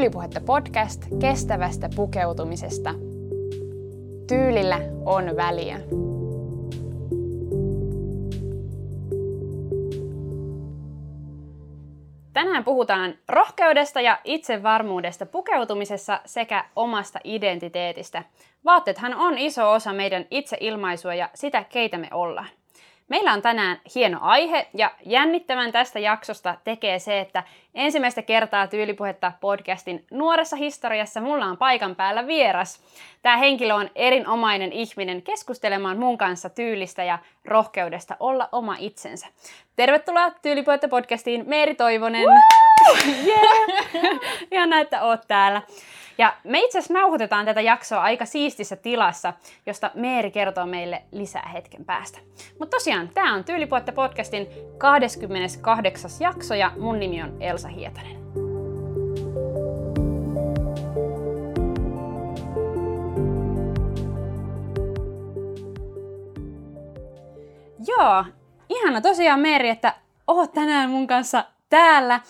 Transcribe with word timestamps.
Tyylipuhetta 0.00 0.40
podcast 0.40 1.02
kestävästä 1.20 1.88
pukeutumisesta. 1.96 2.94
Tyylillä 4.28 4.78
on 5.04 5.36
väliä. 5.36 5.80
Tänään 12.32 12.64
puhutaan 12.64 13.14
rohkeudesta 13.28 14.00
ja 14.00 14.18
itsevarmuudesta 14.24 15.26
pukeutumisessa 15.26 16.20
sekä 16.24 16.64
omasta 16.76 17.18
identiteetistä. 17.24 18.22
Vaatteethan 18.64 19.14
on 19.14 19.38
iso 19.38 19.72
osa 19.72 19.92
meidän 19.92 20.26
itseilmaisua 20.30 21.14
ja 21.14 21.28
sitä, 21.34 21.64
keitä 21.64 21.98
me 21.98 22.08
ollaan. 22.12 22.48
Meillä 23.10 23.32
on 23.32 23.42
tänään 23.42 23.80
hieno 23.94 24.18
aihe 24.22 24.66
ja 24.74 24.90
jännittävän 25.06 25.72
tästä 25.72 25.98
jaksosta 25.98 26.54
tekee 26.64 26.98
se, 26.98 27.20
että 27.20 27.42
ensimmäistä 27.74 28.22
kertaa 28.22 28.66
Tyylipuhetta 28.66 29.32
podcastin 29.40 30.04
nuoressa 30.10 30.56
historiassa 30.56 31.20
mulla 31.20 31.46
on 31.46 31.56
paikan 31.56 31.96
päällä 31.96 32.26
vieras. 32.26 32.80
Tämä 33.22 33.36
henkilö 33.36 33.74
on 33.74 33.90
erinomainen 33.94 34.72
ihminen 34.72 35.22
keskustelemaan 35.22 35.98
mun 35.98 36.18
kanssa 36.18 36.48
tyylistä 36.48 37.04
ja 37.04 37.18
rohkeudesta 37.44 38.16
olla 38.20 38.48
oma 38.52 38.76
itsensä. 38.78 39.26
Tervetuloa 39.76 40.30
Tyylipuhetta 40.30 40.88
podcastiin 40.88 41.48
Meeri 41.48 41.74
Toivonen. 41.74 42.24
yeah. 43.26 44.20
Ihan 44.50 44.72
että 44.72 45.02
oot 45.02 45.20
täällä. 45.28 45.62
Ja 46.20 46.36
me 46.44 46.60
itse 46.60 46.78
asiassa 46.78 46.94
nauhoitetaan 46.94 47.44
tätä 47.44 47.60
jaksoa 47.60 48.02
aika 48.02 48.24
siistissä 48.24 48.76
tilassa, 48.76 49.32
josta 49.66 49.90
Meeri 49.94 50.30
kertoo 50.30 50.66
meille 50.66 51.02
lisää 51.12 51.48
hetken 51.52 51.84
päästä. 51.84 52.18
Mutta 52.58 52.76
tosiaan, 52.76 53.08
tämä 53.14 53.34
on 53.34 53.44
Tyylipuotta 53.44 53.92
podcastin 53.92 54.46
28. 54.78 56.10
jakso 56.20 56.54
ja 56.54 56.72
mun 56.78 57.00
nimi 57.00 57.22
on 57.22 57.42
Elsa 57.42 57.68
Hietanen. 57.68 58.16
Joo, 67.86 68.24
ihana 68.68 69.00
tosiaan 69.00 69.40
Meeri, 69.40 69.68
että 69.68 69.94
oot 70.26 70.52
tänään 70.52 70.90
mun 70.90 71.06
kanssa 71.06 71.44
täällä. 71.68 72.20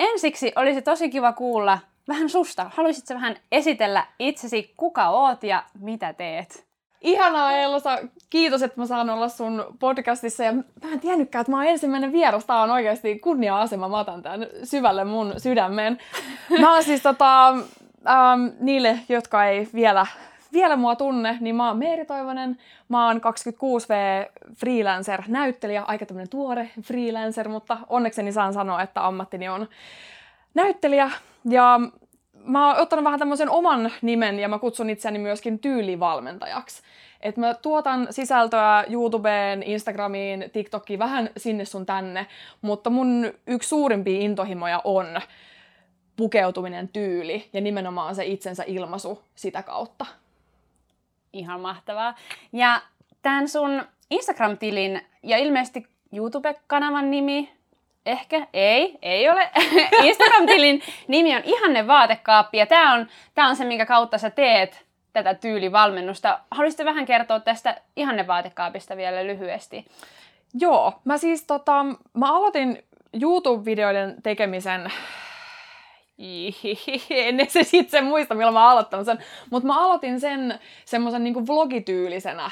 Ensiksi 0.00 0.52
olisi 0.56 0.82
tosi 0.82 1.10
kiva 1.10 1.32
kuulla 1.32 1.78
vähän 2.08 2.28
susta. 2.28 2.70
Haluaisitko 2.74 3.14
vähän 3.14 3.36
esitellä 3.52 4.06
itsesi, 4.18 4.74
kuka 4.76 5.08
oot 5.08 5.42
ja 5.42 5.64
mitä 5.80 6.12
teet? 6.12 6.68
Ihanaa 7.00 7.52
Elsa, 7.52 7.98
kiitos, 8.30 8.62
että 8.62 8.80
mä 8.80 8.86
saan 8.86 9.10
olla 9.10 9.28
sun 9.28 9.64
podcastissa. 9.80 10.44
Ja 10.44 10.52
mä 10.52 10.92
en 10.92 11.00
tiennytkään, 11.00 11.40
että 11.40 11.50
mä 11.50 11.56
oon 11.56 11.66
ensimmäinen 11.66 12.12
vieras. 12.12 12.44
Tää 12.44 12.62
on 12.62 12.70
oikeasti 12.70 13.18
kunnia-asema. 13.18 13.88
Mä 13.88 13.98
otan 13.98 14.22
tämän 14.22 14.46
syvälle 14.64 15.04
mun 15.04 15.34
sydämeen. 15.36 15.98
Mä 16.60 16.74
oon 16.74 16.84
siis 16.84 17.02
tota, 17.02 17.48
ähm, 17.48 18.46
niille, 18.60 18.98
jotka 19.08 19.44
ei 19.44 19.68
vielä, 19.74 20.06
vielä 20.52 20.76
mua 20.76 20.96
tunne, 20.96 21.38
niin 21.40 21.54
mä 21.54 21.68
oon 21.68 21.78
Meeri 21.78 22.04
Toivonen. 22.04 22.58
Mä 22.88 23.06
oon 23.06 23.16
26V 23.16 24.30
freelancer-näyttelijä, 24.54 25.82
aika 25.82 26.06
tämmönen 26.06 26.28
tuore 26.28 26.70
freelancer, 26.82 27.48
mutta 27.48 27.78
onnekseni 27.88 28.32
saan 28.32 28.52
sanoa, 28.52 28.82
että 28.82 29.06
ammattini 29.06 29.48
on 29.48 29.68
näyttelijä. 30.54 31.10
Ja 31.50 31.80
mä 32.44 32.68
oon 32.68 32.82
ottanut 32.82 33.04
vähän 33.04 33.18
tämmöisen 33.18 33.50
oman 33.50 33.92
nimen 34.02 34.38
ja 34.38 34.48
mä 34.48 34.58
kutsun 34.58 34.90
itseäni 34.90 35.18
myöskin 35.18 35.58
tyylivalmentajaksi. 35.58 36.82
Et 37.20 37.36
mä 37.36 37.54
tuotan 37.54 38.06
sisältöä 38.10 38.84
YouTubeen, 38.90 39.62
Instagramiin, 39.62 40.50
TikTokiin, 40.52 40.98
vähän 40.98 41.30
sinne 41.36 41.64
sun 41.64 41.86
tänne, 41.86 42.26
mutta 42.62 42.90
mun 42.90 43.32
yksi 43.46 43.68
suurimpia 43.68 44.20
intohimoja 44.20 44.80
on 44.84 45.20
pukeutuminen 46.16 46.88
tyyli 46.88 47.48
ja 47.52 47.60
nimenomaan 47.60 48.14
se 48.14 48.24
itsensä 48.24 48.64
ilmaisu 48.66 49.22
sitä 49.34 49.62
kautta. 49.62 50.06
Ihan 51.32 51.60
mahtavaa. 51.60 52.14
Ja 52.52 52.82
tämän 53.22 53.48
sun 53.48 53.82
Instagram-tilin 54.10 55.00
ja 55.22 55.38
ilmeisesti 55.38 55.86
YouTube-kanavan 56.12 57.10
nimi, 57.10 57.57
Ehkä, 58.08 58.46
ei, 58.52 58.98
ei 59.02 59.30
ole. 59.30 59.50
Instagram-tilin 60.08 60.82
nimi 61.08 61.36
on 61.36 61.42
Ihanne 61.44 61.86
vaatekaappi 61.86 62.58
ja 62.58 62.66
tämä 62.66 62.94
on, 62.94 63.06
tää 63.34 63.48
on 63.48 63.56
se, 63.56 63.64
minkä 63.64 63.86
kautta 63.86 64.18
sä 64.18 64.30
teet 64.30 64.86
tätä 65.12 65.34
tyylivalmennusta. 65.34 66.38
Haluaisitko 66.50 66.84
vähän 66.84 67.06
kertoa 67.06 67.40
tästä 67.40 67.80
Ihanne 67.96 68.26
vaatekaapista 68.26 68.96
vielä 68.96 69.26
lyhyesti? 69.26 69.86
Joo, 70.60 71.00
mä 71.04 71.18
siis 71.18 71.44
tota, 71.46 71.84
mä 72.14 72.36
aloitin 72.36 72.84
YouTube-videoiden 73.22 74.22
tekemisen 74.22 74.92
en 77.10 77.50
se 77.50 77.62
sitten 77.62 78.04
muista, 78.04 78.34
milloin 78.34 78.54
mä 78.54 78.70
aloittanut 78.70 79.06
sen, 79.06 79.18
mutta 79.50 79.66
mä 79.66 79.84
aloitin 79.84 80.20
sen 80.20 80.58
semmoisen 80.84 81.24
niinku 81.24 81.46
vlogityylisenä 81.46 82.50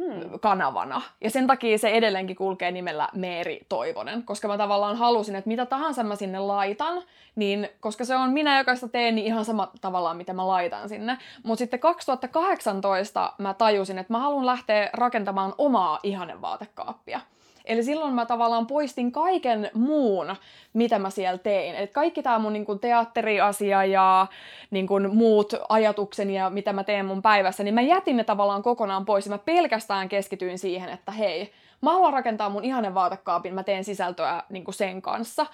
mm. 0.00 0.40
kanavana. 0.40 1.02
Ja 1.20 1.30
sen 1.30 1.46
takia 1.46 1.78
se 1.78 1.88
edelleenkin 1.88 2.36
kulkee 2.36 2.70
nimellä 2.70 3.08
Meeri 3.14 3.60
Toivonen, 3.68 4.22
koska 4.22 4.48
mä 4.48 4.56
tavallaan 4.56 4.96
halusin, 4.96 5.36
että 5.36 5.48
mitä 5.48 5.66
tahansa 5.66 6.02
mä 6.02 6.16
sinne 6.16 6.38
laitan, 6.38 7.02
niin 7.36 7.68
koska 7.80 8.04
se 8.04 8.16
on 8.16 8.30
minä, 8.30 8.58
joka 8.58 8.74
sitä 8.74 8.88
teen, 8.88 9.14
niin 9.14 9.26
ihan 9.26 9.44
sama 9.44 9.70
tavallaan, 9.80 10.16
mitä 10.16 10.32
mä 10.32 10.46
laitan 10.46 10.88
sinne. 10.88 11.18
Mutta 11.44 11.58
sitten 11.58 11.80
2018 11.80 13.32
mä 13.38 13.54
tajusin, 13.54 13.98
että 13.98 14.12
mä 14.12 14.18
haluan 14.18 14.46
lähteä 14.46 14.90
rakentamaan 14.92 15.54
omaa 15.58 15.98
ihannevaatekaappia. 16.02 17.20
Eli 17.66 17.82
silloin 17.82 18.14
mä 18.14 18.26
tavallaan 18.26 18.66
poistin 18.66 19.12
kaiken 19.12 19.70
muun, 19.74 20.36
mitä 20.72 20.98
mä 20.98 21.10
siellä 21.10 21.38
tein. 21.38 21.74
Eli 21.74 21.86
kaikki 21.86 22.22
tämä 22.22 22.38
mun 22.38 22.52
niin 22.52 22.64
kuin 22.64 22.78
teatteriasia 22.78 23.84
ja 23.84 24.26
niin 24.70 24.86
kuin 24.86 25.14
muut 25.14 25.52
ajatukseni 25.68 26.36
ja 26.36 26.50
mitä 26.50 26.72
mä 26.72 26.84
teen 26.84 27.06
mun 27.06 27.22
päivässä, 27.22 27.64
niin 27.64 27.74
mä 27.74 27.80
jätin 27.80 28.16
ne 28.16 28.24
tavallaan 28.24 28.62
kokonaan 28.62 29.04
pois 29.04 29.26
ja 29.26 29.30
mä 29.30 29.38
pelkästään 29.38 30.08
keskityin 30.08 30.58
siihen, 30.58 30.88
että 30.88 31.12
hei, 31.12 31.52
mä 31.82 31.92
haluan 31.92 32.12
rakentaa 32.12 32.48
mun 32.48 32.64
ihanen 32.64 32.94
vaatekaapin, 32.94 33.54
mä 33.54 33.62
teen 33.62 33.84
sisältöä 33.84 34.42
niin 34.48 34.64
kuin 34.64 34.74
sen 34.74 35.02
kanssa. 35.02 35.46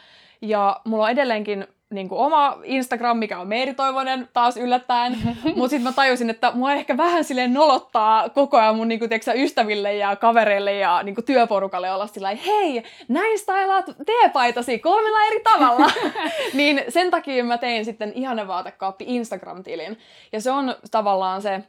Ja 0.42 0.80
mulla 0.84 1.04
on 1.04 1.10
edelleenkin 1.10 1.66
niin 1.92 2.08
kuin 2.08 2.18
oma 2.18 2.58
Instagram, 2.64 3.16
mikä 3.16 3.38
on 3.38 3.48
Meeri 3.48 3.74
Toivonen, 3.74 4.28
taas 4.32 4.56
yllättäen. 4.56 5.18
Mutta 5.56 5.68
sitten 5.68 5.82
mä 5.82 5.92
tajusin, 5.92 6.30
että 6.30 6.52
mua 6.54 6.72
ehkä 6.72 6.96
vähän 6.96 7.24
silleen 7.24 7.54
nolottaa 7.54 8.28
koko 8.28 8.58
ajan 8.58 8.76
mun 8.76 8.88
niin 8.88 8.98
kuin, 8.98 9.08
tiiäksä, 9.08 9.32
ystäville 9.32 9.94
ja 9.94 10.16
kavereille 10.16 10.74
ja 10.74 11.02
niin 11.02 11.14
kuin, 11.14 11.24
työporukalle 11.24 11.92
olla 11.92 12.06
sillä 12.06 12.36
hei, 12.46 12.82
näin 13.08 13.38
stylaat 13.38 13.86
teepaitasi 14.06 14.78
kolmella 14.78 15.24
eri 15.26 15.40
tavalla. 15.40 15.90
niin 16.54 16.84
sen 16.88 17.10
takia 17.10 17.44
mä 17.44 17.58
tein 17.58 17.84
sitten 17.84 18.12
ihanen 18.14 18.48
vaatekaappi 18.48 19.04
Instagram-tilin. 19.08 19.98
Ja 20.32 20.40
se 20.40 20.50
on 20.50 20.74
tavallaan 20.90 21.42
se, 21.42 21.62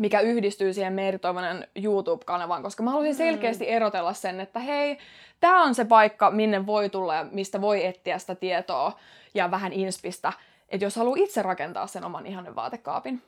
mikä 0.00 0.20
yhdistyy 0.20 0.72
siihen 0.72 0.92
Meeri 0.92 1.18
Toivonen 1.18 1.68
YouTube-kanavaan, 1.74 2.62
koska 2.62 2.82
mä 2.82 2.90
halusin 2.90 3.12
mm. 3.12 3.16
selkeästi 3.16 3.68
erotella 3.68 4.12
sen, 4.12 4.40
että 4.40 4.60
hei, 4.60 4.98
tämä 5.40 5.62
on 5.62 5.74
se 5.74 5.84
paikka, 5.84 6.30
minne 6.30 6.66
voi 6.66 6.88
tulla 6.88 7.14
ja 7.14 7.26
mistä 7.30 7.60
voi 7.60 7.86
etsiä 7.86 8.18
sitä 8.18 8.34
tietoa 8.34 8.98
ja 9.34 9.50
vähän 9.50 9.72
inspistä, 9.72 10.32
että 10.68 10.84
jos 10.84 10.96
haluaa 10.96 11.16
itse 11.18 11.42
rakentaa 11.42 11.86
sen 11.86 12.04
oman 12.04 12.26
ihanen 12.26 12.56
vaatekaapin. 12.56 13.22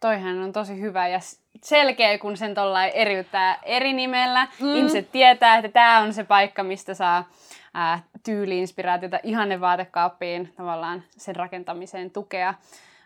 Toihan 0.00 0.42
on 0.42 0.52
tosi 0.52 0.80
hyvä 0.80 1.08
ja 1.08 1.18
selkeä, 1.62 2.18
kun 2.18 2.36
sen 2.36 2.54
tuolla 2.54 2.84
eriyttää 2.84 3.58
eri 3.62 3.92
nimellä. 3.92 4.48
Mm. 4.60 4.76
Ihmiset 4.76 5.12
tietää, 5.12 5.56
että 5.56 5.68
tämä 5.68 5.98
on 5.98 6.14
se 6.14 6.24
paikka, 6.24 6.62
mistä 6.62 6.94
saa 6.94 7.28
ää, 7.74 8.02
tyyli-inspiraatiota 8.22 9.20
ihanne 9.22 9.60
vaatekaappiin, 9.60 10.52
tavallaan 10.56 11.02
sen 11.10 11.36
rakentamiseen 11.36 12.10
tukea. 12.10 12.54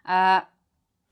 Ää, 0.04 0.46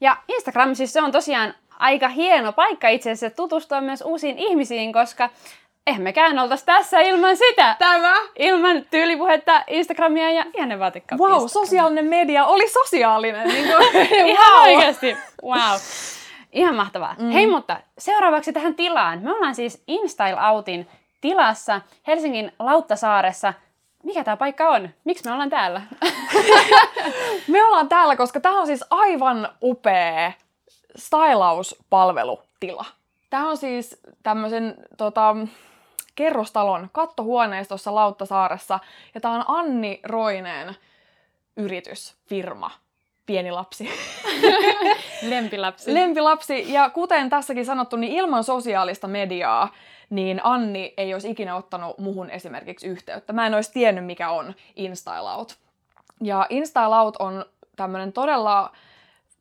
ja 0.00 0.16
Instagram 0.28 0.74
siis 0.74 0.92
se 0.92 1.02
on 1.02 1.12
tosiaan 1.12 1.54
aika 1.78 2.08
hieno 2.08 2.52
paikka 2.52 2.88
itse 2.88 3.10
asiassa 3.10 3.36
tutustua 3.36 3.80
myös 3.80 4.02
uusiin 4.02 4.38
ihmisiin, 4.38 4.92
koska 4.92 5.30
eihän 5.86 6.02
mekään 6.02 6.38
oltaisi 6.38 6.66
tässä 6.66 7.00
ilman 7.00 7.36
sitä. 7.36 7.76
Tämä? 7.78 8.14
Ilman 8.38 8.84
tyylipuhetta, 8.90 9.64
Instagramia 9.66 10.30
ja 10.30 10.44
ihanne 10.54 10.78
vaatekaappi. 10.78 11.24
Wow, 11.24 11.46
sosiaalinen 11.46 12.04
media 12.04 12.44
oli 12.44 12.68
sosiaalinen. 12.68 13.48
Niin 13.48 13.66
kuin, 13.66 14.06
Ihan 14.30 14.52
wow. 14.52 14.74
oikeasti. 14.74 15.16
Wow. 15.44 15.78
Ihan 16.52 16.74
mahtavaa. 16.74 17.14
Mm. 17.18 17.30
Hei, 17.30 17.46
mutta 17.46 17.80
seuraavaksi 17.98 18.52
tähän 18.52 18.74
tilaan. 18.74 19.22
Me 19.22 19.32
ollaan 19.32 19.54
siis 19.54 19.82
InStyle 19.86 20.48
Outin 20.50 20.88
tilassa 21.20 21.80
Helsingin 22.06 22.52
Lauttasaaressa. 22.58 23.54
Mikä 24.02 24.24
tämä 24.24 24.36
paikka 24.36 24.68
on? 24.68 24.88
Miksi 25.04 25.24
me 25.24 25.32
ollaan 25.32 25.50
täällä? 25.50 25.82
me 27.48 27.64
ollaan 27.64 27.88
täällä, 27.88 28.16
koska 28.16 28.40
tämä 28.40 28.60
on 28.60 28.66
siis 28.66 28.84
aivan 28.90 29.48
upea 29.62 30.32
stylauspalvelutila. 30.96 32.84
Tämä 33.30 33.48
on 33.48 33.56
siis 33.56 34.00
tämmöisen 34.22 34.74
tota, 34.96 35.36
kerrostalon 36.14 36.88
kattohuoneistossa 36.92 37.94
Lauttasaaressa. 37.94 38.78
Ja 39.14 39.20
tämä 39.20 39.34
on 39.34 39.44
Anni 39.48 40.00
Roineen 40.04 40.74
yritys, 41.56 42.14
firma, 42.26 42.70
pieni 43.26 43.50
lapsi. 43.50 43.90
Lempilapsi. 45.22 45.94
Lempilapsi. 45.94 46.72
Ja 46.72 46.90
kuten 46.90 47.30
tässäkin 47.30 47.66
sanottu, 47.66 47.96
niin 47.96 48.12
ilman 48.12 48.44
sosiaalista 48.44 49.08
mediaa, 49.08 49.68
niin 50.10 50.40
Anni 50.44 50.94
ei 50.96 51.14
olisi 51.14 51.30
ikinä 51.30 51.56
ottanut 51.56 51.98
muhun 51.98 52.30
esimerkiksi 52.30 52.86
yhteyttä. 52.86 53.32
Mä 53.32 53.46
en 53.46 53.54
olisi 53.54 53.72
tiennyt, 53.72 54.06
mikä 54.06 54.30
on 54.30 54.54
InStyleout. 54.76 55.56
Ja 56.20 56.46
InStyleout 56.50 57.16
on 57.16 57.44
tämmöinen 57.76 58.12
todella 58.12 58.72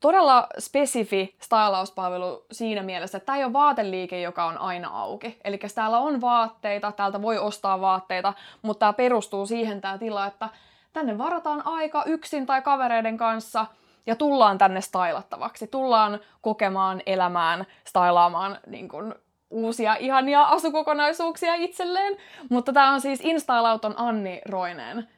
todella 0.04 0.48
spesifi 0.60 1.36
stylauspalvelu 1.40 2.46
siinä 2.52 2.84
mielessä, 2.84 3.18
että 3.18 3.26
tämä 3.26 3.38
ei 3.38 3.44
ole 3.44 3.54
vaateliike, 3.54 4.22
joka 4.22 4.46
on 4.46 4.58
aina 4.58 4.90
auki. 4.90 5.40
Eli 5.44 5.60
täällä 5.76 6.00
on 6.00 6.22
vaatteita, 6.22 6.92
täältä 6.92 7.22
voi 7.22 7.38
ostaa 7.38 7.82
vaatteita, 7.82 8.34
mutta 8.62 8.80
tämä 8.80 8.94
perustuu 8.94 9.46
siihen 9.46 9.82
tämä 9.82 9.98
tila, 9.98 10.28
että 10.28 10.50
tänne 10.94 11.18
varataan 11.18 11.68
aika 11.68 12.04
yksin 12.06 12.46
tai 12.46 12.62
kavereiden 12.62 13.18
kanssa 13.18 13.66
ja 14.06 14.16
tullaan 14.16 14.58
tänne 14.58 14.82
stylattavaksi. 14.82 15.68
Tullaan 15.68 16.20
kokemaan, 16.42 17.02
elämään, 17.06 17.66
stylaamaan 17.86 18.60
niin 18.68 18.90
kuin, 18.90 19.16
uusia 19.50 19.96
ihania 19.96 20.44
asukokonaisuuksia 20.44 21.56
itselleen. 21.56 22.18
Mutta 22.50 22.74
tämä 22.74 22.94
on 22.94 23.02
siis 23.02 23.20
Instailauton 23.24 23.94
Anni 23.98 24.42
Roineen 24.46 25.10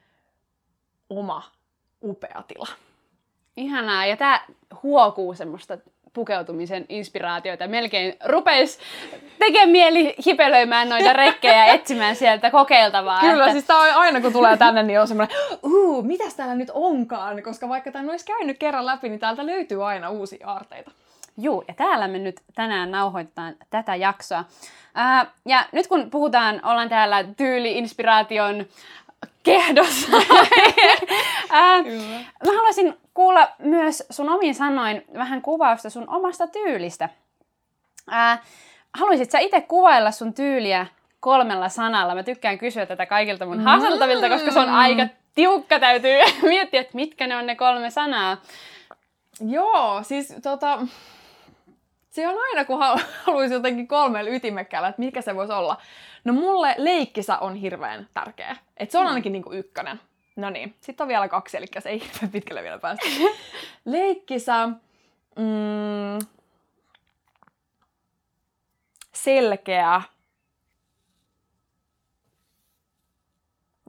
oma 1.10 1.44
upea 2.04 2.44
tila. 2.48 2.85
Ihanaa, 3.58 4.06
ja 4.06 4.18
tämä 4.18 4.42
huokuu 4.84 5.34
semmoista 5.34 5.78
pukeutumisen 6.14 6.86
inspiraatioita. 6.90 7.68
Melkein 7.68 8.16
rupes 8.26 8.80
tekemään 9.40 9.70
mieli 9.70 10.16
hipelöimään 10.26 10.90
noita 10.90 11.14
rekkejä 11.14 11.66
ja 11.68 11.74
etsimään 11.74 12.16
sieltä 12.16 12.52
kokeiltavaa. 12.52 13.20
Kyllä, 13.20 13.44
että... 13.44 13.52
siis 13.52 13.66
tää 13.66 13.78
on 13.78 13.94
aina 13.94 14.22
kun 14.22 14.34
tulee 14.34 14.58
tänne, 14.58 14.84
niin 14.84 15.02
on 15.02 15.08
semmoinen, 15.08 15.38
uu, 15.64 16.02
mitäs 16.02 16.34
täällä 16.34 16.56
nyt 16.56 16.72
onkaan? 16.74 17.44
Koska 17.44 17.70
vaikka 17.70 17.92
tämän 17.92 18.10
olisi 18.10 18.26
käynyt 18.26 18.58
kerran 18.58 18.86
läpi, 18.86 19.10
niin 19.10 19.20
täältä 19.20 19.46
löytyy 19.46 19.88
aina 19.88 20.10
uusia 20.10 20.48
aarteita. 20.48 20.92
Juu, 21.38 21.64
ja 21.68 21.74
täällä 21.74 22.08
me 22.08 22.18
nyt 22.18 22.42
tänään 22.56 22.92
nauhoitetaan 22.92 23.56
tätä 23.70 23.96
jaksoa. 23.96 24.44
Ää, 24.96 25.26
ja 25.46 25.66
nyt 25.72 25.88
kun 25.88 26.10
puhutaan, 26.10 26.62
ollaan 26.64 26.90
täällä 26.90 27.24
tyyli-inspiraation 27.24 28.66
kehdossa. 29.44 30.08
Ää, 31.50 31.82
mä 32.46 32.52
haluaisin 32.56 32.98
kuulla 33.14 33.48
myös 33.60 34.04
sun 34.10 34.30
omin 34.30 34.56
sanoin 34.56 35.06
vähän 35.18 35.42
kuvausta 35.42 35.90
sun 35.90 36.10
omasta 36.10 36.48
tyylistä. 36.48 37.10
Ää, 38.10 38.44
haluaisit 38.94 39.32
sä 39.32 39.40
itse 39.40 39.62
kuvailla 39.62 40.12
sun 40.12 40.34
tyyliä 40.34 40.88
kolmella 41.20 41.70
sanalla? 41.70 42.16
Mä 42.16 42.24
tykkään 42.24 42.58
kysyä 42.58 42.86
tätä 42.86 43.06
kaikilta 43.06 43.46
mun 43.46 43.60
haaseltavilta, 43.60 44.30
koska 44.30 44.52
se 44.52 44.60
on 44.60 44.70
aika 44.70 45.08
tiukka. 45.36 45.80
Täytyy 45.80 46.18
miettiä, 46.42 46.82
että 46.82 46.96
mitkä 46.96 47.28
ne 47.28 47.36
on 47.38 47.46
ne 47.46 47.56
kolme 47.56 47.90
sanaa. 47.90 48.38
Joo, 49.50 50.04
siis 50.04 50.34
tota, 50.44 50.80
se 52.16 52.28
on 52.28 52.36
aina, 52.50 52.66
kun 52.66 52.80
haluaisi 53.26 53.54
jotenkin 53.54 53.88
kolmella 53.88 54.30
ytimekkäällä, 54.30 54.88
että 54.88 55.02
mikä 55.02 55.22
se 55.22 55.36
voisi 55.36 55.54
olla. 55.54 55.82
No 56.24 56.34
mulle 56.34 56.76
leikkisä 56.78 57.38
on 57.38 57.56
hirveän 57.56 58.08
tärkeä. 58.14 58.56
Et 58.78 58.92
se 58.92 58.98
on 58.98 59.04
mm. 59.04 59.08
ainakin 59.08 59.32
niinku 59.32 59.54
ykkönen. 59.54 60.00
No 60.36 60.50
niin, 60.50 60.76
sitten 60.82 61.04
on 61.04 61.08
vielä 61.08 61.28
kaksi, 61.28 61.58
eli 61.58 61.66
se 61.80 61.90
ei 61.90 62.02
hirveän 62.14 62.32
pitkälle 62.32 62.64
vielä 62.64 62.80
päästä. 62.80 63.06
leikkisä, 63.86 64.68
mm, 65.36 66.20
selkeä, 69.14 70.02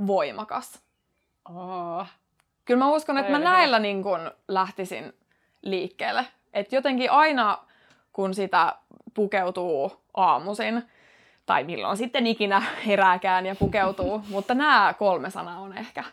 voimakas. 0.06 0.82
Oh. 1.48 2.06
Kyllä 2.64 2.78
mä 2.78 2.90
uskon, 2.90 3.18
että 3.18 3.32
mä 3.32 3.38
näillä 3.38 3.78
niin 3.78 4.02
kun 4.02 4.30
lähtisin 4.48 5.14
liikkeelle. 5.62 6.26
Että 6.52 6.76
jotenkin 6.76 7.10
aina 7.10 7.66
kun 8.16 8.34
sitä 8.34 8.74
pukeutuu 9.14 9.92
aamuisin, 10.14 10.82
tai 11.46 11.64
milloin 11.64 11.96
sitten 11.96 12.26
ikinä 12.26 12.62
herääkään 12.86 13.46
ja 13.46 13.54
pukeutuu, 13.54 14.22
mutta 14.30 14.54
nämä 14.54 14.94
kolme 14.98 15.30
sanaa 15.30 15.60
on 15.60 15.78
ehkä 15.78 16.04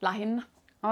lähinnä. 0.00 0.42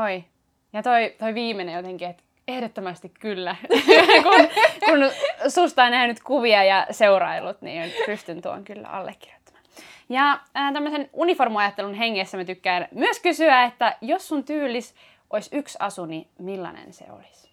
Oi. 0.04 0.24
Ja 0.72 0.82
toi, 0.82 1.14
toi 1.18 1.34
viimeinen 1.34 1.74
jotenkin, 1.74 2.08
että 2.08 2.22
ehdottomasti 2.48 3.08
kyllä. 3.08 3.56
kun, 4.22 4.48
kun 4.84 5.10
susta 5.50 5.84
on 5.84 5.90
nähnyt 5.90 6.22
kuvia 6.22 6.64
ja 6.64 6.86
seurailut, 6.90 7.62
niin 7.62 7.92
pystyn 8.06 8.42
tuon 8.42 8.64
kyllä 8.64 8.88
allekirjoittamaan. 8.88 9.64
Ja 10.08 10.32
äh, 10.56 10.72
tämmöisen 10.72 11.10
uniformuajattelun 11.12 11.94
hengessä 11.94 12.36
mä 12.36 12.44
tykkään 12.44 12.88
myös 12.90 13.20
kysyä, 13.20 13.62
että 13.62 13.96
jos 14.00 14.28
sun 14.28 14.44
tyylis 14.44 14.94
olisi 15.30 15.56
yksi 15.56 15.78
asu, 15.80 16.06
niin 16.06 16.28
millainen 16.38 16.92
se 16.92 17.04
olisi? 17.10 17.50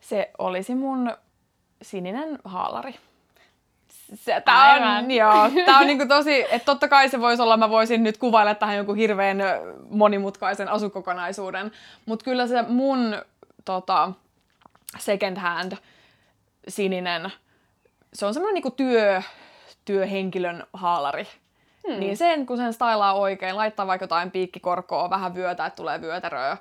Se 0.00 0.30
olisi 0.38 0.74
mun 0.74 1.12
sininen 1.82 2.38
haalari. 2.44 2.94
Se, 4.14 4.42
tää 4.44 4.98
on, 4.98 5.10
joo, 5.20 5.50
tää 5.66 5.78
on 5.78 5.86
niinku 5.86 6.06
tosi, 6.08 6.42
että 6.54 6.66
totta 6.66 6.88
kai 6.88 7.08
se 7.08 7.20
voisi 7.20 7.42
olla, 7.42 7.56
mä 7.56 7.70
voisin 7.70 8.02
nyt 8.02 8.18
kuvailla 8.18 8.54
tähän 8.54 8.76
jonkun 8.76 8.96
hirveän 8.96 9.38
monimutkaisen 9.90 10.68
asukokonaisuuden, 10.68 11.72
mutta 12.06 12.24
kyllä 12.24 12.46
se 12.46 12.62
mun 12.62 13.22
tota, 13.64 14.12
second 14.98 15.36
hand 15.36 15.72
sininen, 16.68 17.32
se 18.12 18.26
on 18.26 18.34
semmoinen 18.34 18.54
niinku 18.54 18.70
työ, 18.70 19.22
työhenkilön 19.84 20.66
haalari. 20.72 21.26
Hmm. 21.88 22.00
Niin 22.00 22.16
sen, 22.16 22.46
kun 22.46 22.56
sen 22.56 22.72
stylaa 22.72 23.14
oikein, 23.14 23.56
laittaa 23.56 23.86
vaikka 23.86 24.04
jotain 24.04 24.30
piikkikorkoa, 24.30 25.10
vähän 25.10 25.34
vyötä, 25.34 25.66
että 25.66 25.76
tulee 25.76 26.00
vyötäröä, 26.00 26.56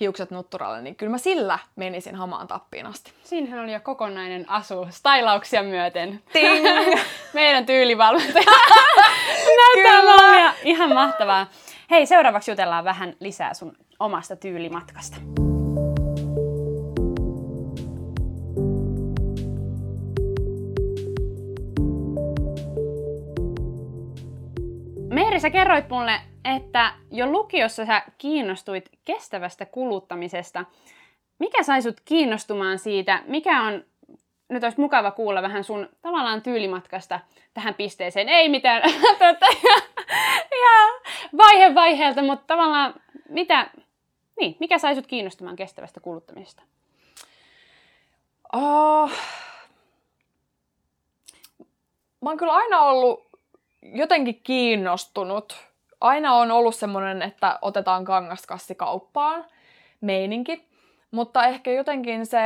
hiukset 0.00 0.30
nutturalle, 0.30 0.82
niin 0.82 0.96
kyllä 0.96 1.10
mä 1.10 1.18
sillä 1.18 1.58
menisin 1.76 2.14
hamaan 2.14 2.46
tappiin 2.46 2.86
asti. 2.86 3.12
Siinähän 3.24 3.60
oli 3.60 3.72
jo 3.72 3.80
kokonainen 3.80 4.50
asu, 4.50 4.88
stylauksia 4.90 5.62
myöten. 5.62 6.22
Ting! 6.32 6.66
Meidän 7.34 7.66
tyylivalmentaja. 7.66 8.44
Näyttää 9.74 10.02
mallia. 10.04 10.52
Ihan 10.64 10.94
mahtavaa. 10.94 11.46
Hei, 11.90 12.06
seuraavaksi 12.06 12.50
jutellaan 12.50 12.84
vähän 12.84 13.16
lisää 13.20 13.54
sun 13.54 13.76
omasta 14.00 14.36
tyylimatkasta. 14.36 15.16
Meeri, 25.14 25.40
sä 25.40 25.50
kerroit 25.50 25.88
mulle 25.88 26.20
että 26.44 26.92
jo 27.10 27.26
lukiossa 27.26 27.86
sä 27.86 28.02
kiinnostuit 28.18 28.90
kestävästä 29.04 29.66
kuluttamisesta. 29.66 30.64
Mikä 31.38 31.62
sai 31.62 31.82
sut 31.82 32.00
kiinnostumaan 32.04 32.78
siitä? 32.78 33.22
Mikä 33.26 33.62
on, 33.62 33.84
nyt 34.48 34.64
olisi 34.64 34.80
mukava 34.80 35.10
kuulla 35.10 35.42
vähän 35.42 35.64
sun 35.64 35.88
tavallaan 36.02 36.42
tyylimatkasta 36.42 37.20
tähän 37.54 37.74
pisteeseen. 37.74 38.28
Ei 38.28 38.48
mitään 38.48 38.82
tuota, 39.18 39.46
ja 40.50 41.00
vaihe 41.36 41.74
vaiheelta, 41.74 42.22
mutta 42.22 42.44
tavallaan 42.46 42.94
mitä, 43.28 43.70
niin, 44.40 44.56
mikä 44.60 44.78
sai 44.78 44.94
sut 44.94 45.06
kiinnostumaan 45.06 45.56
kestävästä 45.56 46.00
kuluttamisesta? 46.00 46.62
Oh. 48.52 49.10
Mä 52.20 52.30
oon 52.30 52.36
kyllä 52.36 52.52
aina 52.52 52.80
ollut 52.80 53.28
jotenkin 53.82 54.40
kiinnostunut 54.42 55.71
aina 56.02 56.34
on 56.34 56.50
ollut 56.50 56.74
semmoinen, 56.74 57.22
että 57.22 57.58
otetaan 57.62 58.04
kangaskassi 58.04 58.74
kauppaan 58.74 59.44
meininki, 60.00 60.68
mutta 61.10 61.46
ehkä 61.46 61.72
jotenkin 61.72 62.26
se 62.26 62.38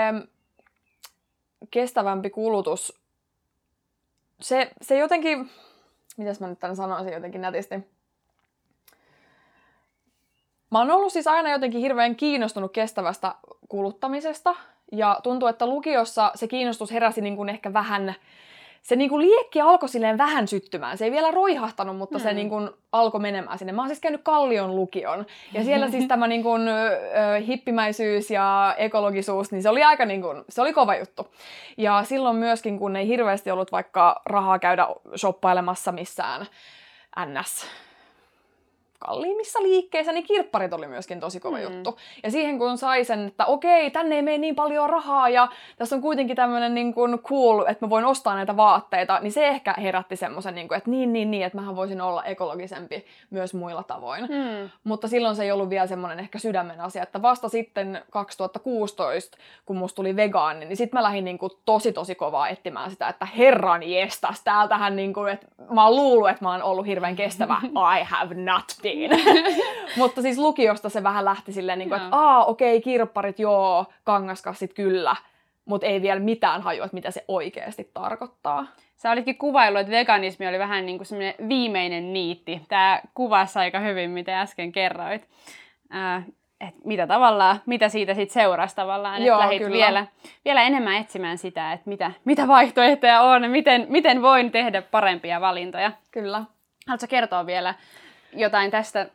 kestävämpi 1.70 2.30
kulutus, 2.30 3.00
se, 4.40 4.70
se 4.82 4.98
jotenkin, 4.98 5.50
mitäs 6.16 6.40
mä 6.40 6.46
nyt 6.46 6.58
tämän 6.58 6.76
sanoisin 6.76 7.12
jotenkin 7.12 7.40
nätisti, 7.40 7.74
Mä 10.70 10.78
oon 10.78 10.90
ollut 10.90 11.12
siis 11.12 11.26
aina 11.26 11.50
jotenkin 11.50 11.80
hirveän 11.80 12.16
kiinnostunut 12.16 12.72
kestävästä 12.72 13.34
kuluttamisesta 13.68 14.54
ja 14.92 15.20
tuntuu, 15.22 15.48
että 15.48 15.66
lukiossa 15.66 16.32
se 16.34 16.48
kiinnostus 16.48 16.90
heräsi 16.90 17.20
niin 17.20 17.36
kuin 17.36 17.48
ehkä 17.48 17.72
vähän 17.72 18.14
se 18.86 18.96
niinku 18.96 19.20
liekki 19.20 19.60
alkoi 19.60 19.88
silleen 19.88 20.18
vähän 20.18 20.48
syttymään. 20.48 20.98
Se 20.98 21.04
ei 21.04 21.10
vielä 21.10 21.30
roihahtanut, 21.30 21.96
mutta 21.96 22.18
mm. 22.18 22.22
se 22.22 22.32
niinku 22.32 22.56
alkoi 22.92 23.20
menemään 23.20 23.58
sinne. 23.58 23.72
Mä 23.72 23.82
oon 23.82 23.88
siis 23.88 24.00
käynyt 24.00 24.20
Kallion 24.24 24.76
lukion. 24.76 25.26
Ja 25.52 25.64
siellä 25.64 25.90
siis 25.90 26.04
tämä 26.08 26.26
niinku, 26.26 26.50
hippimäisyys 27.46 28.30
ja 28.30 28.74
ekologisuus, 28.78 29.52
niin 29.52 29.62
se 29.62 29.68
oli 29.68 29.82
aika 29.82 30.04
niinku, 30.04 30.28
se 30.48 30.62
oli 30.62 30.72
kova 30.72 30.96
juttu. 30.96 31.28
Ja 31.76 32.04
silloin 32.04 32.36
myöskin, 32.36 32.78
kun 32.78 32.96
ei 32.96 33.06
hirveästi 33.06 33.50
ollut 33.50 33.72
vaikka 33.72 34.22
rahaa 34.26 34.58
käydä 34.58 34.88
shoppailemassa 35.16 35.92
missään 35.92 36.46
NS 37.26 37.66
kalliimmissa 38.98 39.62
liikkeissä, 39.62 40.12
niin 40.12 40.26
kirpparit 40.26 40.72
oli 40.72 40.86
myöskin 40.86 41.20
tosi 41.20 41.40
kova 41.40 41.56
mm. 41.56 41.62
juttu. 41.62 41.98
Ja 42.22 42.30
siihen 42.30 42.58
kun 42.58 42.78
sai 42.78 43.04
sen, 43.04 43.26
että 43.26 43.46
okei, 43.46 43.90
tänne 43.90 44.16
ei 44.16 44.22
mene 44.22 44.38
niin 44.38 44.54
paljon 44.54 44.90
rahaa 44.90 45.28
ja 45.28 45.48
tässä 45.76 45.96
on 45.96 46.02
kuitenkin 46.02 46.36
tämmöinen 46.36 46.74
niin 46.74 46.94
kuin 46.94 47.18
cool, 47.18 47.64
että 47.68 47.86
mä 47.86 47.90
voin 47.90 48.04
ostaa 48.04 48.34
näitä 48.34 48.56
vaatteita, 48.56 49.18
niin 49.22 49.32
se 49.32 49.48
ehkä 49.48 49.74
herätti 49.82 50.16
semmoisen, 50.16 50.54
niin 50.54 50.68
kuin, 50.68 50.78
että 50.78 50.90
niin, 50.90 51.12
niin, 51.12 51.30
niin, 51.30 51.46
että 51.46 51.58
mähän 51.58 51.76
voisin 51.76 52.00
olla 52.00 52.24
ekologisempi 52.24 53.06
myös 53.30 53.54
muilla 53.54 53.82
tavoin. 53.82 54.22
Mm. 54.22 54.70
Mutta 54.84 55.08
silloin 55.08 55.36
se 55.36 55.42
ei 55.42 55.52
ollut 55.52 55.70
vielä 55.70 55.86
semmoinen 55.86 56.18
ehkä 56.18 56.38
sydämen 56.38 56.80
asia, 56.80 57.02
että 57.02 57.22
vasta 57.22 57.48
sitten 57.48 58.02
2016, 58.10 59.38
kun 59.66 59.76
musta 59.76 59.96
tuli 59.96 60.16
vegaani, 60.16 60.64
niin 60.64 60.76
sitten 60.76 60.98
mä 60.98 61.02
lähdin 61.02 61.24
niin 61.24 61.38
kuin 61.38 61.52
tosi 61.64 61.92
tosi 61.92 62.14
kovaa 62.14 62.48
etsimään 62.48 62.90
sitä, 62.90 63.08
että 63.08 63.26
herran 63.36 63.82
jestas, 63.82 64.42
täältähän 64.44 64.96
niin 64.96 65.12
kuin, 65.12 65.32
että 65.32 65.46
mä 65.70 65.84
oon 65.84 65.96
luullut, 65.96 66.28
että 66.28 66.44
mä 66.44 66.52
oon 66.52 66.62
ollut 66.62 66.86
hirveän 66.86 67.16
kestävä. 67.16 67.56
I 67.98 68.02
have 68.04 68.34
not 68.34 68.64
been 68.86 69.10
näin. 69.10 69.54
Mutta 69.96 70.22
siis 70.22 70.38
lukiosta 70.38 70.88
se 70.88 71.02
vähän 71.02 71.24
lähti 71.24 71.52
silleen, 71.52 71.78
niin 71.78 71.88
kuin, 71.88 72.02
että 72.02 72.16
aa, 72.16 72.44
okei, 72.44 72.80
kirpparit, 72.80 73.38
joo, 73.38 73.86
kangaskassit 74.04 74.74
kyllä, 74.74 75.16
mutta 75.64 75.86
ei 75.86 76.02
vielä 76.02 76.20
mitään 76.20 76.62
hajua, 76.62 76.84
että 76.84 76.94
mitä 76.94 77.10
se 77.10 77.24
oikeasti 77.28 77.90
tarkoittaa. 77.94 78.66
Sä 78.96 79.10
olitkin 79.10 79.38
kuvaillut, 79.38 79.80
että 79.80 79.92
veganismi 79.92 80.48
oli 80.48 80.58
vähän 80.58 80.86
niin 80.86 80.98
kuin 80.98 81.06
semmoinen 81.06 81.34
viimeinen 81.48 82.12
niitti. 82.12 82.60
Tämä 82.68 83.00
kuvasi 83.14 83.58
aika 83.58 83.80
hyvin, 83.80 84.10
mitä 84.10 84.40
äsken 84.40 84.72
kerroit. 84.72 85.28
Äh, 85.94 86.24
et 86.60 86.74
mitä 86.84 87.06
tavallaan, 87.06 87.60
mitä 87.66 87.88
siitä 87.88 88.14
sitten 88.14 88.42
seurasi 88.42 88.76
tavallaan, 88.76 89.22
että 89.22 89.38
lähdit 89.38 89.58
kyllä. 89.58 89.72
vielä, 89.72 90.06
vielä 90.44 90.62
enemmän 90.62 90.94
etsimään 90.94 91.38
sitä, 91.38 91.72
että 91.72 91.88
mitä, 91.88 92.12
mitä 92.24 92.48
vaihtoehtoja 92.48 93.20
on, 93.20 93.50
miten, 93.50 93.86
miten 93.88 94.22
voin 94.22 94.50
tehdä 94.50 94.82
parempia 94.82 95.40
valintoja. 95.40 95.92
Kyllä. 96.10 96.44
Haluatko 96.86 97.06
kertoa 97.08 97.46
vielä 97.46 97.74
jotain 98.32 98.70
tästä? 98.70 99.06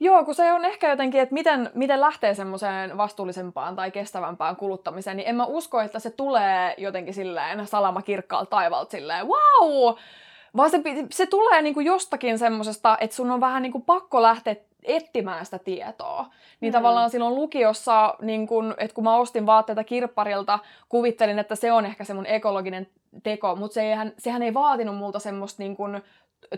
Joo, 0.00 0.24
kun 0.24 0.34
se 0.34 0.52
on 0.52 0.64
ehkä 0.64 0.90
jotenkin, 0.90 1.20
että 1.20 1.34
miten, 1.34 1.70
miten 1.74 2.00
lähtee 2.00 2.34
semmoiseen 2.34 2.96
vastuullisempaan 2.96 3.76
tai 3.76 3.90
kestävämpään 3.90 4.56
kuluttamiseen, 4.56 5.16
niin 5.16 5.28
en 5.28 5.34
mä 5.36 5.44
usko, 5.46 5.80
että 5.80 5.98
se 5.98 6.10
tulee 6.10 6.74
jotenkin 6.78 7.14
silleen 7.14 7.66
salama 7.66 8.02
kirkkaalta 8.02 8.50
taivaalta 8.50 8.90
silleen, 8.90 9.26
wow! 9.26 9.96
Vaan 10.56 10.70
se, 10.70 10.80
se 11.10 11.26
tulee 11.26 11.62
niinku 11.62 11.80
jostakin 11.80 12.38
semmoisesta, 12.38 12.96
että 13.00 13.16
sun 13.16 13.30
on 13.30 13.40
vähän 13.40 13.62
niinku 13.62 13.80
pakko 13.80 14.22
lähteä 14.22 14.56
etsimään 14.84 15.44
sitä 15.44 15.58
tietoa. 15.58 16.26
Niin 16.60 16.72
Mm. 16.72 16.76
tavallaan 16.76 17.10
silloin 17.10 17.34
lukiossa, 17.34 18.14
niin 18.22 18.46
kun, 18.46 18.74
että 18.78 18.94
kun 18.94 19.04
mä 19.04 19.16
ostin 19.16 19.46
vaatteita 19.46 19.84
kirpparilta, 19.84 20.58
kuvittelin, 20.88 21.38
että 21.38 21.54
se 21.54 21.72
on 21.72 21.86
ehkä 21.86 22.04
se 22.04 22.14
mun 22.14 22.26
ekologinen 22.26 22.86
teko, 23.22 23.56
mutta 23.56 23.74
sehän, 23.74 24.12
sehän 24.18 24.42
ei 24.42 24.54
vaatinut 24.54 24.96
multa 24.96 25.18
semmoista 25.18 25.62
niin 25.62 25.76
kun, 25.76 26.02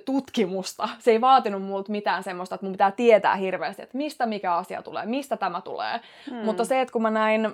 tutkimusta. 0.04 0.88
Se 0.98 1.10
ei 1.10 1.20
vaatinut 1.20 1.62
multa 1.62 1.92
mitään 1.92 2.22
semmoista, 2.22 2.54
että 2.54 2.66
mun 2.66 2.72
pitää 2.72 2.90
tietää 2.90 3.36
hirveästi, 3.36 3.82
että 3.82 3.96
mistä 3.96 4.26
mikä 4.26 4.54
asia 4.54 4.82
tulee, 4.82 5.06
mistä 5.06 5.36
tämä 5.36 5.60
tulee. 5.60 6.00
Hmm. 6.30 6.36
Mutta 6.36 6.64
se, 6.64 6.80
että 6.80 6.92
kun 6.92 7.02
mä 7.02 7.10
näin 7.10 7.44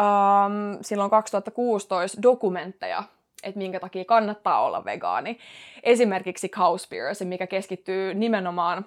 ähm, 0.00 0.78
silloin 0.80 1.10
2016 1.10 2.22
dokumentteja, 2.22 3.02
että 3.42 3.58
minkä 3.58 3.80
takia 3.80 4.04
kannattaa 4.04 4.62
olla 4.62 4.84
vegaani, 4.84 5.38
esimerkiksi 5.82 6.48
Cowspiracy, 6.48 7.24
mikä 7.24 7.46
keskittyy 7.46 8.14
nimenomaan 8.14 8.84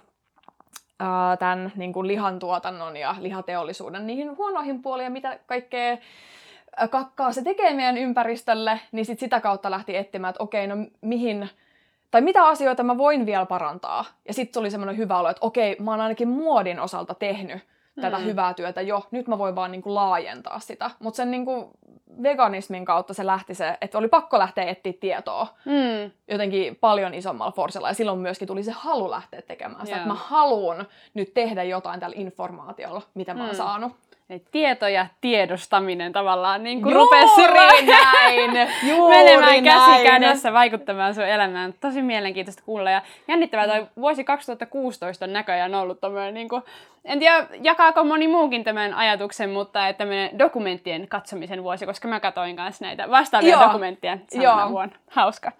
äh, 1.02 1.38
tämän 1.40 1.72
niin 1.76 1.94
kuin 1.94 2.08
lihantuotannon 2.08 2.98
ja 2.98 3.16
lihateollisuuden 3.20 4.08
niihin 4.08 4.38
huonoihin 4.38 4.82
puoliin, 4.82 5.12
mitä 5.12 5.40
kaikkea 5.46 5.92
äh, 5.92 6.90
kakkaa 6.90 7.34
se 7.34 7.44
tekee 7.44 7.74
meidän 7.74 7.98
ympäristölle, 7.98 8.80
niin 8.92 9.06
sit 9.06 9.20
sitä 9.20 9.40
kautta 9.40 9.72
lähti 9.72 9.96
etsimään, 9.96 10.30
että 10.30 10.44
okei, 10.44 10.68
no 10.68 10.76
mihin, 11.02 11.50
tai 12.14 12.22
mitä 12.22 12.48
asioita 12.48 12.84
mä 12.84 12.98
voin 12.98 13.26
vielä 13.26 13.46
parantaa. 13.46 14.06
Ja 14.28 14.34
sitten 14.34 14.54
tuli 14.54 14.72
semmoinen 14.72 14.98
hyvä 14.98 15.20
olo, 15.20 15.30
että 15.30 15.46
okei, 15.46 15.76
mä 15.80 15.92
oon 15.92 16.02
ainakin 16.02 16.28
muodin 16.30 16.80
osalta 16.80 17.14
tehnyt 17.14 17.62
tätä 18.02 18.18
Mm. 18.18 18.24
hyvää 18.26 18.54
työtä 18.54 18.82
jo, 18.82 19.04
nyt 19.12 19.28
mä 19.28 19.38
voin 19.38 19.56
vaan 19.56 19.72
niinku 19.72 19.96
laajentaa 19.96 20.60
sitä. 20.60 20.92
Mutta 21.00 21.18
sen 21.18 21.32
niinku 21.32 21.72
veganismin 22.24 22.86
kautta 22.86 23.14
se 23.14 23.26
lähti 23.26 23.56
se, 23.56 23.78
että 23.82 23.98
oli 23.98 24.08
pakko 24.08 24.40
lähteä 24.40 24.66
etsiä 24.66 24.94
tietoa 25.00 25.48
Mm. 25.66 26.12
jotenkin 26.28 26.76
paljon 26.76 27.14
isommalla 27.14 27.52
forsella. 27.52 27.88
Ja 27.88 27.94
silloin 27.94 28.20
myöskin 28.20 28.48
tuli 28.48 28.64
se 28.64 28.72
halu 28.72 29.12
lähteä 29.12 29.42
tekemään 29.42 29.86
sitä, 29.86 29.92
Joo. 29.98 29.98
että 29.98 30.08
mä 30.14 30.20
haluan 30.20 30.86
nyt 31.14 31.34
tehdä 31.34 31.64
jotain 31.64 32.00
tällä 32.00 32.16
informaatiolla, 32.20 33.02
mitä 33.14 33.34
mä 33.34 33.42
oon 33.44 33.52
Mm. 33.52 33.56
saanut. 33.58 33.92
Eli 34.34 34.44
tieto 34.52 34.88
ja 34.88 35.06
tiedostaminen 35.22 36.12
tavallaan 36.12 36.64
niin 36.64 36.82
kuin 36.82 36.96
rupesi 36.96 37.42
näin! 37.86 38.70
Juuri 38.90 39.16
menemään 39.16 39.64
käsi 39.64 39.92
näin. 39.92 40.04
kädessä 40.04 40.54
vaikuttamaan 40.54 41.14
sun 41.14 41.24
elämään. 41.24 41.74
Tosi 41.82 42.02
mielenkiintoista 42.02 42.64
kuulla. 42.66 42.92
Ja 42.92 43.02
jännittävää, 43.28 43.68
toi 43.68 43.88
vuosi 43.96 44.24
2016 44.24 45.26
on 45.26 45.34
näköjään 45.34 45.76
ollut 45.76 46.02
tämmöinen, 46.02 46.34
niin 46.34 46.50
kuin, 46.50 46.64
en 47.06 47.20
tiedä 47.20 47.48
jakaako 47.62 48.04
moni 48.04 48.28
muukin 48.28 48.64
tämän 48.64 48.94
ajatuksen, 48.94 49.50
mutta 49.50 49.88
että 49.88 49.98
tämmöinen 49.98 50.40
dokumenttien 50.40 51.08
katsomisen 51.08 51.64
vuosi, 51.64 51.86
koska 51.86 52.08
mä 52.08 52.20
katoin 52.20 52.56
kanssa 52.56 52.86
näitä 52.86 53.10
vastaavia 53.10 53.50
Joo. 53.50 53.68
dokumentteja 53.68 54.18
samana 54.30 54.62
Joo. 54.62 54.70
vuonna. 54.70 54.96
Hauska. 55.10 55.52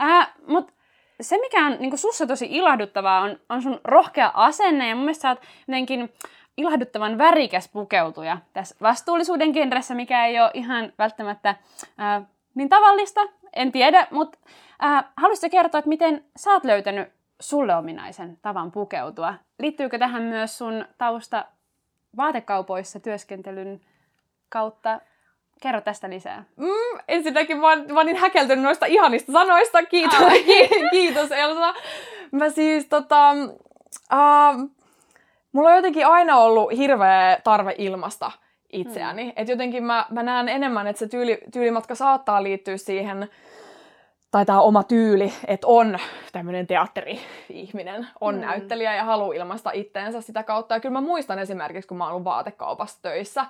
Äh, 0.00 0.30
mut 0.46 0.72
se, 1.20 1.38
mikä 1.38 1.66
on 1.66 1.76
niin 1.80 1.98
sussa 1.98 2.26
tosi 2.26 2.46
ilahduttavaa, 2.50 3.20
on, 3.20 3.40
on 3.48 3.62
sun 3.62 3.80
rohkea 3.84 4.30
asenne 4.34 4.88
ja 4.88 4.94
mun 4.94 5.04
mielestä 5.04 5.22
sä 5.22 5.28
oot 5.28 5.40
jotenkin 5.68 6.12
ilahduttavan 6.56 7.18
värikäs 7.18 7.68
pukeutuja 7.68 8.38
tässä 8.52 8.76
vastuullisuuden 8.82 9.50
genressä, 9.50 9.94
mikä 9.94 10.26
ei 10.26 10.40
ole 10.40 10.50
ihan 10.54 10.92
välttämättä 10.98 11.54
ää, 11.98 12.22
niin 12.54 12.68
tavallista, 12.68 13.20
en 13.52 13.72
tiedä, 13.72 14.06
mutta 14.10 14.38
ää, 14.80 15.12
haluaisitko 15.16 15.56
kertoa, 15.56 15.78
että 15.78 15.88
miten 15.88 16.24
sä 16.36 16.52
oot 16.52 16.64
löytänyt 16.64 17.08
sulle 17.40 17.76
ominaisen 17.76 18.38
tavan 18.42 18.72
pukeutua? 18.72 19.34
Liittyykö 19.58 19.98
tähän 19.98 20.22
myös 20.22 20.58
sun 20.58 20.84
tausta 20.98 21.44
vaatekaupoissa 22.16 23.00
työskentelyn 23.00 23.80
kautta? 24.48 25.00
Kerro 25.62 25.80
tästä 25.80 26.10
lisää. 26.10 26.44
Mm, 26.56 27.00
ensinnäkin 27.08 27.58
mä 27.58 27.68
oon, 27.68 27.84
mä 27.92 28.00
oon 28.00 28.06
niin 28.06 28.16
häkeltynyt 28.16 28.64
noista 28.64 28.86
ihanista 28.86 29.32
sanoista. 29.32 29.82
Kiitos, 29.82 30.18
ki, 30.44 30.68
kiitos 30.92 31.32
Elsa. 31.32 31.74
Mä 32.32 32.50
siis 32.50 32.86
tota... 32.86 33.30
Uh, 34.12 34.70
mulla 35.54 35.68
on 35.68 35.76
jotenkin 35.76 36.06
aina 36.06 36.38
ollut 36.38 36.76
hirveä 36.76 37.38
tarve 37.44 37.74
ilmasta 37.78 38.32
itseäni. 38.72 39.24
Mm. 39.24 39.32
Et 39.36 39.48
jotenkin 39.48 39.84
mä, 39.84 40.06
mä 40.10 40.22
näen 40.22 40.48
enemmän, 40.48 40.86
että 40.86 41.00
se 41.00 41.08
tyyli, 41.08 41.38
tyylimatka 41.52 41.94
saattaa 41.94 42.42
liittyä 42.42 42.76
siihen, 42.76 43.28
tai 44.34 44.44
tämä 44.46 44.60
oma 44.60 44.82
tyyli, 44.82 45.32
että 45.46 45.66
on 45.66 45.98
tämmöinen 46.32 46.66
teatteri-ihminen, 46.66 48.06
on 48.20 48.34
Mm. 48.34 48.40
näyttelijä 48.40 48.94
ja 48.94 49.04
haluaa 49.04 49.34
ilmaista 49.34 49.70
itteensä 49.74 50.20
sitä 50.20 50.42
kautta. 50.42 50.74
Ja 50.74 50.80
kyllä 50.80 50.92
mä 50.92 51.00
muistan 51.00 51.38
esimerkiksi, 51.38 51.88
kun 51.88 51.96
mä 51.96 52.08
ollut 52.08 52.24
vaatekaupassa 52.24 53.02
töissä, 53.02 53.46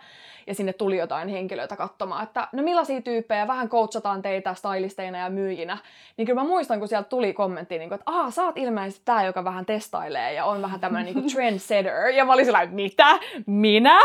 ja 0.47 0.55
sinne 0.55 0.73
tuli 0.73 0.97
jotain 0.99 1.29
henkilöitä 1.29 1.77
katsomaan, 1.77 2.23
että 2.23 2.49
no 2.53 2.63
millaisia 2.63 3.01
tyyppejä, 3.03 3.47
vähän 3.47 3.69
coachataan 3.69 4.23
teitä 4.23 4.55
stylisteina 4.55 5.19
ja 5.19 5.31
myyjinä. 5.31 5.79
Niin 6.17 6.27
kyllä 6.27 6.41
mä 6.43 6.49
muistan, 6.49 6.79
kun 6.79 6.89
sieltä 6.89 7.09
tuli 7.09 7.33
kommentti, 7.33 7.79
niin 7.79 7.89
kuin, 7.89 7.99
että 8.01 8.11
aah, 8.13 8.33
sä 8.33 8.43
oot 8.45 8.57
ilmeisesti 8.59 9.03
tää, 9.05 9.25
joka 9.25 9.45
vähän 9.45 9.67
testailee 9.67 10.33
ja 10.33 10.45
on 10.45 10.63
vähän 10.63 10.81
tämmöinen 10.81 11.15
niin 11.15 11.31
trendsetter. 11.35 12.09
Ja 12.09 12.25
mä 12.25 12.33
olin 12.33 12.45
sillä 12.45 12.63
että 12.63 12.75
mitä? 12.75 13.19
Minä? 13.47 14.01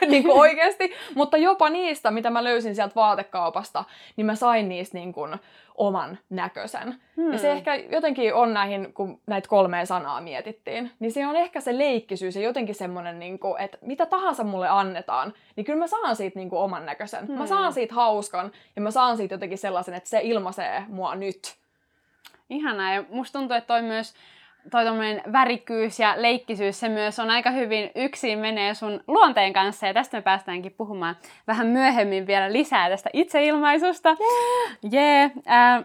niin 0.08 0.22
kuin 0.22 0.38
oikeasti. 0.38 0.92
Mutta 1.14 1.36
jopa 1.36 1.70
niistä, 1.70 2.10
mitä 2.10 2.30
mä 2.30 2.44
löysin 2.44 2.74
sieltä 2.74 2.94
vaatekaupasta, 2.94 3.84
niin 4.16 4.26
mä 4.26 4.34
sain 4.34 4.68
niistä 4.68 4.98
niin 4.98 5.12
kuin 5.12 5.36
oman 5.74 6.18
näköisen. 6.30 6.94
Hmm. 7.16 7.32
Ja 7.32 7.38
se 7.38 7.52
ehkä 7.52 7.74
jotenkin 7.74 8.34
on 8.34 8.54
näihin, 8.54 8.94
kun 8.94 9.20
näitä 9.26 9.48
kolmea 9.48 9.86
sanaa 9.86 10.20
mietittiin, 10.20 10.90
niin 10.98 11.12
se 11.12 11.26
on 11.26 11.36
ehkä 11.36 11.60
se 11.60 11.78
leikkisyys 11.78 12.36
ja 12.36 12.42
jotenkin 12.42 12.74
semmoinen, 12.74 13.18
niin 13.18 13.38
kuin, 13.38 13.60
että 13.60 13.78
mitä 13.80 14.06
tahansa 14.06 14.44
mulle 14.44 14.68
annetaan, 14.68 15.34
niin 15.56 15.64
kyllä 15.64 15.78
mä 15.78 15.86
saan 15.86 16.16
siitä 16.16 16.38
niin 16.38 16.50
kuin 16.50 16.60
oman 16.60 16.86
näköisen. 16.86 17.26
Hmm. 17.26 17.38
Mä 17.38 17.46
saan 17.46 17.72
siitä 17.72 17.94
hauskan 17.94 18.52
ja 18.76 18.82
mä 18.82 18.90
saan 18.90 19.16
siitä 19.16 19.34
jotenkin 19.34 19.58
sellaisen, 19.58 19.94
että 19.94 20.10
se 20.10 20.20
ilmaisee 20.22 20.84
mua 20.88 21.14
nyt. 21.14 21.56
Ihanaa, 22.50 22.94
ja 22.94 23.04
musta 23.08 23.38
tuntuu, 23.38 23.56
että 23.56 23.66
toi 23.66 23.82
myös 23.82 24.14
toi 24.70 24.84
värikkyys 25.32 26.00
ja 26.00 26.14
leikkisyys, 26.16 26.80
se 26.80 26.88
myös 26.88 27.18
on 27.18 27.30
aika 27.30 27.50
hyvin 27.50 27.90
yksin 27.94 28.38
menee 28.38 28.74
sun 28.74 29.00
luonteen 29.08 29.52
kanssa, 29.52 29.86
ja 29.86 29.94
tästä 29.94 30.16
me 30.16 30.22
päästäänkin 30.22 30.72
puhumaan 30.72 31.16
vähän 31.46 31.66
myöhemmin 31.66 32.26
vielä 32.26 32.52
lisää 32.52 32.88
tästä 32.88 33.10
itseilmaisusta. 33.12 34.16
Jee! 34.92 35.18
Yeah. 35.18 35.30
Yeah. 35.46 35.84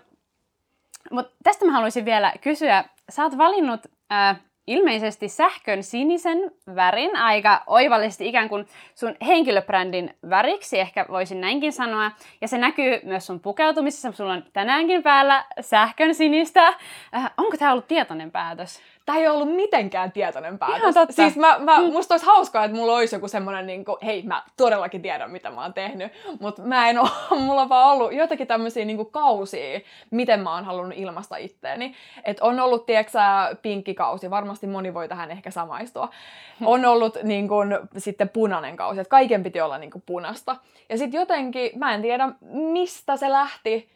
Mutta 1.11 1.35
tästä 1.43 1.65
mä 1.65 1.71
haluaisin 1.71 2.05
vielä 2.05 2.33
kysyä, 2.41 2.83
sä 3.09 3.23
oot 3.23 3.37
valinnut 3.37 3.81
äh, 4.11 4.39
ilmeisesti 4.67 5.27
sähkön 5.27 5.83
sinisen 5.83 6.51
värin 6.75 7.15
aika 7.15 7.63
oivallisesti 7.67 8.27
ikään 8.27 8.49
kuin 8.49 8.67
sun 8.95 9.15
henkilöbrändin 9.27 10.15
väriksi, 10.29 10.79
ehkä 10.79 11.05
voisin 11.09 11.41
näinkin 11.41 11.73
sanoa. 11.73 12.11
Ja 12.41 12.47
se 12.47 12.57
näkyy 12.57 12.99
myös 13.03 13.25
sun 13.25 13.39
pukeutumisessa, 13.39 14.11
sulla 14.11 14.33
on 14.33 14.45
tänäänkin 14.53 15.03
päällä 15.03 15.45
sähkön 15.61 16.15
sinistä. 16.15 16.67
Äh, 17.15 17.31
onko 17.37 17.57
tämä 17.57 17.71
ollut 17.71 17.87
tietoinen 17.87 18.31
päätös? 18.31 18.81
Tämä 19.05 19.17
ei 19.17 19.27
ollut 19.27 19.55
mitenkään 19.55 20.11
tietoinen 20.11 20.59
päätös. 20.59 20.79
Ihan 20.79 20.93
totta. 20.93 21.13
Siis 21.13 21.35
mä, 21.35 21.59
mä, 21.59 21.81
musta 21.81 22.13
olisi 22.13 22.25
hauskaa, 22.25 22.65
että 22.65 22.77
mulla 22.77 22.95
olisi 22.95 23.15
joku 23.15 23.27
semmoinen, 23.27 23.67
niin 23.67 23.85
kuin, 23.85 23.97
hei 24.05 24.23
mä 24.23 24.43
todellakin 24.57 25.01
tiedän, 25.01 25.31
mitä 25.31 25.49
mä 25.51 25.61
oon 25.61 25.73
tehnyt, 25.73 26.11
mutta 26.39 26.61
mä 26.61 26.89
en 26.89 26.99
ole, 26.99 27.09
mulla 27.45 27.61
on 27.61 27.69
vaan 27.69 27.91
ollut 27.91 28.13
jotakin 28.13 28.47
tämmöisiä 28.47 28.85
niin 28.85 29.11
kausia, 29.11 29.79
miten 30.11 30.39
mä 30.39 30.55
oon 30.55 30.65
halunnut 30.65 30.97
ilmaista 30.97 31.37
itteeni. 31.37 31.95
Et 32.23 32.39
on 32.39 32.59
ollut, 32.59 32.85
tiedätkö 32.85 33.19
pinkkikausi, 33.61 34.29
varmasti 34.29 34.67
moni 34.67 34.93
voi 34.93 35.07
tähän 35.07 35.31
ehkä 35.31 35.51
samaistua. 35.51 36.09
On 36.65 36.85
ollut 36.85 37.17
niin 37.23 37.47
kuin, 37.47 37.77
sitten 37.97 38.29
punainen 38.29 38.75
kausi, 38.75 38.99
että 38.99 39.09
kaiken 39.09 39.43
piti 39.43 39.61
olla 39.61 39.77
niin 39.77 39.91
kuin 39.91 40.03
punasta. 40.05 40.55
Ja 40.89 40.97
sitten 40.97 41.19
jotenkin, 41.19 41.79
mä 41.79 41.93
en 41.93 42.01
tiedä 42.01 42.29
mistä 42.51 43.17
se 43.17 43.31
lähti, 43.31 43.94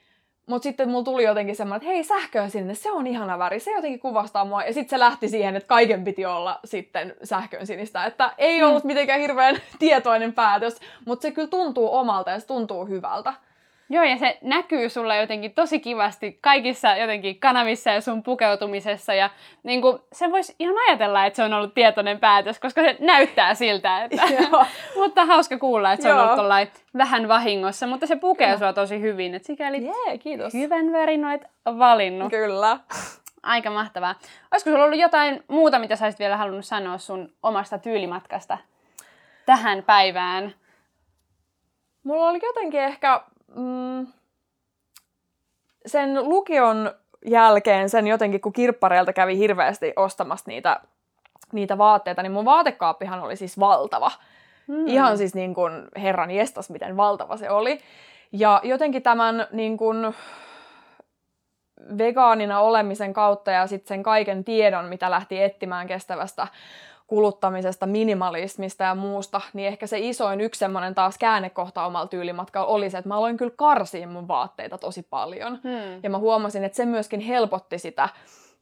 mutta 0.49 0.63
sitten 0.63 0.89
mulla 0.89 1.03
tuli 1.03 1.23
jotenkin 1.23 1.55
semmoinen, 1.55 1.77
että 1.77 1.93
hei 1.93 2.03
sähköön 2.03 2.51
sinne, 2.51 2.75
se 2.75 2.91
on 2.91 3.07
ihana 3.07 3.39
väri, 3.39 3.59
se 3.59 3.71
jotenkin 3.71 3.99
kuvastaa 3.99 4.45
mua. 4.45 4.63
Ja 4.63 4.73
sitten 4.73 4.89
se 4.89 4.99
lähti 4.99 5.29
siihen, 5.29 5.55
että 5.55 5.67
kaiken 5.67 6.03
piti 6.03 6.25
olla 6.25 6.59
sitten 6.65 7.15
sähköön 7.23 7.67
sinistä. 7.67 8.05
Että 8.05 8.33
ei 8.37 8.63
ollut 8.63 8.83
mitenkään 8.83 9.19
hirveän 9.19 9.55
tietoinen 9.79 10.33
päätös, 10.33 10.79
mutta 11.05 11.21
se 11.21 11.31
kyllä 11.31 11.47
tuntuu 11.47 11.95
omalta 11.95 12.31
ja 12.31 12.39
se 12.39 12.47
tuntuu 12.47 12.85
hyvältä. 12.85 13.33
Joo, 13.91 14.03
ja 14.03 14.17
se 14.17 14.37
näkyy 14.41 14.89
sulla 14.89 15.15
jotenkin 15.15 15.53
tosi 15.53 15.79
kivasti 15.79 16.37
kaikissa 16.41 16.97
jotenkin 16.97 17.39
kanavissa 17.39 17.89
ja 17.89 18.01
sun 18.01 18.23
pukeutumisessa. 18.23 19.13
Ja 19.13 19.29
niin 19.63 19.81
kuin, 19.81 19.99
se 20.13 20.31
voisi 20.31 20.55
ihan 20.59 20.75
ajatella, 20.87 21.25
että 21.25 21.37
se 21.37 21.43
on 21.43 21.53
ollut 21.53 21.73
tietoinen 21.73 22.19
päätös, 22.19 22.59
koska 22.59 22.81
se 22.81 22.97
näyttää 22.99 23.53
siltä. 23.53 24.03
Että, 24.03 24.21
mutta 25.01 25.25
hauska 25.25 25.57
kuulla, 25.57 25.93
että 25.93 26.03
se 26.03 26.13
on 26.13 26.39
ollut 26.39 26.69
vähän 26.97 27.27
vahingossa, 27.27 27.87
mutta 27.87 28.07
se 28.07 28.15
pukee 28.15 28.57
sua 28.57 28.73
tosi 28.73 29.01
hyvin. 29.01 29.35
Että 29.35 29.45
sikäli 29.45 29.83
yeah, 29.83 30.19
kiitos. 30.19 30.53
hyvän 30.53 30.91
värin 30.91 31.25
olet 31.25 31.45
valinnut. 31.65 32.29
Kyllä. 32.29 32.79
Aika 33.43 33.69
mahtavaa. 33.69 34.15
Olisiko 34.51 34.71
sulla 34.71 34.85
ollut 34.85 34.99
jotain 34.99 35.43
muuta, 35.47 35.79
mitä 35.79 35.95
sä 35.95 36.05
olisit 36.05 36.19
vielä 36.19 36.37
halunnut 36.37 36.65
sanoa 36.65 36.97
sun 36.97 37.33
omasta 37.43 37.77
tyylimatkasta 37.77 38.57
tähän 39.45 39.83
päivään? 39.83 40.53
Mulla 42.03 42.29
oli 42.29 42.39
jotenkin 42.43 42.79
ehkä 42.79 43.21
mm, 43.55 44.07
sen 45.85 46.29
lukion 46.29 46.91
jälkeen, 47.25 47.89
sen 47.89 48.07
jotenkin 48.07 48.41
kun 48.41 48.53
kirppareilta 48.53 49.13
kävi 49.13 49.37
hirveästi 49.37 49.93
ostamassa 49.95 50.45
niitä, 50.47 50.79
niitä 51.51 51.77
vaatteita, 51.77 52.23
niin 52.23 52.31
mun 52.31 52.45
vaatekaappihan 52.45 53.21
oli 53.21 53.35
siis 53.35 53.59
valtava. 53.59 54.11
Hmm. 54.67 54.87
Ihan 54.87 55.17
siis 55.17 55.35
niin 55.35 55.53
kuin 55.53 55.87
herran 56.01 56.31
jestas, 56.31 56.69
miten 56.69 56.97
valtava 56.97 57.37
se 57.37 57.49
oli. 57.49 57.79
Ja 58.31 58.61
jotenkin 58.63 59.03
tämän 59.03 59.47
niin 59.51 59.77
kuin, 59.77 60.13
vegaanina 61.97 62.59
olemisen 62.59 63.13
kautta 63.13 63.51
ja 63.51 63.67
sitten 63.67 63.87
sen 63.87 64.03
kaiken 64.03 64.43
tiedon, 64.43 64.85
mitä 64.85 65.11
lähti 65.11 65.43
etsimään 65.43 65.87
kestävästä 65.87 66.47
kuluttamisesta, 67.09 67.85
minimalismista 67.85 68.83
ja 68.83 68.95
muusta, 68.95 69.41
niin 69.53 69.67
ehkä 69.67 69.87
se 69.87 69.99
isoin 69.99 70.41
yksi 70.41 70.59
semmoinen 70.59 70.95
taas 70.95 71.17
käännekohta 71.17 71.85
omalla 71.85 72.07
tyylimatkalla 72.07 72.67
oli 72.67 72.89
se, 72.89 72.97
että 72.97 73.07
mä 73.07 73.17
aloin 73.17 73.37
kyllä 73.37 73.53
karsia 73.55 74.07
mun 74.07 74.27
vaatteita 74.27 74.77
tosi 74.77 75.07
paljon. 75.09 75.59
Hmm. 75.63 75.99
Ja 76.03 76.09
mä 76.09 76.17
huomasin, 76.17 76.63
että 76.63 76.75
se 76.75 76.85
myöskin 76.85 77.19
helpotti 77.19 77.79
sitä 77.79 78.09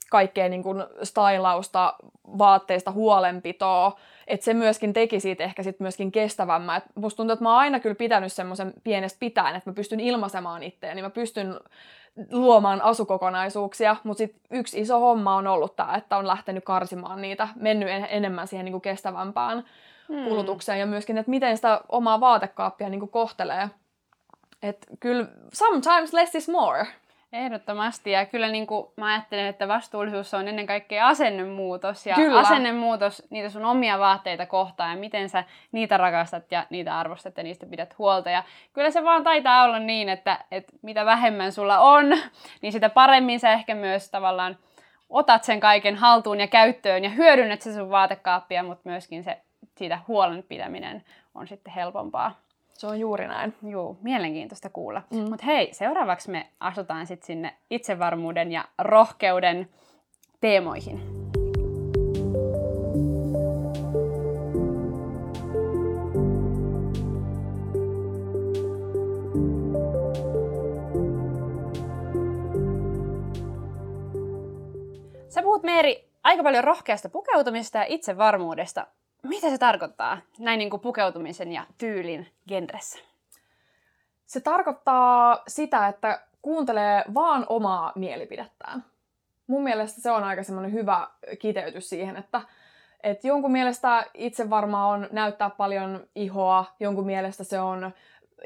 kaikkea 0.09 0.49
niin 0.49 0.63
kuin 0.63 0.83
stylausta, 1.03 1.93
vaatteista 2.37 2.91
huolenpitoa, 2.91 3.99
että 4.27 4.43
se 4.43 4.53
myöskin 4.53 4.93
teki 4.93 5.19
siitä 5.19 5.43
ehkä 5.43 5.63
sit 5.63 5.79
myöskin 5.79 6.11
kestävämmän. 6.11 6.77
Et 6.77 6.83
musta 6.95 7.17
tuntuu, 7.17 7.33
että 7.33 7.43
mä 7.43 7.49
oon 7.49 7.59
aina 7.59 7.79
kyllä 7.79 7.95
pitänyt 7.95 8.33
semmoisen 8.33 8.73
pienestä 8.83 9.19
pitäen, 9.19 9.55
että 9.55 9.69
mä 9.69 9.73
pystyn 9.73 9.99
ilmaisemaan 9.99 10.63
itseäni, 10.63 11.01
mä 11.01 11.09
pystyn 11.09 11.59
luomaan 12.31 12.81
asukokonaisuuksia, 12.81 13.95
mutta 14.03 14.17
sitten 14.17 14.41
yksi 14.51 14.81
iso 14.81 14.99
homma 14.99 15.35
on 15.35 15.47
ollut 15.47 15.75
tämä, 15.75 15.95
että 15.95 16.17
on 16.17 16.27
lähtenyt 16.27 16.63
karsimaan 16.63 17.21
niitä, 17.21 17.47
mennyt 17.55 17.89
enemmän 18.09 18.47
siihen 18.47 18.65
niinku 18.65 18.79
kestävämpään 18.79 19.63
hmm. 20.07 20.23
kulutukseen 20.23 20.79
ja 20.79 20.85
myöskin, 20.85 21.17
että 21.17 21.29
miten 21.29 21.57
sitä 21.57 21.81
omaa 21.89 22.19
vaatekaappia 22.19 22.89
niinku 22.89 23.07
kohtelee. 23.07 23.69
Että 24.63 24.87
kyllä 24.99 25.27
sometimes 25.53 26.13
less 26.13 26.35
is 26.35 26.49
more. 26.49 26.87
Ehdottomasti. 27.33 28.11
Ja 28.11 28.25
kyllä 28.25 28.47
niin 28.47 28.67
kuin 28.67 28.87
mä 28.97 29.13
ajattelen, 29.13 29.45
että 29.45 29.67
vastuullisuus 29.67 30.33
on 30.33 30.47
ennen 30.47 30.67
kaikkea 30.67 31.07
asennemuutos. 31.07 32.05
Ja 32.05 32.15
kyllä. 32.15 32.39
asennemuutos 32.39 33.27
niitä 33.29 33.49
sun 33.49 33.65
omia 33.65 33.99
vaatteita 33.99 34.45
kohtaan 34.45 34.91
ja 34.91 34.97
miten 34.97 35.29
sä 35.29 35.43
niitä 35.71 35.97
rakastat 35.97 36.51
ja 36.51 36.65
niitä 36.69 36.99
arvostat 36.99 37.37
ja 37.37 37.43
niistä 37.43 37.65
pidät 37.65 37.97
huolta. 37.97 38.29
Ja 38.29 38.43
kyllä 38.73 38.91
se 38.91 39.03
vaan 39.03 39.23
taitaa 39.23 39.63
olla 39.63 39.79
niin, 39.79 40.09
että, 40.09 40.39
että 40.51 40.73
mitä 40.81 41.05
vähemmän 41.05 41.51
sulla 41.51 41.79
on, 41.79 42.05
niin 42.61 42.71
sitä 42.71 42.89
paremmin 42.89 43.39
sä 43.39 43.51
ehkä 43.51 43.75
myös 43.75 44.11
tavallaan 44.11 44.57
otat 45.09 45.43
sen 45.43 45.59
kaiken 45.59 45.95
haltuun 45.95 46.39
ja 46.39 46.47
käyttöön 46.47 47.03
ja 47.03 47.09
hyödynnät 47.09 47.61
se 47.61 47.73
sun 47.73 47.89
vaatekaappia, 47.89 48.63
mutta 48.63 48.89
myöskin 48.89 49.23
se 49.23 49.41
siitä 49.77 49.99
huolen 50.07 50.43
pitäminen 50.43 51.03
on 51.35 51.47
sitten 51.47 51.73
helpompaa. 51.73 52.46
Se 52.77 52.87
on 52.87 52.99
juuri 52.99 53.27
näin. 53.27 53.53
Joo, 53.63 53.97
mielenkiintoista 54.01 54.69
kuulla. 54.69 55.01
Mm. 55.11 55.29
Mutta 55.29 55.45
hei, 55.45 55.73
seuraavaksi 55.73 56.31
me 56.31 56.51
asutaan 56.59 57.07
sitten 57.07 57.27
sinne 57.27 57.57
itsevarmuuden 57.69 58.51
ja 58.51 58.65
rohkeuden 58.79 59.69
teemoihin. 60.41 61.01
Sä 75.29 75.41
puhut 75.43 75.63
Meeri 75.63 76.09
aika 76.23 76.43
paljon 76.43 76.63
rohkeasta 76.63 77.09
pukeutumista 77.09 77.77
ja 77.77 77.85
itsevarmuudesta. 77.87 78.87
Mitä 79.27 79.49
se 79.49 79.57
tarkoittaa 79.57 80.17
näin 80.39 80.57
niin 80.57 80.69
kuin 80.69 80.79
pukeutumisen 80.79 81.51
ja 81.51 81.63
tyylin 81.77 82.27
genressä? 82.47 82.99
Se 84.25 84.39
tarkoittaa 84.39 85.43
sitä, 85.47 85.87
että 85.87 86.21
kuuntelee 86.41 87.03
vaan 87.13 87.45
omaa 87.49 87.91
mielipidettään. 87.95 88.85
Mun 89.47 89.63
mielestä 89.63 90.01
se 90.01 90.11
on 90.11 90.23
aika 90.23 90.43
semmoinen 90.43 90.73
hyvä 90.73 91.07
kiteytys 91.39 91.89
siihen, 91.89 92.17
että, 92.17 92.41
että 93.03 93.27
jonkun 93.27 93.51
mielestä 93.51 94.05
itse 94.13 94.49
varmaan 94.49 94.99
on 94.99 95.09
näyttää 95.11 95.49
paljon 95.49 96.07
ihoa, 96.15 96.65
jonkun 96.79 97.05
mielestä 97.05 97.43
se 97.43 97.59
on 97.59 97.91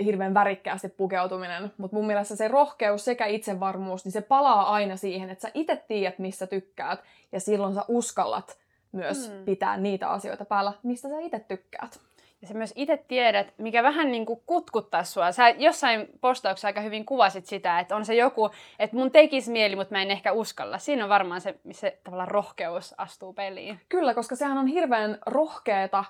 hirveän 0.03 0.33
värikkäästi 0.33 0.89
pukeutuminen, 0.89 1.73
mutta 1.77 1.97
mun 1.97 2.07
mielestä 2.07 2.35
se 2.35 2.47
rohkeus 2.47 3.05
sekä 3.05 3.25
itsevarmuus, 3.25 4.05
niin 4.05 4.11
se 4.11 4.21
palaa 4.21 4.73
aina 4.73 4.95
siihen, 4.95 5.29
että 5.29 5.41
sä 5.41 5.51
itse 5.53 5.83
tiedät, 5.87 6.19
missä 6.19 6.47
tykkäät, 6.47 6.99
ja 7.31 7.39
silloin 7.39 7.73
sä 7.73 7.85
uskallat 7.87 8.60
myös 8.91 9.29
mm. 9.29 9.45
pitää 9.45 9.77
niitä 9.77 10.09
asioita 10.09 10.45
päällä, 10.45 10.73
mistä 10.83 11.09
sä 11.09 11.19
itse 11.19 11.39
tykkäät. 11.39 11.99
Ja 12.41 12.47
sä 12.47 12.53
myös 12.53 12.73
itse 12.75 12.97
tiedät, 13.07 13.53
mikä 13.57 13.83
vähän 13.83 14.11
niin 14.11 14.25
kuin 14.25 14.41
kutkuttaa 14.45 15.03
sua. 15.03 15.31
Sä 15.31 15.49
jossain 15.49 16.07
postauksessa 16.21 16.67
aika 16.67 16.81
hyvin 16.81 17.05
kuvasit 17.05 17.45
sitä, 17.45 17.79
että 17.79 17.95
on 17.95 18.05
se 18.05 18.15
joku, 18.15 18.49
että 18.79 18.95
mun 18.95 19.11
tekisi 19.11 19.51
mieli, 19.51 19.75
mutta 19.75 19.95
mä 19.95 20.01
en 20.01 20.11
ehkä 20.11 20.31
uskalla. 20.31 20.77
Siinä 20.77 21.03
on 21.03 21.09
varmaan 21.09 21.41
se, 21.41 21.55
missä 21.63 21.91
tavallaan 22.03 22.31
rohkeus 22.31 22.95
astuu 22.97 23.33
peliin. 23.33 23.79
Kyllä, 23.89 24.13
koska 24.13 24.35
sehän 24.35 24.57
on 24.57 24.67
hirveän 24.67 25.17
rohkeeta 25.25 26.03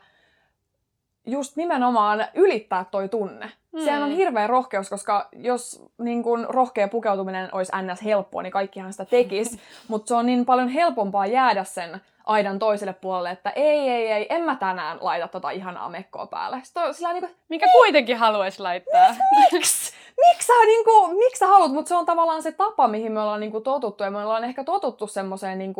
just 1.25 1.55
nimenomaan 1.55 2.25
ylittää 2.33 2.85
toi 2.91 3.09
tunne. 3.09 3.51
Mm. 3.71 3.83
Sehän 3.83 4.03
on 4.03 4.11
hirveä 4.11 4.47
rohkeus, 4.47 4.89
koska 4.89 5.29
jos 5.33 5.83
niin 5.97 6.23
kun, 6.23 6.45
rohkea 6.49 6.87
pukeutuminen 6.87 7.49
olisi 7.51 7.71
ns. 7.81 8.03
helppoa, 8.03 8.43
niin 8.43 8.51
kaikkihan 8.51 8.91
sitä 8.93 9.05
tekisi. 9.05 9.59
mutta 9.87 10.07
se 10.07 10.15
on 10.15 10.25
niin 10.25 10.45
paljon 10.45 10.67
helpompaa 10.67 11.25
jäädä 11.25 11.63
sen 11.63 12.01
aidan 12.25 12.59
toiselle 12.59 12.93
puolelle, 12.93 13.31
että 13.31 13.49
ei, 13.49 13.89
ei, 13.89 14.11
ei, 14.11 14.27
en 14.29 14.41
mä 14.41 14.55
tänään 14.55 14.97
laita 15.01 15.27
tota 15.27 15.49
ihanaa 15.49 15.89
mekkoa 15.89 16.27
päälle. 16.27 16.59
Sitten 16.63 16.93
sillä 16.93 17.13
niin 17.13 17.23
kuin, 17.23 17.35
Mikä 17.49 17.67
kuitenkin 17.71 18.17
haluaisi 18.17 18.61
laittaa. 18.61 19.15
Miksi? 19.51 19.91
Miksi 20.17 20.47
sä, 20.47 20.53
niin 20.65 20.85
kuin, 20.85 21.17
miksi 21.17 21.39
sä 21.39 21.47
haluat? 21.47 21.71
Mutta 21.71 21.89
se 21.89 21.95
on 21.95 22.05
tavallaan 22.05 22.43
se 22.43 22.51
tapa, 22.51 22.87
mihin 22.87 23.11
me 23.11 23.21
ollaan 23.21 23.39
niin 23.39 23.51
kuin, 23.51 23.63
totuttu. 23.63 24.03
Ja 24.03 24.11
me 24.11 24.17
ollaan 24.17 24.43
ehkä 24.43 24.63
totuttu 24.63 25.07
semmoiseen, 25.07 25.57
niin 25.57 25.73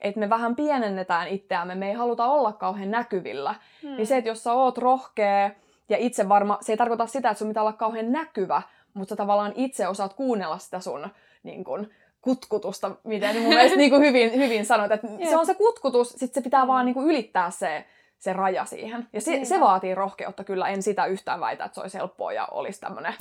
että 0.00 0.20
me 0.20 0.30
vähän 0.30 0.56
pienennetään 0.56 1.28
itseämme. 1.28 1.74
Me 1.74 1.88
ei 1.88 1.94
haluta 1.94 2.26
olla 2.26 2.52
kauhean 2.52 2.90
näkyvillä. 2.90 3.54
Hmm. 3.82 3.96
Niin 3.96 4.06
se, 4.06 4.16
että 4.16 4.30
jos 4.30 4.44
sä 4.44 4.52
oot 4.52 4.78
rohkea 4.78 5.50
ja 5.88 5.96
itse 5.98 6.28
varma, 6.28 6.58
se 6.60 6.72
ei 6.72 6.76
tarkoita 6.76 7.06
sitä, 7.06 7.30
että 7.30 7.38
sun 7.38 7.48
pitää 7.48 7.62
olla 7.62 7.72
kauhean 7.72 8.12
näkyvä, 8.12 8.62
mutta 8.94 9.12
sä 9.12 9.16
tavallaan 9.16 9.52
itse 9.54 9.88
osaat 9.88 10.14
kuunnella 10.14 10.58
sitä 10.58 10.80
sun 10.80 11.08
niin 11.42 11.64
kuin, 11.64 11.94
kutkutusta, 12.28 12.90
miten 13.04 13.36
mun 13.36 13.48
mielestä 13.48 13.78
niin 13.78 13.90
kuin 13.90 14.02
hyvin, 14.02 14.32
hyvin 14.32 14.66
sanoit, 14.66 14.92
että 14.92 15.08
se 15.28 15.36
on 15.36 15.46
se 15.46 15.54
kutkutus, 15.54 16.08
sitten 16.08 16.34
se 16.34 16.44
pitää 16.44 16.66
vaan 16.66 16.86
niin 16.86 16.94
kuin 16.94 17.06
ylittää 17.06 17.50
se, 17.50 17.84
se 18.18 18.32
raja 18.32 18.64
siihen. 18.64 19.08
Ja 19.12 19.20
se, 19.20 19.44
se 19.44 19.60
vaatii 19.60 19.94
rohkeutta 19.94 20.44
kyllä, 20.44 20.68
en 20.68 20.82
sitä 20.82 21.06
yhtään 21.06 21.40
väitä, 21.40 21.64
että 21.64 21.74
se 21.74 21.80
olisi 21.80 21.98
helppoa 21.98 22.32
ja 22.32 22.48
olisi 22.50 22.80
tämmöinen 22.80 23.14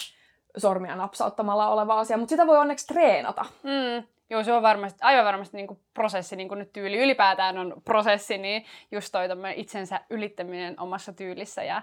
sormia 0.57 0.95
napsauttamalla 0.95 1.69
oleva 1.69 1.99
asia, 1.99 2.17
mutta 2.17 2.29
sitä 2.29 2.47
voi 2.47 2.57
onneksi 2.57 2.87
treenata. 2.87 3.45
Mm. 3.63 4.07
Joo, 4.29 4.43
se 4.43 4.53
on 4.53 4.61
varmasti, 4.61 4.99
aivan 5.01 5.25
varmasti 5.25 5.57
niin 5.57 5.67
kuin 5.67 5.79
prosessi, 5.93 6.35
niin 6.35 6.47
kuin 6.47 6.59
nyt 6.59 6.73
tyyli 6.73 6.97
ylipäätään 6.97 7.57
on 7.57 7.73
prosessi, 7.85 8.37
niin 8.37 8.65
just 8.91 9.11
toi 9.11 9.27
itsensä 9.55 10.01
ylittäminen 10.09 10.79
omassa 10.79 11.13
tyylissä 11.13 11.63
ja 11.63 11.81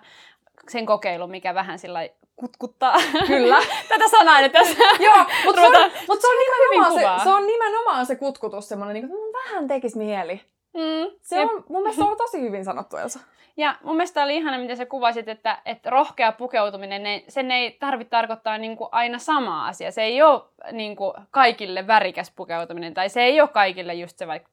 sen 0.69 0.87
kokeilu, 0.87 1.27
mikä 1.27 1.55
vähän 1.55 1.79
sillä 1.79 2.09
kutkuttaa. 2.37 2.95
Kyllä. 3.27 3.57
Tätä 3.89 4.09
sanaa 4.11 4.41
nyt 4.41 4.53
tässä. 4.53 4.77
Joo, 5.07 5.25
mutta 5.45 5.61
se, 5.61 5.67
on, 5.67 5.91
mut 6.09 6.21
se, 6.21 6.27
on 6.27 6.37
nimenomaan 6.39 6.93
se, 6.93 7.25
se 7.25 7.31
on 7.31 7.47
nimenomaan 7.47 8.07
se 8.07 8.17
kutkutus 8.17 8.69
semmoinen, 8.69 8.95
niin 8.95 9.09
kuin, 9.09 9.21
mun 9.21 9.33
vähän 9.33 9.69
tekisi 9.69 9.99
mieli. 9.99 10.41
Mm. 10.75 11.17
Se 11.23 11.41
on 11.41 11.65
mun 11.69 11.83
mielestä 11.83 12.05
on 12.05 12.17
tosi 12.17 12.41
hyvin 12.41 12.65
sanottu, 12.65 12.97
Elsa. 12.97 13.21
Ja 13.57 13.79
mun 13.83 13.97
mielestä 13.97 14.23
oli 14.23 14.37
ihana, 14.37 14.59
miten 14.59 14.77
sä 14.77 14.87
kuvasit, 14.87 15.29
että, 15.29 15.59
että 15.65 15.91
rohkea 15.91 16.33
pukeutuminen, 16.33 17.03
ne, 17.03 17.25
sen 17.29 17.51
ei 17.51 17.71
tarvitse 17.71 18.11
tarkoittaa 18.11 18.59
niin 18.59 18.77
kuin 18.77 18.89
aina 18.93 19.19
sama 19.19 19.67
asia. 19.67 19.91
Se 19.91 20.03
ei 20.03 20.23
ole 20.23 20.43
niin 20.73 20.97
kuin 20.97 21.13
kaikille 21.31 21.87
värikäs 21.87 22.33
pukeutuminen, 22.37 22.95
tai 22.95 23.09
se 23.09 23.23
ei 23.23 23.41
ole 23.41 23.49
kaikille 23.49 23.95
just 23.95 24.19
se 24.19 24.27
vaikka 24.27 24.51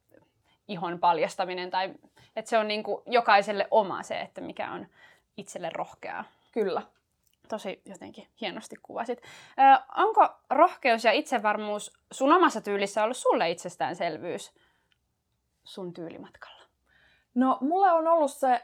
ihon 0.68 1.00
paljastaminen, 1.00 1.72
tai 1.72 1.90
että 2.36 2.50
se 2.50 2.58
on 2.58 2.68
niin 2.68 2.84
kuin 2.84 3.02
jokaiselle 3.06 3.68
oma 3.72 4.04
se, 4.04 4.20
että 4.20 4.42
mikä 4.42 4.72
on 4.72 4.88
itselle 5.42 5.70
rohkeaa. 5.74 6.24
Kyllä. 6.52 6.82
Tosi 7.50 7.82
jotenkin 7.86 8.28
hienosti 8.42 8.76
kuvasit. 8.84 9.22
Ö, 9.22 9.84
onko 9.98 10.30
rohkeus 10.50 11.04
ja 11.04 11.12
itsevarmuus 11.12 11.94
sun 12.12 12.34
omassa 12.34 12.62
tyylissä 12.62 13.04
ollut 13.04 13.18
sulle 13.18 13.50
itsestäänselvyys 13.50 14.54
sun 15.64 15.94
tyylimatkalla? 15.94 16.62
No, 17.36 17.58
mulle 17.62 17.92
on 17.92 18.08
ollut 18.08 18.32
se 18.32 18.62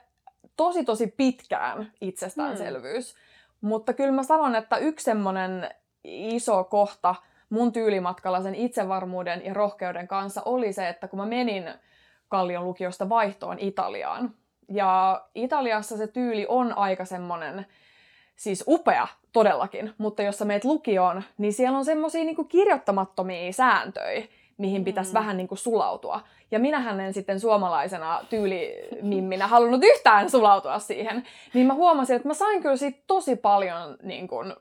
tosi 0.57 0.83
tosi 0.85 1.07
pitkään 1.07 1.91
itsestäänselvyys. 2.01 3.13
Hmm. 3.13 3.69
Mutta 3.69 3.93
kyllä 3.93 4.11
mä 4.11 4.23
sanon, 4.23 4.55
että 4.55 4.77
yksi 4.77 5.03
semmoinen 5.03 5.69
iso 6.03 6.63
kohta 6.63 7.15
mun 7.49 7.71
tyylimatkalla 7.71 8.41
sen 8.41 8.55
itsevarmuuden 8.55 9.45
ja 9.45 9.53
rohkeuden 9.53 10.07
kanssa 10.07 10.41
oli 10.45 10.73
se, 10.73 10.89
että 10.89 11.07
kun 11.07 11.19
mä 11.19 11.25
menin 11.25 11.73
Kallion 12.27 12.65
lukiosta 12.65 13.09
vaihtoon 13.09 13.59
Italiaan. 13.59 14.35
Ja 14.69 15.21
Italiassa 15.35 15.97
se 15.97 16.07
tyyli 16.07 16.45
on 16.49 16.77
aika 16.77 17.05
semmonen, 17.05 17.65
siis 18.35 18.63
upea 18.67 19.07
todellakin, 19.33 19.93
mutta 19.97 20.23
jos 20.23 20.37
sä 20.37 20.45
meet 20.45 20.65
lukioon, 20.65 21.23
niin 21.37 21.53
siellä 21.53 21.77
on 21.77 21.85
semmosia 21.85 22.23
niinku 22.23 22.43
kirjoittamattomia 22.43 23.53
sääntöjä, 23.53 24.27
mihin 24.57 24.83
pitäisi 24.83 25.11
mm. 25.11 25.13
vähän 25.13 25.37
niin 25.37 25.47
kuin 25.47 25.57
sulautua. 25.57 26.21
Ja 26.51 26.59
minähän 26.59 26.99
en 26.99 27.13
sitten 27.13 27.39
suomalaisena 27.39 28.19
tyylimimminä 28.29 29.47
halunnut 29.47 29.83
yhtään 29.83 30.29
sulautua 30.29 30.79
siihen. 30.79 31.23
Niin 31.53 31.67
mä 31.67 31.73
huomasin, 31.73 32.15
että 32.15 32.27
mä 32.27 32.33
sain 32.33 32.61
kyllä 32.61 32.75
siitä 32.77 32.99
tosi 33.07 33.35
paljon 33.35 33.97
niin 34.03 34.27
kuin, 34.27 34.53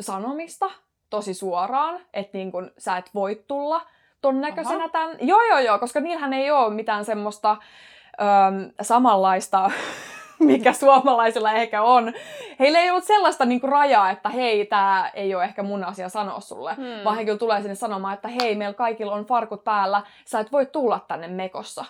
sanomista 0.00 0.70
tosi 1.10 1.34
suoraan, 1.34 2.00
että 2.14 2.38
niin 2.38 2.52
kuin, 2.52 2.70
sä 2.78 2.96
et 2.96 3.10
voi 3.14 3.44
tulla 3.48 3.80
ton 4.20 4.40
näköisenä 4.40 4.78
Aha. 4.78 4.88
tämän. 4.88 5.16
Joo, 5.20 5.42
joo, 5.42 5.58
joo, 5.58 5.78
koska 5.78 6.00
niillähän 6.00 6.32
ei 6.32 6.50
ole 6.50 6.74
mitään 6.74 7.04
semmoista 7.04 7.56
öö, 8.20 8.68
samanlaista 8.82 9.70
mikä 10.38 10.72
suomalaisilla 10.72 11.52
ehkä 11.52 11.82
on. 11.82 12.12
Heillä 12.58 12.78
ei 12.78 12.90
ollut 12.90 13.04
sellaista 13.04 13.44
niinku 13.44 13.66
rajaa, 13.66 14.10
että 14.10 14.28
hei, 14.28 14.66
tämä 14.66 15.10
ei 15.14 15.34
ole 15.34 15.44
ehkä 15.44 15.62
mun 15.62 15.84
asia 15.84 16.08
sanoa 16.08 16.40
sulle, 16.40 16.74
hmm. 16.74 17.04
vaan 17.04 17.16
he 17.16 17.24
kyllä 17.24 17.38
tulee 17.38 17.60
sinne 17.60 17.74
sanomaan, 17.74 18.14
että 18.14 18.28
hei, 18.28 18.54
meillä 18.54 18.74
kaikilla 18.74 19.14
on 19.14 19.24
farkut 19.24 19.64
päällä, 19.64 20.02
sä 20.24 20.40
et 20.40 20.52
voi 20.52 20.66
tulla 20.66 21.04
tänne 21.08 21.28
mekossa. 21.28 21.84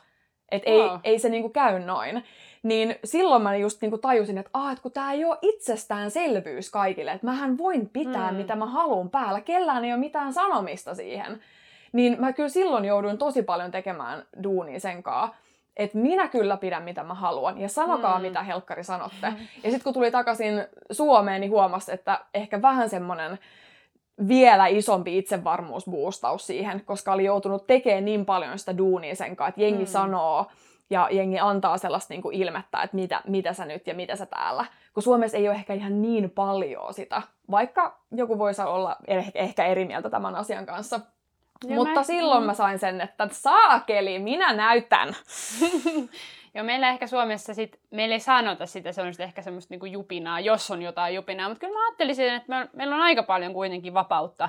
Että 0.50 0.70
ei, 0.70 0.80
oh. 0.80 1.00
ei 1.04 1.18
se 1.18 1.28
niinku 1.28 1.48
käy 1.48 1.78
noin. 1.78 2.24
Niin 2.62 2.96
silloin 3.04 3.42
mä 3.42 3.56
just 3.56 3.80
niinku 3.80 3.98
tajusin, 3.98 4.38
että, 4.38 4.50
ah, 4.54 4.72
että 4.72 4.82
kun 4.82 4.92
tämä 4.92 5.12
ei 5.12 5.24
ole 5.24 5.38
itsestäänselvyys 5.42 6.70
kaikille, 6.70 7.12
että 7.12 7.26
mähän 7.26 7.58
voin 7.58 7.88
pitää 7.88 8.28
hmm. 8.28 8.36
mitä 8.36 8.56
mä 8.56 8.66
haluan 8.66 9.10
päällä, 9.10 9.40
kellään 9.40 9.84
ei 9.84 9.92
ole 9.92 10.00
mitään 10.00 10.32
sanomista 10.32 10.94
siihen. 10.94 11.40
Niin 11.92 12.16
mä 12.20 12.32
kyllä 12.32 12.48
silloin 12.48 12.84
jouduin 12.84 13.18
tosi 13.18 13.42
paljon 13.42 13.70
tekemään 13.70 14.22
duunia 14.42 14.80
sen 14.80 15.02
kanssa 15.02 15.36
että 15.78 15.98
minä 15.98 16.28
kyllä 16.28 16.56
pidän 16.56 16.82
mitä 16.82 17.02
mä 17.02 17.14
haluan 17.14 17.60
ja 17.60 17.68
sanokaa 17.68 18.18
mm. 18.18 18.22
mitä 18.22 18.42
helkkari 18.42 18.84
sanotte. 18.84 19.26
Ja 19.64 19.70
sitten 19.70 19.84
kun 19.84 19.94
tuli 19.94 20.10
takaisin 20.10 20.64
Suomeen, 20.90 21.40
niin 21.40 21.50
huomasi, 21.50 21.92
että 21.92 22.20
ehkä 22.34 22.62
vähän 22.62 22.88
semmoinen 22.88 23.38
vielä 24.28 24.66
isompi 24.66 25.18
itsevarmuusboostaus 25.18 26.46
siihen, 26.46 26.84
koska 26.84 27.12
oli 27.12 27.24
joutunut 27.24 27.66
tekemään 27.66 28.04
niin 28.04 28.24
paljon 28.24 28.58
sitä 28.58 28.78
duunia 28.78 29.14
sen 29.14 29.36
kanssa, 29.36 29.48
että 29.48 29.60
jengi 29.60 29.84
mm. 29.84 29.90
sanoo 29.90 30.46
ja 30.90 31.08
jengi 31.10 31.38
antaa 31.38 31.78
sellaista 31.78 32.14
niin 32.14 32.22
kuin 32.22 32.36
ilmettä, 32.36 32.82
että 32.82 32.96
mitä, 32.96 33.22
mitä 33.26 33.52
sä 33.52 33.64
nyt 33.64 33.86
ja 33.86 33.94
mitä 33.94 34.16
sä 34.16 34.26
täällä. 34.26 34.66
Kun 34.94 35.02
Suomessa 35.02 35.36
ei 35.36 35.48
ole 35.48 35.56
ehkä 35.56 35.74
ihan 35.74 36.02
niin 36.02 36.30
paljon 36.30 36.94
sitä, 36.94 37.22
vaikka 37.50 37.98
joku 38.12 38.38
voisi 38.38 38.62
olla 38.62 38.96
ehkä 39.34 39.66
eri 39.66 39.84
mieltä 39.84 40.10
tämän 40.10 40.34
asian 40.34 40.66
kanssa. 40.66 41.00
Ja 41.64 41.74
Mutta 41.74 41.94
mä... 41.94 42.02
silloin 42.02 42.44
mä 42.44 42.54
sain 42.54 42.78
sen, 42.78 43.00
että 43.00 43.28
saakeli, 43.32 44.18
minä 44.18 44.52
näytän. 44.52 45.08
Joo, 46.54 46.64
meillä 46.64 46.88
ehkä 46.88 47.06
Suomessa 47.06 47.54
sit, 47.54 47.80
meillä 47.90 48.14
ei 48.14 48.20
sanota 48.20 48.66
sitä, 48.66 48.92
se 48.92 49.02
on 49.02 49.12
sitten 49.12 49.24
ehkä 49.24 49.42
semmoista 49.42 49.72
niinku 49.72 49.86
jupinaa, 49.86 50.40
jos 50.40 50.70
on 50.70 50.82
jotain 50.82 51.14
jupinaa. 51.14 51.48
Mutta 51.48 51.60
kyllä 51.60 51.78
mä 51.78 51.86
ajattelisin, 51.86 52.34
että 52.34 52.48
me, 52.48 52.68
meillä 52.72 52.94
on 52.94 53.02
aika 53.02 53.22
paljon 53.22 53.52
kuitenkin 53.52 53.94
vapautta 53.94 54.48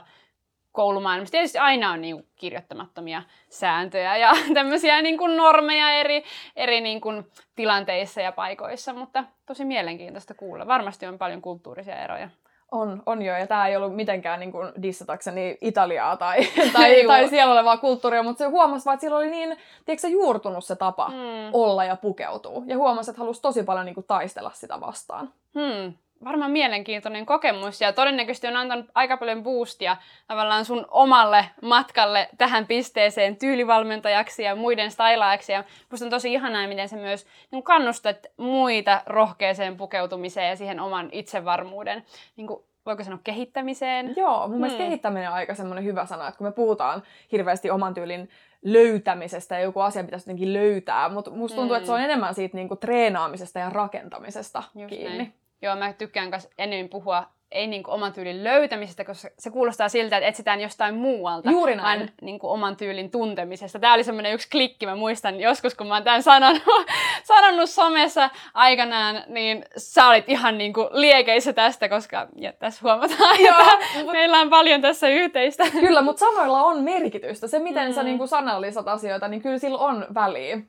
koulumaailmassa. 0.71 1.31
Tietysti 1.31 1.57
aina 1.57 1.91
on 1.91 2.01
niinku 2.01 2.27
kirjoittamattomia 2.35 3.23
sääntöjä 3.49 4.17
ja 4.17 4.31
tämmöisiä 4.53 5.01
niinku 5.01 5.27
normeja 5.27 5.91
eri, 5.91 6.23
eri 6.55 6.81
niinku 6.81 7.09
tilanteissa 7.55 8.21
ja 8.21 8.31
paikoissa, 8.31 8.93
mutta 8.93 9.23
tosi 9.45 9.65
mielenkiintoista 9.65 10.33
kuulla. 10.33 10.67
Varmasti 10.67 11.05
on 11.05 11.17
paljon 11.17 11.41
kulttuurisia 11.41 12.03
eroja. 12.03 12.29
On, 12.71 13.03
on 13.05 13.21
jo, 13.21 13.37
ja 13.37 13.47
tämä 13.47 13.67
ei 13.67 13.75
ollut 13.75 13.95
mitenkään 13.95 14.39
niin 14.39 14.51
kuin 14.51 14.71
dissatakseni 14.81 15.57
Italiaa 15.61 16.17
tai, 16.17 16.37
tai, 16.73 17.05
tai 17.07 17.27
siellä 17.27 17.53
olevaa 17.53 17.77
kulttuuria, 17.77 18.23
mutta 18.23 18.43
se 18.43 18.49
huomasi 18.49 18.85
vaan, 18.85 18.93
että 18.93 19.01
sillä 19.01 19.17
oli 19.17 19.29
niin, 19.29 19.57
tiedätkö, 19.85 20.07
juurtunut 20.07 20.65
se 20.65 20.75
tapa 20.75 21.09
hmm. 21.09 21.49
olla 21.53 21.85
ja 21.85 21.95
pukeutua. 21.95 22.63
Ja 22.65 22.77
huomasi, 22.77 23.11
että 23.11 23.19
halusi 23.19 23.41
tosi 23.41 23.63
paljon 23.63 23.85
niin 23.85 23.95
kuin, 23.95 24.05
taistella 24.07 24.51
sitä 24.53 24.81
vastaan. 24.81 25.33
Hmm. 25.53 25.93
Varmaan 26.23 26.51
mielenkiintoinen 26.51 27.25
kokemus 27.25 27.81
ja 27.81 27.93
todennäköisesti 27.93 28.47
on 28.47 28.55
antanut 28.55 28.85
aika 28.95 29.17
paljon 29.17 29.43
boostia 29.43 29.97
tavallaan 30.27 30.65
sun 30.65 30.85
omalle 30.91 31.45
matkalle 31.61 32.29
tähän 32.37 32.67
pisteeseen 32.67 33.37
tyylivalmentajaksi 33.37 34.43
ja 34.43 34.55
muiden 34.55 34.91
stylaajaksi. 34.91 35.51
Ja 35.51 35.63
musta 35.91 36.05
on 36.05 36.09
tosi 36.09 36.33
ihanaa, 36.33 36.67
miten 36.67 36.89
se 36.89 36.95
myös 36.95 37.27
niin 37.51 37.63
kannustat 37.63 38.17
muita 38.37 39.01
rohkeeseen 39.05 39.77
pukeutumiseen 39.77 40.49
ja 40.49 40.55
siihen 40.55 40.79
oman 40.79 41.09
itsevarmuuden 41.11 42.03
niin 42.37 42.47
kuin 42.47 42.63
voiko 42.85 43.03
sanoa 43.03 43.19
kehittämiseen? 43.23 44.13
Joo, 44.15 44.47
mun 44.47 44.57
mielestä 44.57 44.77
hmm. 44.77 44.85
kehittäminen 44.85 45.29
on 45.29 45.35
aika 45.35 45.55
semmoinen 45.55 45.83
hyvä 45.83 46.05
sana, 46.05 46.27
että 46.27 46.37
kun 46.37 46.47
me 46.47 46.51
puhutaan 46.51 47.03
hirveästi 47.31 47.69
oman 47.69 47.93
tyylin 47.93 48.29
löytämisestä 48.63 49.55
ja 49.55 49.61
joku 49.61 49.79
asia 49.79 50.03
pitäisi 50.03 50.23
jotenkin 50.23 50.53
löytää, 50.53 51.09
mutta 51.09 51.31
musta 51.31 51.55
tuntuu, 51.55 51.75
hmm. 51.75 51.77
että 51.77 51.87
se 51.87 51.93
on 51.93 52.01
enemmän 52.01 52.33
siitä 52.33 52.57
niinku 52.57 52.75
treenaamisesta 52.75 53.59
ja 53.59 53.69
rakentamisesta 53.69 54.63
Just 54.75 54.89
kiinni. 54.89 55.17
Näin. 55.17 55.33
Joo, 55.61 55.75
mä 55.75 55.93
tykkään 55.93 56.29
myös 56.29 56.49
enemmän 56.57 56.89
puhua 56.89 57.23
ei 57.51 57.67
niin 57.67 57.83
kuin 57.83 57.95
oman 57.95 58.13
tyylin 58.13 58.43
löytämisestä, 58.43 59.05
koska 59.05 59.29
se 59.39 59.49
kuulostaa 59.49 59.89
siltä, 59.89 60.17
että 60.17 60.27
etsitään 60.27 60.61
jostain 60.61 60.95
muualta, 60.95 61.51
Juuri 61.51 61.75
näin. 61.75 61.99
vaan 61.99 62.09
niin 62.21 62.39
kuin 62.39 62.51
oman 62.51 62.75
tyylin 62.75 63.11
tuntemisesta. 63.11 63.79
Tämä 63.79 63.93
oli 63.93 64.03
semmoinen 64.03 64.33
yksi 64.33 64.49
klikki, 64.49 64.85
mä 64.85 64.95
muistan 64.95 65.39
joskus, 65.39 65.75
kun 65.75 65.87
mä 65.87 65.93
oon 65.93 66.03
tämän 66.03 66.23
sanonut, 66.23 66.63
sanonut 67.23 67.69
somessa 67.69 68.29
aikanaan, 68.53 69.23
niin 69.27 69.65
sä 69.77 70.07
olit 70.07 70.29
ihan 70.29 70.57
niin 70.57 70.73
kuin 70.73 70.87
liekeissä 70.91 71.53
tästä, 71.53 71.89
koska 71.89 72.27
ja 72.35 72.53
tässä 72.53 72.79
huomataan, 72.83 73.39
Joo, 73.39 73.61
että 73.61 73.97
mutta... 73.97 74.11
meillä 74.11 74.39
on 74.39 74.49
paljon 74.49 74.81
tässä 74.81 75.07
yhteistä. 75.07 75.63
Kyllä, 75.79 76.01
mutta 76.01 76.19
sanoilla 76.19 76.63
on 76.63 76.83
merkitystä. 76.83 77.47
Se, 77.47 77.59
miten 77.59 77.83
mm-hmm. 77.83 77.95
sä 77.95 78.03
niin 78.03 78.17
kuin 78.17 78.27
sanallisat 78.27 78.87
asioita, 78.87 79.27
niin 79.27 79.41
kyllä 79.41 79.57
sillä 79.57 79.77
on 79.77 80.07
väliä. 80.13 80.59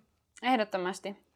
Ehdottomasti. 0.43 1.30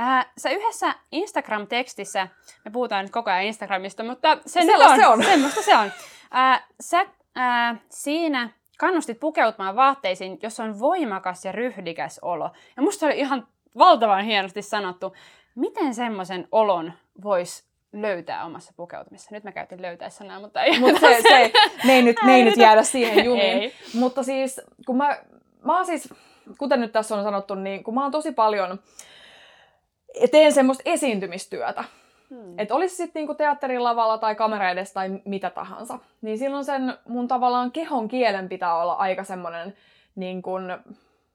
Äh, 0.00 0.26
sä 0.38 0.50
yhdessä 0.50 0.94
Instagram-tekstissä, 1.12 2.28
me 2.64 2.70
puhutaan 2.70 3.04
nyt 3.04 3.12
koko 3.12 3.30
ajan 3.30 3.44
Instagramista, 3.44 4.02
mutta 4.04 4.38
se, 4.46 4.60
on, 4.60 4.96
se 4.96 5.06
on. 5.06 5.24
Semmoista 5.32 5.62
se 5.62 5.76
on. 5.76 5.92
Äh, 6.36 6.64
sä 6.80 7.06
äh, 7.38 7.80
siinä 7.88 8.50
kannustit 8.78 9.20
pukeutumaan 9.20 9.76
vaatteisiin, 9.76 10.38
jos 10.42 10.60
on 10.60 10.78
voimakas 10.78 11.44
ja 11.44 11.52
ryhdikäs 11.52 12.18
olo. 12.22 12.50
Ja 12.76 12.82
musta 12.82 13.06
oli 13.06 13.18
ihan 13.18 13.46
valtavan 13.78 14.24
hienosti 14.24 14.62
sanottu, 14.62 15.14
miten 15.54 15.94
semmoisen 15.94 16.48
olon 16.52 16.92
voisi 17.22 17.64
löytää 17.92 18.44
omassa 18.44 18.72
pukeutumisessa. 18.76 19.34
Nyt 19.34 19.44
mä 19.44 19.52
käytin 19.52 19.82
löytää 19.82 20.10
sanaa, 20.10 20.40
mutta 20.40 20.62
ei. 20.62 20.80
Mut 20.80 21.00
se, 21.00 21.22
se, 21.22 21.52
me 21.84 21.92
ei 21.92 22.02
nyt, 22.02 22.16
me 22.24 22.34
ei 22.34 22.44
nyt 22.44 22.56
jäädä 22.56 22.82
siihen 22.82 23.24
jumiin. 23.28 23.72
Mutta 23.94 24.22
siis, 24.22 24.60
kun 24.86 24.96
mä, 24.96 25.18
mä 25.64 25.76
oon 25.76 25.86
siis, 25.86 26.14
kuten 26.58 26.80
nyt 26.80 26.92
tässä 26.92 27.16
on 27.16 27.22
sanottu, 27.22 27.54
niin 27.54 27.84
kun 27.84 27.94
mä 27.94 28.02
oon 28.02 28.12
tosi 28.12 28.32
paljon 28.32 28.78
teen 30.30 30.52
semmoista 30.52 30.82
esiintymistyötä. 30.86 31.84
Hmm. 32.30 32.58
Että 32.58 32.74
olisi 32.74 32.96
sitten 32.96 33.20
niinku 33.20 33.34
teatterin 33.34 33.84
lavalla 33.84 34.18
tai 34.18 34.34
kamera 34.34 34.70
edes 34.70 34.92
tai 34.92 35.20
mitä 35.24 35.50
tahansa. 35.50 35.98
Niin 36.22 36.38
silloin 36.38 36.64
sen 36.64 36.94
mun 37.08 37.28
tavallaan 37.28 37.72
kehon 37.72 38.08
kielen 38.08 38.48
pitää 38.48 38.76
olla 38.76 38.92
aika 38.92 39.24
semmoinen 39.24 39.74
niin 40.14 40.42
kuin, 40.42 40.64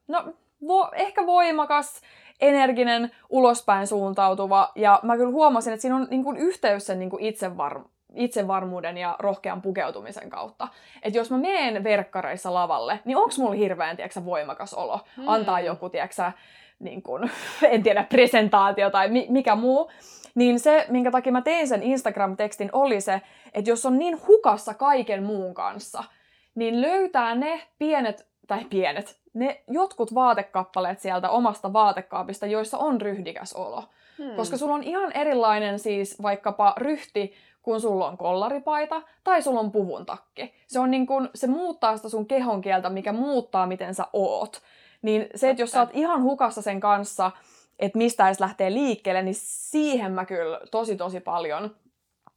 no 0.08 0.24
vo, 0.68 0.90
ehkä 0.94 1.26
voimakas, 1.26 2.02
energinen, 2.42 3.12
ulospäin 3.30 3.88
suuntautuva. 3.88 4.72
Ja 4.76 5.00
mä 5.04 5.18
kyllä 5.18 5.32
huomasin, 5.32 5.74
että 5.74 5.82
siinä 5.82 5.96
on 5.96 6.08
niin 6.10 6.24
kuin 6.24 6.38
yhteys 6.38 6.86
sen 6.86 7.00
niin 7.00 7.10
kuin 7.10 7.24
itsevar, 7.24 7.82
itsevarmuuden 8.16 8.98
ja 8.98 9.16
rohkean 9.20 9.62
pukeutumisen 9.62 10.30
kautta. 10.30 10.68
Että 11.04 11.20
jos 11.20 11.32
mä 11.32 11.38
meen 11.38 11.84
verkkareissa 11.84 12.54
lavalle, 12.54 13.00
niin 13.06 13.18
onko 13.18 13.36
mulla 13.38 13.56
hirveän 13.56 13.96
tiiäksä, 13.96 14.26
voimakas 14.26 14.74
olo 14.74 15.00
hmm. 15.18 15.28
antaa 15.28 15.60
joku 15.60 15.90
tiiäksä, 15.90 16.32
niin 16.80 17.02
kuin, 17.02 17.32
en 17.72 17.84
tiedä, 17.84 18.04
presentaatio 18.04 18.90
tai 18.90 19.10
mi- 19.10 19.28
mikä 19.30 19.56
muu, 19.56 19.92
niin 20.36 20.60
se, 20.60 20.86
minkä 20.90 21.12
takia 21.12 21.32
mä 21.32 21.42
tein 21.42 21.68
sen 21.68 21.84
Instagram-tekstin, 21.84 22.70
oli 22.74 23.02
se, 23.02 23.22
että 23.54 23.70
jos 23.70 23.86
on 23.86 23.98
niin 23.98 24.18
hukassa 24.28 24.74
kaiken 24.74 25.24
muun 25.24 25.54
kanssa, 25.54 26.04
niin 26.56 26.82
löytää 26.82 27.36
ne 27.36 27.62
pienet, 27.80 28.28
tai 28.48 28.66
pienet, 28.70 29.20
ne 29.34 29.63
jotkut 29.68 30.16
vaatekappaleet 30.16 31.00
sieltä 31.00 31.30
omasta 31.30 31.74
vaatekaapista, 31.74 32.46
joissa 32.46 32.78
on 32.78 33.02
ryhdikäs 33.02 33.54
olo. 33.54 33.84
Hmm. 34.18 34.36
Koska 34.36 34.58
sulla 34.58 34.76
on 34.76 34.84
ihan 34.84 35.12
erilainen 35.12 35.80
siis 35.80 36.22
vaikkapa 36.22 36.74
ryhti, 36.78 37.34
kun 37.62 37.82
sulla 37.82 38.08
on 38.08 38.18
kollaripaita 38.18 39.02
tai 39.24 39.42
sulla 39.42 39.60
on 39.60 39.72
puvun 39.72 40.06
takki. 40.06 40.54
Se, 40.68 40.80
on 40.80 40.92
niin 40.92 41.08
kun, 41.08 41.30
se 41.36 41.48
muuttaa 41.48 41.98
sitä 41.98 42.10
sun 42.10 42.26
kehon 42.26 42.62
kieltä, 42.62 42.90
mikä 42.90 43.13
muuttaa, 43.13 43.68
miten 43.68 43.96
sä 43.96 44.06
oot. 44.13 44.62
Niin 45.02 45.28
se, 45.36 45.50
että 45.50 45.62
jos 45.64 45.72
sä 45.72 45.80
oot 45.80 45.90
ihan 45.94 46.24
hukassa 46.24 46.62
sen 46.62 46.80
kanssa, 46.80 47.32
että 47.80 47.98
mistä 47.98 48.28
edes 48.28 48.40
lähtee 48.40 48.74
liikkeelle, 48.74 49.22
niin 49.22 49.36
siihen 49.38 50.12
mä 50.12 50.26
kyllä 50.26 50.60
tosi 50.72 50.96
tosi 50.96 51.20
paljon 51.20 51.76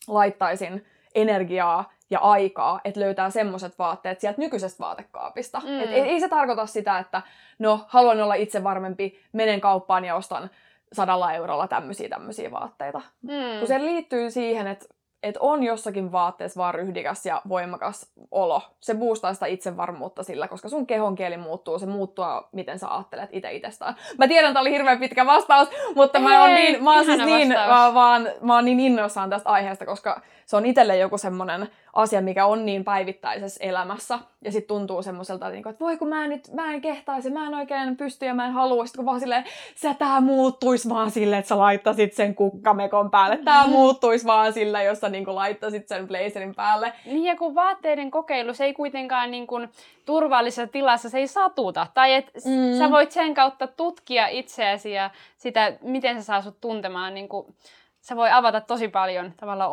laittaisin 0.08 0.84
energiaa 1.14 1.92
ja 2.10 2.18
aikaa, 2.18 2.80
että 2.84 3.00
löytää 3.00 3.30
semmoiset 3.30 3.78
vaatteet 3.78 4.20
sieltä 4.20 4.40
nykyisestä 4.40 4.84
vaatekaapista. 4.84 5.60
Mm. 5.60 5.80
Et 5.80 5.90
ei, 5.90 6.00
ei 6.00 6.20
se 6.20 6.28
tarkoita 6.28 6.66
sitä, 6.66 6.98
että 6.98 7.22
no, 7.58 7.84
haluan 7.88 8.22
olla 8.22 8.34
itse 8.34 8.64
varmempi, 8.64 9.20
menen 9.32 9.60
kauppaan 9.60 10.04
ja 10.04 10.16
ostan 10.16 10.50
sadalla 10.92 11.32
eurolla 11.32 11.68
tämmöisiä 11.68 12.08
tämmöisiä 12.08 12.50
vaatteita. 12.50 13.00
Mm. 13.22 13.58
Kun 13.58 13.68
se 13.68 13.78
liittyy 13.78 14.30
siihen, 14.30 14.66
että 14.66 14.86
että 15.22 15.40
on 15.42 15.62
jossakin 15.62 16.12
vaatteessa 16.12 16.58
vaan 16.58 16.74
ryhdikäs 16.74 17.26
ja 17.26 17.42
voimakas 17.48 18.12
olo. 18.30 18.62
Se 18.80 18.94
boostaa 18.94 19.34
sitä 19.34 19.46
itsevarmuutta 19.46 20.22
sillä, 20.22 20.48
koska 20.48 20.68
sun 20.68 20.86
kehon 20.86 21.14
kieli 21.14 21.36
muuttuu, 21.36 21.78
se 21.78 21.86
muuttuu, 21.86 22.24
miten 22.52 22.78
sä 22.78 22.94
ajattelet 22.94 23.30
itse 23.32 23.52
itsestään. 23.52 23.94
Mä 24.18 24.28
tiedän, 24.28 24.50
että 24.50 24.60
oli 24.60 24.70
hirveän 24.70 24.98
pitkä 24.98 25.26
vastaus, 25.26 25.68
mutta 25.94 26.18
Hei, 26.18 26.28
mä 26.28 26.42
oon, 26.42 26.54
niin, 26.54 26.84
mä 26.84 26.94
oon 26.94 27.04
siis 27.04 27.24
niin, 27.24 27.54
vaan, 27.68 27.94
vaan, 27.94 28.28
mä 28.40 28.54
oon 28.54 28.64
niin 28.64 28.80
innoissaan 28.80 29.30
tästä 29.30 29.50
aiheesta, 29.50 29.86
koska 29.86 30.20
se 30.50 30.56
on 30.56 30.66
itselle 30.66 30.96
joku 30.96 31.18
semmoinen 31.18 31.68
asia, 31.92 32.20
mikä 32.20 32.46
on 32.46 32.66
niin 32.66 32.84
päivittäisessä 32.84 33.64
elämässä. 33.64 34.18
Ja 34.44 34.52
sitten 34.52 34.68
tuntuu 34.68 35.02
semmoiselta, 35.02 35.46
että, 35.46 35.54
niinku, 35.54 35.68
että 35.68 35.84
voi 35.84 35.96
kun 35.96 36.08
mä 36.08 36.24
en, 36.24 36.30
nyt, 36.30 36.48
mä 36.54 36.72
en 36.72 36.80
kehtaisi, 36.80 37.30
mä 37.30 37.46
en 37.46 37.54
oikein 37.54 37.96
pysty 37.96 38.26
ja 38.26 38.34
mä 38.34 38.46
en 38.46 38.52
halua. 38.52 38.86
Sitten 38.86 38.98
kun 38.98 39.06
vaan 39.06 39.20
silleen, 39.20 39.44
sä 39.74 39.94
tää 39.94 40.20
muuttuisi 40.20 40.88
vaan 40.88 41.10
silleen, 41.10 41.38
että 41.38 41.48
sä 41.48 41.58
laittasit 41.58 42.12
sen 42.12 42.34
kukkamekon 42.34 43.10
päälle. 43.10 43.36
Tää 43.36 43.66
mm. 43.66 43.70
muuttuisi 43.70 44.26
vaan 44.26 44.52
sillä, 44.52 44.82
jos 44.82 45.00
sä 45.00 45.08
niinku 45.08 45.34
laittasit 45.34 45.88
sen 45.88 46.08
blazerin 46.08 46.54
päälle. 46.54 46.92
Niin 47.06 47.24
ja 47.24 47.36
kun 47.36 47.54
vaatteiden 47.54 48.10
kokeilu, 48.10 48.54
se 48.54 48.64
ei 48.64 48.74
kuitenkaan 48.74 49.30
niin 49.30 49.46
kuin 49.46 49.68
turvallisessa 50.06 50.66
tilassa, 50.66 51.08
se 51.08 51.18
ei 51.18 51.26
satuta. 51.26 51.86
Tai 51.94 52.14
että 52.14 52.32
mm. 52.44 52.78
sä 52.78 52.90
voit 52.90 53.12
sen 53.12 53.34
kautta 53.34 53.66
tutkia 53.66 54.28
itseäsi 54.28 54.92
ja 54.92 55.10
sitä, 55.36 55.72
miten 55.82 56.16
se 56.16 56.24
saa 56.24 56.42
sut 56.42 56.60
tuntemaan. 56.60 57.14
Niin 57.14 57.28
kuin, 57.28 57.54
se 58.00 58.16
voi 58.16 58.30
avata 58.30 58.60
tosi 58.60 58.88
paljon 58.88 59.32
tavallaan 59.36 59.70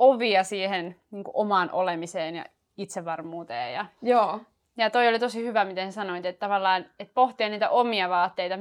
ovia 0.00 0.44
siihen 0.44 0.96
niin 1.10 1.24
kuin 1.24 1.36
omaan 1.36 1.70
olemiseen 1.72 2.36
ja 2.36 2.44
itsevarmuuteen. 2.76 3.74
Ja, 3.74 3.86
Joo. 4.02 4.40
ja 4.76 4.90
toi 4.90 5.08
oli 5.08 5.18
tosi 5.18 5.46
hyvä, 5.46 5.64
miten 5.64 5.92
sanoit, 5.92 6.26
että 6.26 6.40
tavallaan 6.46 6.86
että 6.98 7.14
pohtia 7.14 7.48
niitä 7.48 7.70
omia 7.70 8.08
vaatteita, 8.08 8.58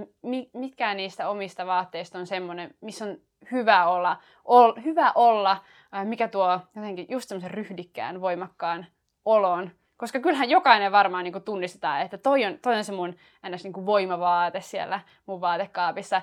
mitkä 0.53 0.93
niistä 0.93 1.29
omista 1.29 1.65
vaatteista 1.65 2.19
on 2.19 2.27
semmoinen, 2.27 2.75
missä 2.81 3.05
on 3.05 3.17
hyvä 3.51 3.87
olla, 3.87 4.17
ol, 4.45 4.73
hyvä 4.83 5.11
olla 5.15 5.57
mikä 6.03 6.27
tuo 6.27 6.59
jotenkin 6.75 7.05
just 7.09 7.29
semmoisen 7.29 7.51
ryhdikkään, 7.51 8.21
voimakkaan 8.21 8.85
olon. 9.25 9.71
Koska 9.97 10.19
kyllähän 10.19 10.49
jokainen 10.49 10.91
varmaan 10.91 11.23
niin 11.23 11.43
tunnistetaan, 11.43 12.01
että 12.01 12.17
toi 12.17 12.45
on, 12.45 12.59
toi 12.61 12.75
on 12.75 12.83
se 12.83 12.91
mun 12.91 13.15
ns. 13.49 13.63
Niin 13.63 13.85
voimavaate 13.85 14.61
siellä 14.61 14.99
mun 15.25 15.41
vaatekaapissa 15.41 16.21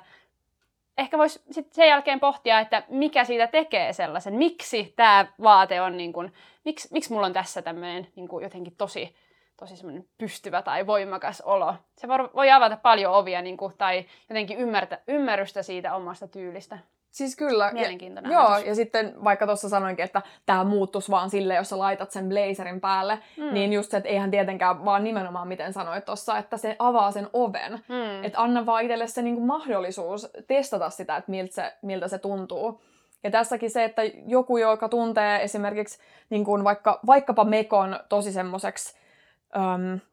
ehkä 0.98 1.18
voisi 1.18 1.42
sitten 1.50 1.74
sen 1.74 1.88
jälkeen 1.88 2.20
pohtia, 2.20 2.60
että 2.60 2.82
mikä 2.88 3.24
siitä 3.24 3.46
tekee 3.46 3.92
sellaisen, 3.92 4.34
miksi 4.34 4.92
tämä 4.96 5.26
vaate 5.42 5.80
on, 5.80 5.96
niin 5.96 6.12
kuin, 6.12 6.32
miksi, 6.64 6.88
miksi 6.92 7.12
mulla 7.12 7.26
on 7.26 7.32
tässä 7.32 7.62
tämmöinen 7.62 8.06
niin 8.16 8.28
jotenkin 8.42 8.76
tosi, 8.76 9.16
tosi 9.56 9.76
semmoinen 9.76 10.08
pystyvä 10.18 10.62
tai 10.62 10.86
voimakas 10.86 11.40
olo. 11.40 11.74
Se 11.96 12.08
voi 12.08 12.50
avata 12.50 12.76
paljon 12.76 13.14
ovia 13.14 13.42
niin 13.42 13.56
kuin, 13.56 13.74
tai 13.78 14.04
jotenkin 14.28 14.58
ymmärtä, 14.58 15.00
ymmärrystä 15.08 15.62
siitä 15.62 15.94
omasta 15.94 16.28
tyylistä. 16.28 16.78
Siis 17.16 17.36
kyllä. 17.36 17.70
Mielenkiintoinen 17.72 18.32
ja, 18.32 18.38
Joo, 18.38 18.58
ja 18.58 18.74
sitten 18.74 19.14
vaikka 19.24 19.46
tuossa 19.46 19.68
sanoinkin, 19.68 20.04
että 20.04 20.22
tämä 20.46 20.64
muuttus 20.64 21.10
vaan 21.10 21.30
sille, 21.30 21.54
jos 21.54 21.68
sä 21.68 21.78
laitat 21.78 22.10
sen 22.10 22.28
blazerin 22.28 22.80
päälle, 22.80 23.18
mm. 23.36 23.54
niin 23.54 23.72
just 23.72 23.90
se, 23.90 23.96
että 23.96 24.08
eihän 24.08 24.30
tietenkään 24.30 24.84
vaan 24.84 25.04
nimenomaan 25.04 25.48
miten 25.48 25.72
sanoit 25.72 26.04
tuossa, 26.04 26.38
että 26.38 26.56
se 26.56 26.76
avaa 26.78 27.10
sen 27.10 27.28
oven. 27.32 27.72
Mm. 27.72 28.24
Että 28.24 28.42
anna 28.42 28.66
vaan 28.66 28.82
itselle 28.82 29.06
se 29.06 29.22
niinku 29.22 29.40
mahdollisuus 29.40 30.28
testata 30.46 30.90
sitä, 30.90 31.16
että 31.16 31.30
miltä 31.30 31.54
se, 31.54 31.72
miltä 31.82 32.08
se 32.08 32.18
tuntuu. 32.18 32.82
Ja 33.24 33.30
tässäkin 33.30 33.70
se, 33.70 33.84
että 33.84 34.02
joku, 34.26 34.56
joka 34.58 34.88
tuntee 34.88 35.42
esimerkiksi 35.42 35.98
niin 36.30 36.44
kuin 36.44 36.64
vaikka, 36.64 37.00
vaikkapa 37.06 37.44
mekon 37.44 38.00
tosi 38.08 38.32
semmoiseksi 38.32 38.96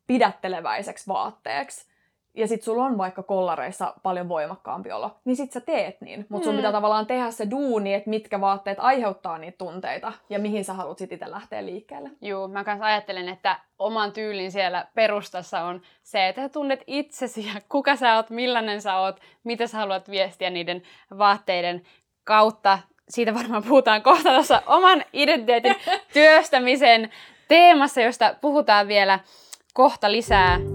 pidätteleväiseksi 0.08 1.08
vaatteeksi, 1.08 1.93
ja 2.34 2.48
sit 2.48 2.63
sulla 2.63 2.84
on 2.84 2.98
vaikka 2.98 3.24
kollareissa 3.24 3.93
paljon 4.04 4.30
voimakkaampi 4.30 4.91
olo, 4.91 5.12
niin 5.26 5.36
sit 5.36 5.52
sä 5.52 5.62
teet 5.62 6.02
niin. 6.02 6.26
Mutta 6.30 6.46
sun 6.46 6.54
mm. 6.54 6.58
pitää 6.58 6.72
tavallaan 6.72 7.06
tehdä 7.06 7.32
se 7.32 7.52
duuni, 7.52 7.93
että 7.93 8.10
mitkä 8.10 8.41
vaatteet 8.41 8.78
aiheuttaa 8.80 9.38
niitä 9.38 9.58
tunteita 9.58 10.13
ja 10.30 10.39
mihin 10.39 10.65
sä 10.65 10.74
haluat 10.74 10.98
sit 10.98 11.12
itse 11.12 11.32
lähteä 11.32 11.65
liikkeelle. 11.65 12.10
Joo, 12.22 12.48
mä 12.48 12.63
kanssa 12.63 12.86
ajattelen, 12.86 13.30
että 13.30 13.60
oman 13.80 14.12
tyylin 14.12 14.52
siellä 14.52 14.88
perustassa 14.96 15.62
on 15.62 15.82
se, 16.04 16.28
että 16.28 16.41
sä 16.41 16.50
tunnet 16.50 16.84
itsesi 16.88 17.48
ja 17.48 17.62
kuka 17.69 17.96
sä 17.96 18.15
oot, 18.15 18.30
millainen 18.30 18.82
sä 18.82 18.98
oot, 18.98 19.19
mitä 19.43 19.67
sä 19.67 19.78
haluat 19.78 20.10
viestiä 20.10 20.50
niiden 20.50 20.82
vaatteiden 21.17 21.82
kautta. 22.24 22.80
Siitä 23.10 23.34
varmaan 23.34 23.63
puhutaan 23.63 24.02
kohta 24.02 24.30
tuossa 24.30 24.62
oman 24.65 25.04
identiteetin 25.13 25.76
työstämisen 26.13 27.10
teemassa, 27.48 28.02
josta 28.02 28.36
puhutaan 28.41 28.88
vielä 28.88 29.19
kohta 29.74 30.12
lisää. 30.12 30.73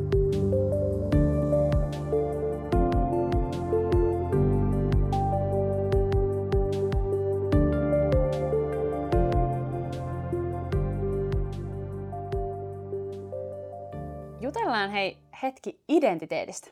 Hei 14.99 15.19
hetki 15.43 15.81
identiteetistä. 15.89 16.71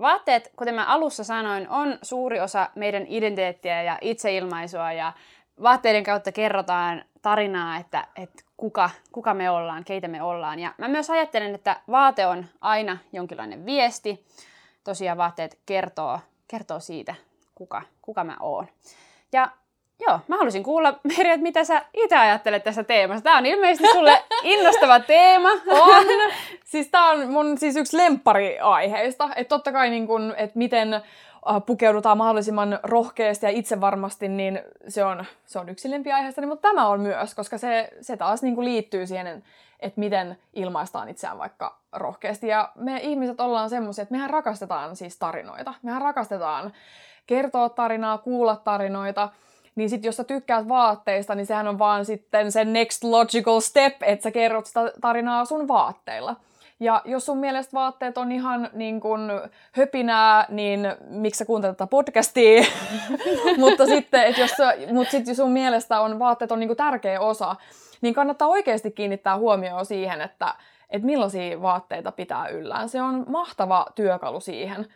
Vaatteet, 0.00 0.52
kuten 0.56 0.74
mä 0.74 0.84
alussa 0.84 1.24
sanoin, 1.24 1.68
on 1.68 1.98
suuri 2.02 2.40
osa 2.40 2.70
meidän 2.74 3.04
identiteettiä 3.08 3.82
ja 3.82 3.98
itseilmaisua 4.00 4.92
ja 4.92 5.12
vaatteiden 5.62 6.04
kautta 6.04 6.32
kerrotaan 6.32 7.04
tarinaa, 7.22 7.76
että, 7.76 8.06
että 8.16 8.42
kuka, 8.56 8.90
kuka 9.12 9.34
me 9.34 9.50
ollaan, 9.50 9.84
keitä 9.84 10.08
me 10.08 10.22
ollaan. 10.22 10.58
Ja 10.58 10.74
mä 10.78 10.88
myös 10.88 11.10
ajattelen, 11.10 11.54
että 11.54 11.80
vaate 11.90 12.26
on 12.26 12.46
aina 12.60 12.98
jonkinlainen 13.12 13.66
viesti. 13.66 14.26
Tosiaan 14.84 15.18
vaatteet 15.18 15.58
kertoo, 15.66 16.20
kertoo 16.48 16.80
siitä, 16.80 17.14
kuka, 17.54 17.82
kuka 18.02 18.24
mä 18.24 18.36
oon. 18.40 18.66
Ja 19.32 19.50
Joo, 20.00 20.20
mä 20.28 20.36
haluaisin 20.36 20.62
kuulla, 20.62 20.98
Meri, 21.02 21.30
että 21.30 21.42
mitä 21.42 21.64
sä 21.64 21.82
itse 21.94 22.16
ajattelet 22.16 22.64
tästä 22.64 22.84
teemasta. 22.84 23.24
Tämä 23.24 23.38
on 23.38 23.46
ilmeisesti 23.46 23.88
sulle 23.92 24.22
innostava 24.42 25.00
teema. 25.00 25.48
On. 25.68 26.06
Siis 26.64 26.88
tää 26.88 27.04
on 27.04 27.30
mun 27.30 27.58
siis 27.58 27.76
yksi 27.76 27.96
lemppariaiheista. 27.96 29.28
Että 29.36 29.48
totta 29.48 29.72
kai 29.72 29.90
niin 29.90 30.06
kun, 30.06 30.34
että 30.36 30.58
miten 30.58 30.94
äh, 30.94 31.02
pukeudutaan 31.66 32.18
mahdollisimman 32.18 32.78
rohkeasti 32.82 33.46
ja 33.46 33.50
itsevarmasti, 33.50 34.28
niin 34.28 34.60
se 34.88 35.04
on, 35.04 35.24
se 35.46 35.58
on 35.58 35.68
yksi 35.68 35.90
lempiaiheista, 35.90 36.40
niin, 36.40 36.48
mutta 36.48 36.68
tämä 36.68 36.88
on 36.88 37.00
myös, 37.00 37.34
koska 37.34 37.58
se, 37.58 37.88
se 38.00 38.16
taas 38.16 38.42
niin 38.42 38.54
kuin 38.54 38.64
liittyy 38.64 39.06
siihen, 39.06 39.42
että 39.80 40.00
miten 40.00 40.38
ilmaistaan 40.54 41.08
itseään 41.08 41.38
vaikka 41.38 41.78
rohkeasti. 41.92 42.48
Ja 42.48 42.72
me 42.74 43.00
ihmiset 43.02 43.40
ollaan 43.40 43.70
semmoisia, 43.70 44.02
että 44.02 44.14
mehän 44.14 44.30
rakastetaan 44.30 44.96
siis 44.96 45.18
tarinoita. 45.18 45.74
Mehän 45.82 46.02
rakastetaan 46.02 46.72
kertoa 47.26 47.68
tarinaa, 47.68 48.18
kuulla 48.18 48.56
tarinoita. 48.56 49.28
Niin 49.76 49.90
sit 49.90 50.04
jos 50.04 50.16
sä 50.16 50.24
tykkäät 50.24 50.68
vaatteista, 50.68 51.34
niin 51.34 51.46
sehän 51.46 51.68
on 51.68 51.78
vaan 51.78 52.04
sitten 52.04 52.52
se 52.52 52.64
next 52.64 53.04
logical 53.04 53.60
step, 53.60 54.02
että 54.02 54.22
sä 54.22 54.30
kerrot 54.30 54.66
sitä 54.66 54.92
tarinaa 55.00 55.44
sun 55.44 55.68
vaatteilla. 55.68 56.36
Ja 56.80 57.02
jos 57.04 57.26
sun 57.26 57.38
mielestä 57.38 57.72
vaatteet 57.72 58.18
on 58.18 58.32
ihan 58.32 58.70
niin 58.72 59.00
kun 59.00 59.30
höpinää, 59.72 60.46
niin 60.48 60.80
miksi 61.08 61.38
sä 61.38 61.44
kuuntelet 61.44 61.76
tätä 61.76 61.90
podcastia? 61.90 62.64
mutta 63.58 63.86
sitten, 63.86 64.22
että 64.22 64.40
jos, 64.40 64.52
mut 64.92 65.08
sit 65.08 65.36
sun 65.36 65.50
mielestä 65.50 66.00
on, 66.00 66.18
vaatteet 66.18 66.52
on 66.52 66.60
niin 66.60 66.76
tärkeä 66.76 67.20
osa, 67.20 67.56
niin 68.00 68.14
kannattaa 68.14 68.48
oikeasti 68.48 68.90
kiinnittää 68.90 69.38
huomioon 69.38 69.86
siihen, 69.86 70.20
että, 70.20 70.54
että 70.90 71.06
millaisia 71.06 71.62
vaatteita 71.62 72.12
pitää 72.12 72.48
yllään. 72.48 72.88
Se 72.88 73.02
on 73.02 73.24
mahtava 73.28 73.86
työkalu 73.94 74.40
siihen 74.40 74.86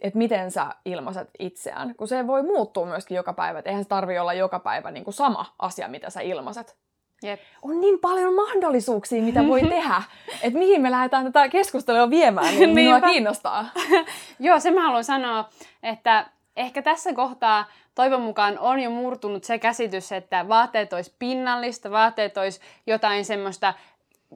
että 0.00 0.18
miten 0.18 0.50
sä 0.50 0.66
ilmaiset 0.84 1.30
itseään, 1.38 1.94
kun 1.96 2.08
se 2.08 2.26
voi 2.26 2.42
muuttua 2.42 2.86
myöskin 2.86 3.14
joka 3.14 3.32
päivä. 3.32 3.62
eihän 3.64 3.82
se 3.82 3.88
tarvi 3.88 4.18
olla 4.18 4.34
joka 4.34 4.58
päivä 4.58 4.90
niin 4.90 5.04
kuin 5.04 5.14
sama 5.14 5.54
asia, 5.58 5.88
mitä 5.88 6.10
sä 6.10 6.20
ilmaiset. 6.20 6.76
Jep. 7.22 7.40
On 7.62 7.80
niin 7.80 7.98
paljon 7.98 8.34
mahdollisuuksia, 8.34 9.22
mitä 9.22 9.46
voi 9.46 9.60
tehdä. 9.76 10.02
Että 10.42 10.58
mihin 10.58 10.82
me 10.82 10.90
lähdetään 10.90 11.24
tätä 11.24 11.48
keskustelua 11.48 12.10
viemään, 12.10 12.54
niin 12.54 12.70
minua 12.80 13.00
kiinnostaa. 13.00 13.66
Joo, 14.40 14.60
se 14.60 14.70
mä 14.70 14.82
haluan 14.82 15.04
sanoa, 15.04 15.48
että 15.82 16.26
ehkä 16.56 16.82
tässä 16.82 17.12
kohtaa 17.12 17.64
toivon 17.94 18.22
mukaan 18.22 18.58
on 18.58 18.80
jo 18.80 18.90
murtunut 18.90 19.44
se 19.44 19.58
käsitys, 19.58 20.12
että 20.12 20.48
vaatteet 20.48 20.92
olisi 20.92 21.14
pinnallista, 21.18 21.90
vaatteet 21.90 22.36
olisi 22.36 22.60
jotain 22.86 23.24
semmoista 23.24 23.74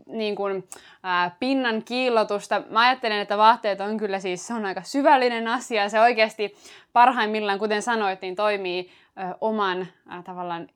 niin 0.06 0.36
kuin, 0.36 0.68
ää, 1.02 1.36
pinnan 1.40 1.82
kiillotusta. 1.82 2.62
Mä 2.70 2.80
ajattelen, 2.80 3.18
että 3.18 3.38
vaatteet 3.38 3.80
on 3.80 3.96
kyllä 3.96 4.20
siis, 4.20 4.46
se 4.46 4.54
on 4.54 4.64
aika 4.64 4.82
syvällinen 4.82 5.48
asia. 5.48 5.88
Se 5.88 6.00
oikeasti 6.00 6.54
parhaimmillaan, 6.92 7.58
kuten 7.58 7.82
sanoit, 7.82 8.20
niin 8.22 8.36
toimii 8.36 8.90
ä, 9.18 9.34
oman, 9.40 9.86
ä, 10.12 10.22
tavallaan, 10.22 10.68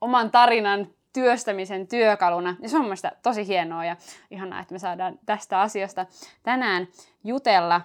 oman 0.00 0.30
tarinan 0.30 0.86
työstämisen 1.12 1.88
työkaluna. 1.88 2.56
Ja 2.60 2.68
se 2.68 2.76
on 2.76 2.82
mielestäni 2.82 3.16
tosi 3.22 3.46
hienoa 3.46 3.84
ja 3.84 3.96
ihanaa, 4.30 4.60
että 4.60 4.74
me 4.74 4.78
saadaan 4.78 5.18
tästä 5.26 5.60
asiasta 5.60 6.06
tänään 6.42 6.88
jutella. 7.24 7.80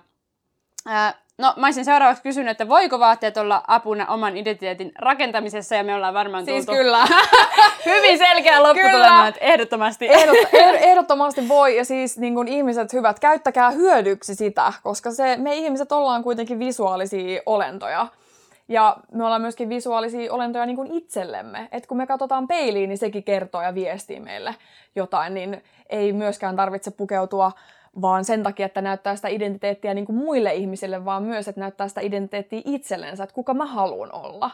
Ää, 0.85 1.13
No, 1.37 1.53
mä 1.57 1.67
olisin 1.67 1.85
seuraavaksi 1.85 2.23
kysynyt, 2.23 2.51
että 2.51 2.67
voiko 2.67 2.99
vaatteet 2.99 3.37
olla 3.37 3.63
apuna 3.67 4.07
oman 4.07 4.37
identiteetin 4.37 4.91
rakentamisessa, 4.99 5.75
ja 5.75 5.83
me 5.83 5.95
ollaan 5.95 6.13
varmaan 6.13 6.45
siis 6.45 6.65
tultu 6.65 6.77
kyllä. 6.77 7.05
hyvin 7.85 8.17
selkeä 8.17 8.63
lopputulema, 8.63 9.27
että 9.27 9.41
ehdottomasti. 9.41 10.07
Ehdot, 10.09 10.37
ehdottomasti 10.81 11.47
voi, 11.47 11.77
ja 11.77 11.85
siis 11.85 12.17
niin 12.17 12.35
kun 12.35 12.47
ihmiset 12.47 12.93
hyvät, 12.93 13.19
käyttäkää 13.19 13.71
hyödyksi 13.71 14.35
sitä, 14.35 14.73
koska 14.83 15.11
se, 15.11 15.37
me 15.37 15.55
ihmiset 15.55 15.91
ollaan 15.91 16.23
kuitenkin 16.23 16.59
visuaalisia 16.59 17.41
olentoja. 17.45 18.07
Ja 18.67 18.97
me 19.11 19.25
ollaan 19.25 19.41
myöskin 19.41 19.69
visuaalisia 19.69 20.33
olentoja 20.33 20.65
niin 20.65 20.75
kuin 20.75 20.91
itsellemme. 20.91 21.67
Että 21.71 21.87
kun 21.87 21.97
me 21.97 22.07
katsotaan 22.07 22.47
peiliin, 22.47 22.89
niin 22.89 22.97
sekin 22.97 23.23
kertoo 23.23 23.61
ja 23.61 23.75
viestii 23.75 24.19
meille 24.19 24.55
jotain, 24.95 25.33
niin 25.33 25.63
ei 25.89 26.13
myöskään 26.13 26.55
tarvitse 26.55 26.91
pukeutua 26.91 27.51
vaan 28.01 28.25
sen 28.25 28.43
takia, 28.43 28.65
että 28.65 28.81
näyttää 28.81 29.15
sitä 29.15 29.27
identiteettiä 29.27 29.93
niin 29.93 30.05
kuin 30.05 30.15
muille 30.15 30.53
ihmisille, 30.53 31.05
vaan 31.05 31.23
myös, 31.23 31.47
että 31.47 31.61
näyttää 31.61 31.87
sitä 31.87 32.01
identiteettiä 32.01 32.61
itsellensä, 32.65 33.23
että 33.23 33.33
kuka 33.33 33.53
mä 33.53 33.65
haluan 33.65 34.13
olla. 34.13 34.51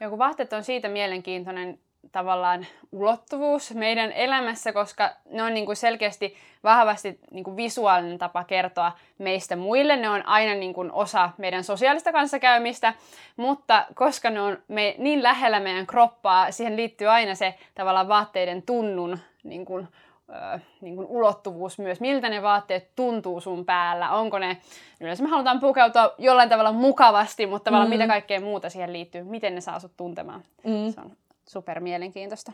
Joku 0.00 0.18
vaatteet 0.18 0.52
on 0.52 0.64
siitä 0.64 0.88
mielenkiintoinen 0.88 1.78
tavallaan 2.12 2.66
ulottuvuus 2.92 3.74
meidän 3.74 4.12
elämässä, 4.12 4.72
koska 4.72 5.10
ne 5.30 5.42
on 5.42 5.54
niin 5.54 5.66
kuin 5.66 5.76
selkeästi 5.76 6.36
vahvasti 6.64 7.18
niin 7.30 7.44
kuin 7.44 7.56
visuaalinen 7.56 8.18
tapa 8.18 8.44
kertoa 8.44 8.92
meistä 9.18 9.56
muille. 9.56 9.96
Ne 9.96 10.08
on 10.08 10.26
aina 10.26 10.54
niin 10.54 10.74
kuin 10.74 10.92
osa 10.92 11.30
meidän 11.38 11.64
sosiaalista 11.64 12.12
kanssakäymistä, 12.12 12.94
mutta 13.36 13.86
koska 13.94 14.30
ne 14.30 14.40
on 14.40 14.58
me, 14.68 14.94
niin 14.98 15.22
lähellä 15.22 15.60
meidän 15.60 15.86
kroppaa, 15.86 16.50
siihen 16.50 16.76
liittyy 16.76 17.08
aina 17.08 17.34
se 17.34 17.54
tavallaan 17.74 18.08
vaatteiden 18.08 18.62
tunnun 18.62 19.18
niin 19.42 19.64
kuin, 19.64 19.88
ö, 20.32 20.58
niin 20.80 20.96
kuin 20.96 21.06
ulottuvuus 21.06 21.78
myös. 21.78 22.00
Miltä 22.00 22.28
ne 22.28 22.42
vaatteet 22.42 22.94
tuntuu 22.96 23.40
sun 23.40 23.64
päällä? 23.64 24.10
Onko 24.10 24.38
ne, 24.38 24.56
yleensä 25.00 25.22
me 25.22 25.28
halutaan 25.28 25.60
pukeutua 25.60 26.14
jollain 26.18 26.48
tavalla 26.48 26.72
mukavasti, 26.72 27.46
mutta 27.46 27.64
tavallaan 27.64 27.90
mm. 27.90 27.94
mitä 27.94 28.06
kaikkea 28.06 28.40
muuta 28.40 28.70
siihen 28.70 28.92
liittyy? 28.92 29.22
Miten 29.22 29.54
ne 29.54 29.60
saa 29.60 29.80
sut 29.80 29.96
tuntemaan? 29.96 30.42
Mm. 30.64 30.92
Se 30.92 31.00
on 31.00 31.16
super 31.46 31.80
mielenkiintoista. 31.80 32.52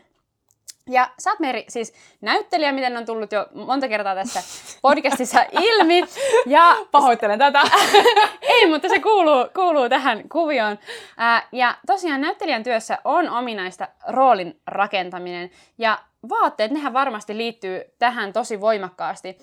Ja 0.89 1.09
sä 1.19 1.29
oot 1.29 1.39
Meri, 1.39 1.65
siis 1.67 1.93
näyttelijä, 2.21 2.71
miten 2.71 2.97
on 2.97 3.05
tullut 3.05 3.31
jo 3.31 3.47
monta 3.53 3.87
kertaa 3.87 4.15
tässä 4.15 4.43
podcastissa 4.81 5.45
ilmi. 5.51 6.03
Ja 6.45 6.75
Pahoittelen 6.91 7.39
tätä. 7.39 7.61
Ei, 8.41 8.69
mutta 8.69 8.89
se 8.89 8.99
kuuluu, 8.99 9.45
kuuluu 9.55 9.89
tähän 9.89 10.29
kuvioon. 10.29 10.79
Ää, 11.17 11.47
ja 11.51 11.75
tosiaan 11.87 12.21
näyttelijän 12.21 12.63
työssä 12.63 12.97
on 13.03 13.29
ominaista 13.29 13.87
roolin 14.07 14.59
rakentaminen. 14.67 15.51
Ja 15.77 15.99
vaatteet, 16.29 16.71
nehän 16.71 16.93
varmasti 16.93 17.37
liittyy 17.37 17.81
tähän 17.99 18.33
tosi 18.33 18.61
voimakkaasti. 18.61 19.37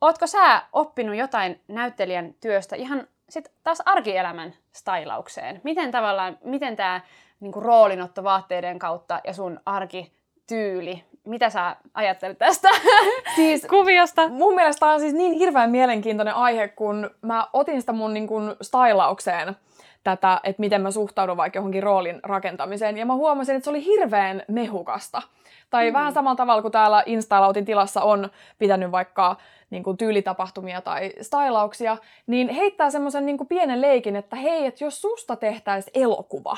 Ootko 0.00 0.26
sä 0.26 0.62
oppinut 0.72 1.16
jotain 1.16 1.60
näyttelijän 1.68 2.34
työstä 2.40 2.76
ihan 2.76 3.08
sit 3.28 3.52
taas 3.62 3.82
arkielämän 3.84 4.54
stylaukseen? 4.72 5.60
Miten 5.64 5.90
tavallaan, 5.90 6.38
miten 6.44 6.76
tämä 6.76 7.00
niinku 7.40 7.60
roolinotto 7.60 8.24
vaatteiden 8.24 8.78
kautta 8.78 9.20
ja 9.24 9.32
sun 9.32 9.60
arkityyli. 9.66 11.04
Mitä 11.24 11.50
sä 11.50 11.76
ajattelet 11.94 12.38
tästä 12.38 12.68
siis, 13.36 13.66
kuviosta? 13.70 14.28
Mun 14.28 14.54
mielestä 14.54 14.86
on 14.86 15.00
siis 15.00 15.14
niin 15.14 15.32
hirveän 15.32 15.70
mielenkiintoinen 15.70 16.34
aihe, 16.34 16.68
kun 16.68 17.10
mä 17.22 17.48
otin 17.52 17.80
sitä 17.80 17.92
mun 17.92 18.14
niinku 18.14 18.40
stylaukseen 18.62 19.56
tätä, 20.04 20.40
että 20.44 20.60
miten 20.60 20.80
mä 20.82 20.90
suhtaudun 20.90 21.36
vaikka 21.36 21.58
johonkin 21.58 21.82
roolin 21.82 22.20
rakentamiseen. 22.22 22.98
Ja 22.98 23.06
mä 23.06 23.14
huomasin, 23.14 23.56
että 23.56 23.64
se 23.64 23.70
oli 23.70 23.84
hirveän 23.84 24.42
mehukasta. 24.48 25.22
Tai 25.70 25.90
mm. 25.90 25.94
vähän 25.94 26.12
samalla 26.12 26.36
tavalla 26.36 26.62
kuin 26.62 26.72
täällä 26.72 27.02
Instalautin 27.06 27.64
tilassa 27.64 28.02
on 28.02 28.28
pitänyt 28.58 28.90
vaikka 28.90 29.36
niin 29.70 29.82
kuin 29.82 29.96
tyylitapahtumia 29.96 30.80
tai 30.80 31.12
stylauksia, 31.20 31.96
niin 32.26 32.48
heittää 32.48 32.90
semmoisen 32.90 33.26
niin 33.26 33.48
pienen 33.48 33.80
leikin, 33.80 34.16
että 34.16 34.36
hei, 34.36 34.66
että 34.66 34.84
jos 34.84 35.00
susta 35.00 35.36
tehtäisiin 35.36 36.02
elokuva, 36.02 36.56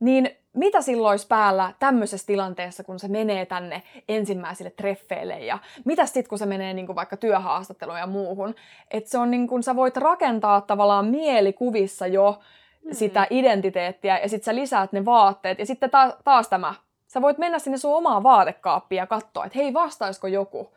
niin 0.00 0.30
mitä 0.52 0.82
silloin 0.82 1.10
olisi 1.10 1.26
päällä 1.26 1.72
tämmöisessä 1.78 2.26
tilanteessa, 2.26 2.84
kun 2.84 2.98
se 2.98 3.08
menee 3.08 3.46
tänne 3.46 3.82
ensimmäisille 4.08 4.70
treffeille 4.70 5.38
ja 5.38 5.58
mitä 5.84 6.06
sitten, 6.06 6.28
kun 6.28 6.38
se 6.38 6.46
menee 6.46 6.74
niin 6.74 6.86
kuin 6.86 6.96
vaikka 6.96 7.16
työhaastatteluun 7.16 7.98
ja 7.98 8.06
muuhun. 8.06 8.54
Että 8.90 9.10
se 9.10 9.18
on 9.18 9.30
niin 9.30 9.46
kuin, 9.46 9.62
sä 9.62 9.76
voit 9.76 9.96
rakentaa 9.96 10.60
tavallaan 10.60 11.06
mielikuvissa 11.06 12.06
jo 12.06 12.30
mm-hmm. 12.30 12.94
sitä 12.94 13.26
identiteettiä 13.30 14.18
ja 14.18 14.28
sitten 14.28 14.44
sä 14.44 14.54
lisäät 14.54 14.92
ne 14.92 15.04
vaatteet 15.04 15.58
ja 15.58 15.66
sitten 15.66 15.90
taas, 15.90 16.14
taas 16.24 16.48
tämä. 16.48 16.74
Sä 17.06 17.22
voit 17.22 17.38
mennä 17.38 17.58
sinne 17.58 17.78
sun 17.78 17.96
omaan 17.96 18.22
vaatekaappiin 18.22 18.98
ja 18.98 19.06
katsoa, 19.06 19.44
että 19.44 19.58
hei 19.58 19.74
vastaisiko 19.74 20.26
joku 20.26 20.72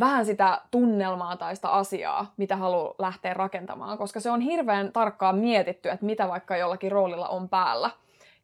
vähän 0.00 0.26
sitä 0.26 0.60
tunnelmaa 0.70 1.36
tai 1.36 1.56
sitä 1.56 1.68
asiaa, 1.68 2.32
mitä 2.36 2.56
haluaa 2.56 2.94
lähteä 2.98 3.34
rakentamaan, 3.34 3.98
koska 3.98 4.20
se 4.20 4.30
on 4.30 4.40
hirveän 4.40 4.92
tarkkaan 4.92 5.38
mietitty, 5.38 5.88
että 5.88 6.06
mitä 6.06 6.28
vaikka 6.28 6.56
jollakin 6.56 6.92
roolilla 6.92 7.28
on 7.28 7.48
päällä. 7.48 7.90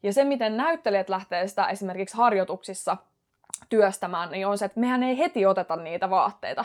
Ja 0.03 0.13
se, 0.13 0.25
miten 0.25 0.57
näyttelijät 0.57 1.09
lähtee 1.09 1.47
sitä 1.47 1.67
esimerkiksi 1.67 2.17
harjoituksissa 2.17 2.97
työstämään, 3.69 4.31
niin 4.31 4.47
on 4.47 4.59
se, 4.59 4.65
että 4.65 4.81
mehän 4.81 5.03
ei 5.03 5.19
heti 5.19 5.47
oteta 5.47 5.77
niitä 5.77 6.11
vaatteita 6.11 6.65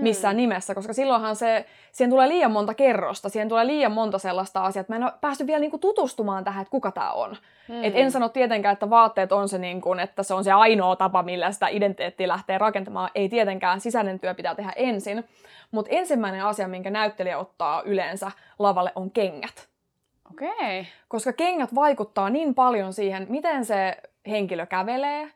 missään 0.00 0.36
mm. 0.36 0.36
nimessä, 0.36 0.74
koska 0.74 0.92
silloinhan 0.92 1.36
se, 1.36 1.66
siihen 1.92 2.10
tulee 2.10 2.28
liian 2.28 2.50
monta 2.50 2.74
kerrosta, 2.74 3.28
siihen 3.28 3.48
tulee 3.48 3.66
liian 3.66 3.92
monta 3.92 4.18
sellaista 4.18 4.64
asiaa, 4.64 4.80
että 4.80 4.92
mä 4.92 4.96
en 4.96 5.02
ole 5.02 5.12
päässyt 5.20 5.46
vielä 5.46 5.60
niinku 5.60 5.78
tutustumaan 5.78 6.44
tähän, 6.44 6.62
että 6.62 6.70
kuka 6.70 6.90
tämä 6.90 7.12
on. 7.12 7.36
Mm. 7.68 7.84
Et 7.84 7.92
en 7.96 8.10
sano 8.10 8.28
tietenkään, 8.28 8.72
että 8.72 8.90
vaatteet 8.90 9.32
on 9.32 9.48
se, 9.48 9.58
niinku, 9.58 9.92
että 9.92 10.22
se 10.22 10.34
on 10.34 10.44
se 10.44 10.52
ainoa 10.52 10.96
tapa, 10.96 11.22
millä 11.22 11.52
sitä 11.52 11.68
identiteettiä 11.68 12.28
lähtee 12.28 12.58
rakentamaan. 12.58 13.10
Ei 13.14 13.28
tietenkään, 13.28 13.80
sisäinen 13.80 14.20
työ 14.20 14.34
pitää 14.34 14.54
tehdä 14.54 14.72
ensin. 14.76 15.24
Mutta 15.70 15.90
ensimmäinen 15.94 16.44
asia, 16.44 16.68
minkä 16.68 16.90
näyttelijä 16.90 17.38
ottaa 17.38 17.82
yleensä 17.82 18.30
lavalle, 18.58 18.92
on 18.94 19.10
kengät. 19.10 19.71
Okay. 20.32 20.84
Koska 21.08 21.32
kengät 21.32 21.74
vaikuttaa 21.74 22.30
niin 22.30 22.54
paljon 22.54 22.92
siihen, 22.92 23.26
miten 23.28 23.64
se 23.64 23.96
henkilö 24.26 24.66
kävelee, 24.66 25.30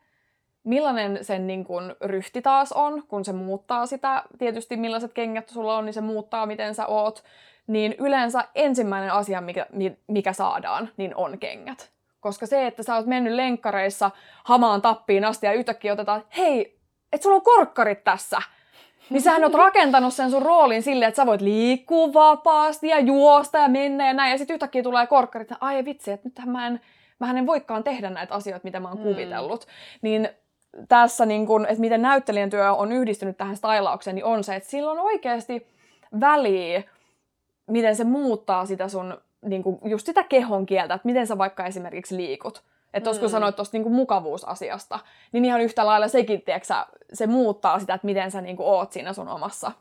millainen 0.63 1.25
sen 1.25 1.47
niin 1.47 1.65
kun, 1.65 1.95
ryhti 2.01 2.41
taas 2.41 2.71
on, 2.71 3.03
kun 3.07 3.25
se 3.25 3.33
muuttaa 3.33 3.85
sitä, 3.85 4.23
tietysti 4.37 4.77
millaiset 4.77 5.13
kengät 5.13 5.49
sulla 5.49 5.77
on, 5.77 5.85
niin 5.85 5.93
se 5.93 6.01
muuttaa, 6.01 6.45
miten 6.45 6.75
sä 6.75 6.85
oot, 6.85 7.23
niin 7.67 7.95
yleensä 7.99 8.43
ensimmäinen 8.55 9.13
asia, 9.13 9.41
mikä, 9.41 9.65
mikä 10.07 10.33
saadaan, 10.33 10.89
niin 10.97 11.15
on 11.15 11.39
kengät. 11.39 11.91
Koska 12.19 12.45
se, 12.45 12.67
että 12.67 12.83
sä 12.83 12.95
oot 12.95 13.05
mennyt 13.05 13.33
lenkkareissa 13.33 14.11
hamaan 14.43 14.81
tappiin 14.81 15.25
asti 15.25 15.45
ja 15.45 15.53
yhtäkkiä 15.53 15.93
otetaan, 15.93 16.23
hei, 16.37 16.79
että 17.13 17.23
sulla 17.23 17.35
on 17.35 17.41
korkkarit 17.41 18.03
tässä, 18.03 18.41
niin 19.09 19.21
sähän 19.21 19.43
oot 19.43 19.53
rakentanut 19.53 20.13
sen 20.13 20.31
sun 20.31 20.41
roolin 20.41 20.83
silleen, 20.83 21.09
että 21.09 21.21
sä 21.21 21.25
voit 21.25 21.41
liikkua 21.41 22.13
vapaasti 22.13 22.87
ja 22.87 22.99
juosta 22.99 23.57
ja 23.57 23.67
mennä 23.67 24.07
ja 24.07 24.13
näin. 24.13 24.31
Ja 24.31 24.37
sitten 24.37 24.53
yhtäkkiä 24.53 24.83
tulee 24.83 25.07
korkkarit, 25.07 25.51
että 25.51 25.65
ai 25.65 25.85
vitsi, 25.85 26.11
että 26.11 26.29
nythän 26.29 26.49
mä 26.49 26.67
en, 26.67 26.81
mä 27.19 27.31
en 27.31 27.47
voikaan 27.47 27.83
tehdä 27.83 28.09
näitä 28.09 28.33
asioita, 28.33 28.63
mitä 28.63 28.79
mä 28.79 28.87
oon 28.87 28.97
mm. 28.97 29.03
kuvitellut. 29.03 29.67
Niin 30.01 30.29
tässä, 30.89 31.25
niin 31.25 31.45
kun, 31.45 31.65
että 31.65 31.81
miten 31.81 32.01
näyttelijän 32.01 32.49
työ 32.49 32.73
on 32.73 32.91
yhdistynyt 32.91 33.37
tähän 33.37 33.57
stylaukseen, 33.57 34.15
niin 34.15 34.25
on 34.25 34.43
se, 34.43 34.55
että 34.55 34.69
sillä 34.69 34.91
on 34.91 34.99
oikeasti 34.99 35.67
väliä, 36.19 36.83
miten 37.67 37.95
se 37.95 38.03
muuttaa 38.03 38.65
sitä 38.65 38.87
sun, 38.87 39.17
niin 39.45 39.63
kun, 39.63 39.79
just 39.85 40.05
sitä 40.05 40.23
kehon 40.23 40.65
kieltä, 40.65 40.93
että 40.93 41.05
miten 41.05 41.27
sä 41.27 41.37
vaikka 41.37 41.65
esimerkiksi 41.65 42.17
liikut. 42.17 42.63
Että 42.93 43.11
mm. 43.11 43.19
kun 43.19 43.29
sanoit 43.29 43.55
tuosta 43.55 43.77
niinku 43.77 43.89
mukavuusasiasta, 43.89 44.99
niin 45.31 45.45
ihan 45.45 45.61
yhtä 45.61 45.85
lailla 45.85 46.07
sekin, 46.07 46.41
tiiäksä, 46.41 46.85
se 47.13 47.27
muuttaa 47.27 47.79
sitä, 47.79 47.93
että 47.93 48.05
miten 48.05 48.31
sä 48.31 48.41
niinku 48.41 48.63
oot 48.69 48.91
siinä 48.91 49.13
sun 49.13 49.27
omassa, 49.27 49.71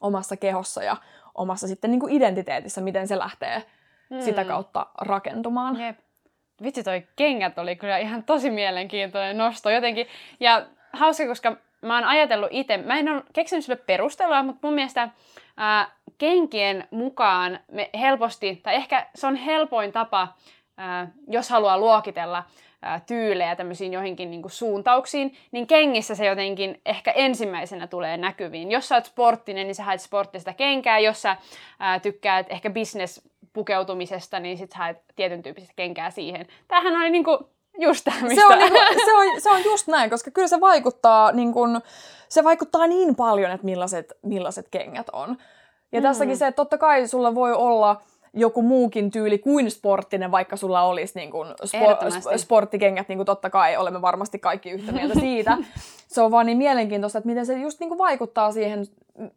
omassa 0.00 0.36
kehossa 0.36 0.82
ja 0.82 0.96
omassa 1.34 1.68
sitten 1.68 1.90
niinku 1.90 2.08
identiteetissä, 2.10 2.80
miten 2.80 3.08
se 3.08 3.18
lähtee 3.18 3.62
mm. 4.10 4.20
sitä 4.20 4.44
kautta 4.44 4.86
rakentumaan. 5.00 5.80
Jep. 5.80 5.98
Vitsi, 6.62 6.82
toi 6.82 7.06
kengät 7.16 7.58
oli 7.58 7.76
kyllä 7.76 7.98
ihan 7.98 8.22
tosi 8.22 8.50
mielenkiintoinen 8.50 9.38
nosto 9.38 9.70
jotenkin. 9.70 10.06
Ja 10.40 10.66
hauska, 10.92 11.26
koska 11.26 11.56
mä 11.82 11.94
oon 11.94 12.04
ajatellut 12.04 12.48
itse, 12.50 12.76
mä 12.76 12.98
en 12.98 13.08
ole 13.08 13.22
keksinyt 13.32 13.64
sille 13.64 13.76
perustelua, 13.86 14.42
mutta 14.42 14.66
mun 14.66 14.74
mielestä 14.74 15.08
ää, 15.56 15.90
kenkien 16.18 16.88
mukaan 16.90 17.60
me 17.72 17.90
helposti, 18.00 18.56
tai 18.56 18.74
ehkä 18.74 19.06
se 19.14 19.26
on 19.26 19.36
helpoin 19.36 19.92
tapa 19.92 20.28
jos 21.28 21.50
haluaa 21.50 21.78
luokitella 21.78 22.44
tyylejä 23.06 23.56
tämmöisiin 23.56 23.92
joihinkin 23.92 24.30
niin 24.30 24.42
kuin 24.42 24.52
suuntauksiin, 24.52 25.34
niin 25.52 25.66
kengissä 25.66 26.14
se 26.14 26.26
jotenkin 26.26 26.80
ehkä 26.86 27.10
ensimmäisenä 27.10 27.86
tulee 27.86 28.16
näkyviin. 28.16 28.70
Jos 28.70 28.88
sä 28.88 28.94
oot 28.94 29.04
sporttinen, 29.04 29.66
niin 29.66 29.74
sä 29.74 29.84
haet 29.84 30.00
sporttista 30.00 30.52
kenkää. 30.52 30.98
Jos 30.98 31.22
sä 31.22 31.36
ää, 31.78 32.00
tykkäät 32.00 32.46
ehkä 32.50 32.70
business 32.70 33.28
pukeutumisesta, 33.52 34.40
niin 34.40 34.58
sit 34.58 34.74
haet 34.74 34.96
tietyn 35.16 35.42
tyyppistä 35.42 35.72
kenkää 35.76 36.10
siihen. 36.10 36.46
Tämähän 36.68 36.96
oli 36.96 37.10
niin 37.10 37.24
kuin 37.24 37.38
just 37.78 38.04
tämä, 38.04 38.20
mistä... 38.22 38.34
se, 38.34 38.46
on, 38.46 38.58
niin 38.58 38.72
kuin, 38.72 38.82
se, 39.04 39.14
on, 39.14 39.40
se 39.40 39.50
on 39.50 39.64
just 39.64 39.86
näin, 39.86 40.10
koska 40.10 40.30
kyllä 40.30 40.48
se 40.48 40.60
vaikuttaa, 40.60 41.32
niin 41.32 41.52
kuin, 41.52 41.80
se 42.28 42.44
vaikuttaa 42.44 42.86
niin 42.86 43.16
paljon, 43.16 43.50
että 43.50 43.64
millaiset, 43.64 44.12
millaiset 44.22 44.68
kengät 44.70 45.08
on. 45.12 45.36
Ja 45.92 46.00
mm. 46.00 46.02
tässäkin 46.02 46.36
se, 46.36 46.46
että 46.46 46.56
totta 46.56 46.78
kai 46.78 47.08
sulla 47.08 47.34
voi 47.34 47.52
olla 47.52 48.00
joku 48.34 48.62
muukin 48.62 49.10
tyyli 49.10 49.38
kuin 49.38 49.70
sporttinen, 49.70 50.30
vaikka 50.30 50.56
sulla 50.56 50.82
olisi 50.82 51.18
niin 51.18 51.30
kuin 51.30 51.48
spo- 51.48 52.38
sporttikengät, 52.38 53.08
niin 53.08 53.18
kuin 53.18 53.26
totta 53.26 53.50
kai 53.50 53.76
olemme 53.76 54.02
varmasti 54.02 54.38
kaikki 54.38 54.70
yhtä 54.70 54.92
mieltä 54.92 55.20
siitä. 55.20 55.58
se 56.08 56.20
on 56.20 56.30
vaan 56.30 56.46
niin 56.46 56.58
mielenkiintoista, 56.58 57.18
että 57.18 57.28
miten 57.28 57.46
se 57.46 57.58
just 57.58 57.80
niin 57.80 57.88
kuin 57.88 57.98
vaikuttaa 57.98 58.52
siihen 58.52 58.86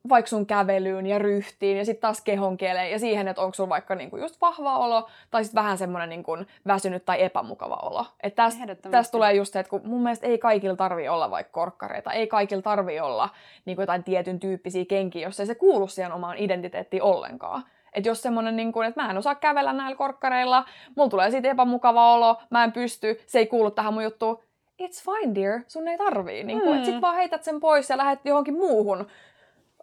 vaikka 0.09 0.29
sun 0.29 0.45
kävelyyn 0.45 1.05
ja 1.05 1.19
ryhtiin 1.19 1.77
ja 1.77 1.85
sitten 1.85 2.01
taas 2.01 2.21
kehon 2.21 2.57
kieleen 2.57 2.91
ja 2.91 2.99
siihen, 2.99 3.27
että 3.27 3.41
onko 3.41 3.53
sulla 3.53 3.69
vaikka 3.69 3.95
niin 3.95 4.09
kuin 4.09 4.21
just 4.21 4.41
vahva 4.41 4.77
olo 4.77 5.07
tai 5.31 5.43
sitten 5.43 5.63
vähän 5.63 5.77
semmoinen 5.77 6.09
niin 6.09 6.47
väsynyt 6.67 7.05
tai 7.05 7.23
epämukava 7.23 7.75
olo. 7.75 8.05
Että 8.23 8.43
tästä 8.43 8.75
täst 8.91 9.11
tulee 9.11 9.33
just 9.33 9.53
se, 9.53 9.59
että 9.59 9.69
kun 9.69 9.81
mun 9.83 10.03
mielestä 10.03 10.27
ei 10.27 10.37
kaikilla 10.37 10.75
tarvi 10.75 11.09
olla 11.09 11.31
vaikka 11.31 11.51
korkkareita, 11.51 12.11
ei 12.11 12.27
kaikilla 12.27 12.61
tarvi 12.61 12.99
olla 12.99 13.29
niin 13.65 13.75
kuin 13.75 13.83
jotain 13.83 14.03
tietyn 14.03 14.39
tyyppisiä 14.39 14.85
kenkiä, 14.85 15.27
jos 15.27 15.39
ei 15.39 15.45
se 15.45 15.55
kuulu 15.55 15.87
siihen 15.87 16.11
omaan 16.11 16.37
identiteettiin 16.37 17.03
ollenkaan. 17.03 17.63
Että 17.93 18.09
jos 18.09 18.21
semmonen, 18.21 18.55
niin 18.55 18.71
kuin, 18.71 18.87
että 18.87 19.01
mä 19.01 19.09
en 19.09 19.17
osaa 19.17 19.35
kävellä 19.35 19.73
näillä 19.73 19.95
korkkareilla, 19.95 20.65
mulla 20.95 21.09
tulee 21.09 21.31
siitä 21.31 21.49
epämukava 21.49 22.13
olo, 22.13 22.41
mä 22.49 22.63
en 22.63 22.71
pysty, 22.71 23.21
se 23.25 23.39
ei 23.39 23.47
kuulu 23.47 23.71
tähän 23.71 23.93
mun 23.93 24.03
juttuun. 24.03 24.43
It's 24.81 25.03
fine, 25.03 25.35
dear. 25.35 25.61
Sun 25.67 25.87
ei 25.87 25.97
tarvii. 25.97 26.43
Niin 26.43 26.61
kuin, 26.61 26.79
mm. 26.79 26.85
sit 26.85 27.01
vaan 27.01 27.15
heität 27.15 27.43
sen 27.43 27.59
pois 27.59 27.89
ja 27.89 27.97
lähdet 27.97 28.19
johonkin 28.25 28.53
muuhun 28.53 29.07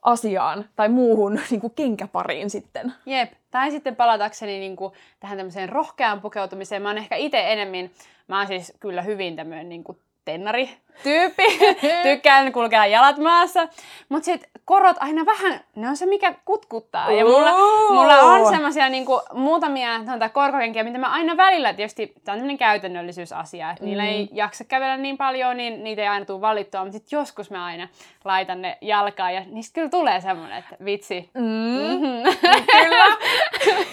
asiaan 0.03 0.65
tai 0.77 0.89
muuhun 0.89 1.35
niin 1.51 1.61
kuin 1.61 1.73
kinkäpariin 1.77 2.51
sitten. 2.51 2.93
Jep. 3.07 3.33
Tai 3.51 3.71
sitten 3.71 3.97
palatakseni 3.97 4.59
niin 4.59 4.77
kuin, 4.77 4.93
tähän 5.21 5.39
tämmöiseen 5.39 5.69
rohkeaan 5.69 6.21
pukeutumiseen. 6.21 6.83
Mä 6.83 6.89
oon 6.89 6.99
ehkä 6.99 7.17
itse 7.17 7.53
enemmän, 7.53 7.91
mä 8.29 8.39
oon 8.39 8.47
siis 8.47 8.77
kyllä 8.81 9.03
hyvin 9.03 9.37
tämmöinen 9.37 9.69
niin 9.69 9.85
kuin 9.85 9.99
tennari 10.25 10.71
tyyppi. 11.03 11.43
Tykkään 12.03 12.53
kulkea 12.53 12.87
jalat 12.87 13.19
maassa. 13.19 13.69
Mutta 14.09 14.25
sitten 14.25 14.51
korot 14.65 14.97
aina 15.01 15.27
vähän, 15.27 15.61
ne 15.77 15.89
on 15.89 15.97
se 15.97 16.07
mikä 16.07 16.35
kutkuttaa. 16.45 17.13
Ja 17.13 17.25
mulla, 17.25 17.53
mulla 17.91 18.21
on 18.21 18.51
semmoisia 18.51 18.89
niinku, 18.89 19.21
muutamia 19.35 19.91
korkokenkiä, 20.33 20.85
mitä 20.85 20.99
mä 20.99 21.13
aina 21.13 21.37
välillä, 21.37 21.73
tietysti 21.73 22.07
tämä 22.07 22.35
on 22.35 22.39
tämmöinen 22.39 22.59
käytännöllisyysasia, 22.59 23.71
että 23.71 23.83
mm. 23.83 23.89
niillä 23.89 24.05
ei 24.05 24.25
mm. 24.25 24.37
jaksa 24.37 24.65
kävellä 24.65 24.97
niin 24.97 25.17
paljon, 25.17 25.57
niin 25.57 25.85
niitä 25.85 26.03
ei 26.03 26.09
aina 26.09 26.25
tule 26.25 26.41
valittua, 26.41 26.81
mutta 26.81 26.99
sitten 26.99 27.17
joskus 27.17 27.51
mä 27.51 27.65
aina 27.65 27.89
laitan 28.25 28.63
ne 28.63 28.79
jalkaan 28.81 29.35
ja 29.35 29.43
niistä 29.51 29.75
kyllä 29.75 29.89
tulee 29.89 30.21
semmoinen, 30.21 30.59
että 30.59 30.77
vitsi. 30.85 31.31
Mm. 31.35 31.43
Mm-hmm. 31.43 32.37
Kyllä. 32.83 33.17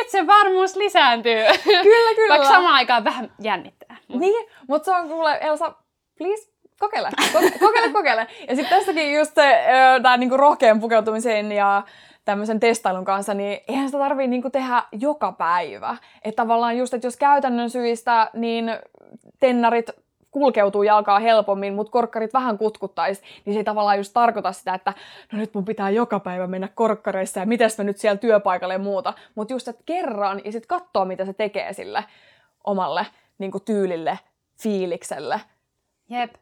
Itsevarmuus 0.00 0.76
lisääntyy. 0.76 1.44
Kyllä, 1.64 2.14
kyllä. 2.14 2.28
Vaikka 2.28 2.48
samaan 2.48 2.74
aikaan 2.74 3.04
vähän 3.04 3.32
jännittää. 3.40 3.81
Niin, 4.08 4.46
mutta 4.68 4.84
se 4.84 4.98
on 4.98 5.08
kuule, 5.08 5.38
Elsa, 5.40 5.74
please, 6.18 6.52
kokeile, 6.78 7.10
kokeile, 7.60 7.92
kokeile. 7.98 8.26
Ja 8.48 8.56
sitten 8.56 8.78
tässäkin 8.78 9.14
just 9.14 9.34
se, 9.34 9.64
tämä 10.02 10.16
niinku 10.16 10.36
rohkean 10.36 10.80
pukeutumisen 10.80 11.52
ja 11.52 11.82
tämmöisen 12.24 12.60
testailun 12.60 13.04
kanssa, 13.04 13.34
niin 13.34 13.60
eihän 13.68 13.88
sitä 13.88 13.98
tarvii 13.98 14.26
niinku 14.26 14.50
tehdä 14.50 14.82
joka 14.92 15.32
päivä. 15.32 15.96
Että 16.24 16.42
tavallaan 16.42 16.78
just, 16.78 16.94
että 16.94 17.06
jos 17.06 17.16
käytännön 17.16 17.70
syistä, 17.70 18.30
niin 18.34 18.76
tennarit 19.40 19.90
kulkeutuu 20.30 20.82
jalkaa 20.82 21.18
helpommin, 21.18 21.74
mutta 21.74 21.92
korkkarit 21.92 22.32
vähän 22.32 22.58
kutkuttaisi, 22.58 23.22
niin 23.44 23.54
se 23.54 23.60
ei 23.60 23.64
tavallaan 23.64 23.96
just 23.96 24.12
tarkoita 24.14 24.52
sitä, 24.52 24.74
että 24.74 24.92
no 25.32 25.38
nyt 25.38 25.54
mun 25.54 25.64
pitää 25.64 25.90
joka 25.90 26.20
päivä 26.20 26.46
mennä 26.46 26.68
korkkareissa 26.74 27.40
ja 27.40 27.46
mitäs 27.46 27.78
mä 27.78 27.84
nyt 27.84 27.96
siellä 27.96 28.16
työpaikalle 28.16 28.74
ja 28.74 28.78
muuta. 28.78 29.14
Mutta 29.34 29.54
just, 29.54 29.68
että 29.68 29.82
kerran 29.86 30.40
ja 30.44 30.52
sitten 30.52 30.68
katsoo, 30.68 31.04
mitä 31.04 31.24
se 31.24 31.32
tekee 31.32 31.72
sille 31.72 32.04
omalle 32.64 33.06
niin 33.42 33.64
tyylille, 33.64 34.18
fiilikselle. 34.62 35.40
Jep. 36.08 36.34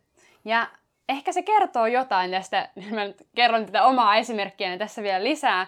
Ja 0.45 0.67
ehkä 1.09 1.33
se 1.33 1.43
kertoo 1.43 1.87
jotain 1.87 2.31
tästä, 2.31 2.69
mä 2.91 3.01
kerron 3.35 3.67
tätä 3.67 3.85
omaa 3.85 4.17
esimerkkiäni 4.17 4.79
tässä 4.79 5.03
vielä 5.03 5.25
lisää. 5.25 5.61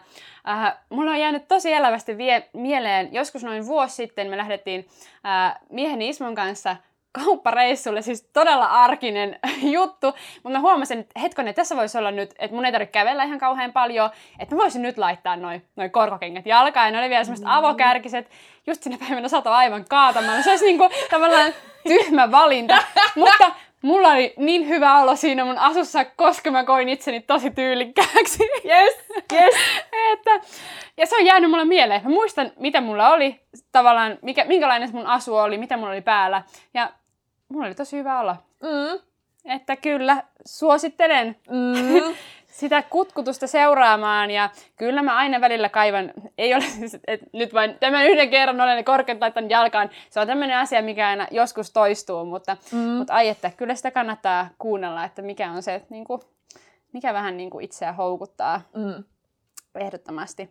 Äh, 0.49 0.76
mulla 0.89 1.11
on 1.11 1.20
jäänyt 1.20 1.49
tosi 1.49 1.72
elävästi 1.72 2.18
vie- 2.18 2.49
mieleen, 2.53 3.14
joskus 3.14 3.45
noin 3.45 3.66
vuosi 3.66 3.95
sitten 3.95 4.30
me 4.30 4.37
lähdettiin 4.37 4.89
äh, 5.26 5.59
mieheni 5.70 6.09
Ismon 6.09 6.35
kanssa 6.35 6.76
kauppareissulle, 7.12 8.02
siis 8.02 8.30
todella 8.32 8.66
arkinen 8.66 9.38
juttu, 9.76 10.06
mutta 10.42 10.58
mä 10.58 10.60
huomasin, 10.60 10.98
että 10.98 11.20
hetkonen, 11.20 11.54
tässä 11.54 11.76
voisi 11.76 11.98
olla 11.98 12.10
nyt, 12.10 12.34
että 12.38 12.54
mun 12.54 12.64
ei 12.64 12.72
tarvitse 12.72 12.92
kävellä 12.92 13.24
ihan 13.24 13.38
kauhean 13.38 13.72
paljon, 13.72 14.10
että 14.38 14.54
mä 14.54 14.60
voisin 14.62 14.82
nyt 14.82 14.98
laittaa 14.98 15.36
noin 15.36 15.66
noi 15.76 15.88
korkokengät 15.88 16.46
jalkaan, 16.46 16.86
ja 16.86 16.92
ne 16.92 16.98
oli 16.98 17.10
vielä 17.10 17.24
semmoiset 17.24 17.46
mm. 17.46 17.52
avokärkiset, 17.52 18.30
just 18.66 18.82
sinä 18.82 18.96
päivänä 19.00 19.28
sato 19.28 19.50
aivan 19.50 19.84
kaatamalla, 19.88 20.42
se 20.42 20.50
olisi 20.50 20.64
niinku 20.64 20.88
tavallaan 21.10 21.52
tyhmä 21.88 22.30
valinta, 22.30 22.78
mutta 23.16 23.52
mulla 23.82 24.08
oli 24.08 24.34
niin 24.36 24.68
hyvä 24.68 25.00
olo 25.00 25.16
siinä 25.16 25.44
mun 25.44 25.58
asussa, 25.58 26.04
koska 26.04 26.50
mä 26.50 26.64
koin 26.64 26.88
itseni 26.88 27.20
tosi 27.20 27.50
tyylikkääksi. 27.50 28.42
Yes, 28.64 28.94
yes. 29.32 29.54
että, 30.12 30.40
ja 30.96 31.06
se 31.06 31.16
on 31.16 31.26
jäänyt 31.26 31.50
mulle 31.50 31.64
mieleen. 31.64 32.02
Mä 32.04 32.10
muistan, 32.10 32.52
mitä 32.56 32.80
mulla 32.80 33.10
oli, 33.10 33.40
tavallaan, 33.72 34.18
mikä, 34.22 34.44
minkälainen 34.44 34.90
mun 34.92 35.06
asu 35.06 35.36
oli, 35.36 35.58
mitä 35.58 35.76
mulla 35.76 35.92
oli 35.92 36.00
päällä. 36.00 36.42
Ja 36.74 36.92
mulla 37.53 37.66
oli 37.66 37.74
tosi 37.74 37.96
hyvä 37.96 38.20
olla. 38.20 38.36
Mm. 38.62 39.00
Että 39.44 39.76
kyllä, 39.76 40.22
suosittelen. 40.46 41.36
Mm. 41.50 42.14
sitä 42.53 42.82
kutkutusta 42.82 43.46
seuraamaan 43.46 44.30
ja 44.30 44.50
kyllä 44.76 45.03
mä 45.03 45.16
aina 45.16 45.40
välillä 45.40 45.68
kaivan, 45.68 46.12
ei 46.38 46.55
ole 46.55 46.64
että 47.07 47.26
nyt 47.32 47.55
vain 47.55 47.76
tämän 47.80 48.07
yhden 48.07 48.30
kerran 48.30 48.61
olen 48.61 48.76
ne 48.76 48.82
korkeat 48.82 49.20
laittanut 49.20 49.50
jalkaan, 49.50 49.90
se 50.11 50.20
on 50.20 50.26
tämmöinen 50.26 50.59
asia, 50.59 50.82
mikä 50.82 51.09
aina 51.09 51.26
joskus 51.30 51.70
toistuu, 51.70 52.24
mutta, 52.24 52.57
mm. 52.72 52.78
mutta 52.78 53.14
ai 53.14 53.28
että 53.28 53.50
kyllä 53.57 53.74
sitä 53.74 53.90
kannattaa 53.90 54.48
kuunnella, 54.59 55.05
että 55.05 55.22
mikä 55.22 55.50
on 55.50 55.62
se, 55.62 55.82
niin 55.90 56.05
kuin, 56.05 56.20
mikä 56.92 57.14
vähän 57.14 57.36
niin 57.36 57.50
kuin 57.50 57.64
itseä 57.64 57.92
houkuttaa 57.92 58.61
mm. 58.74 59.05
ehdottomasti. 59.74 60.50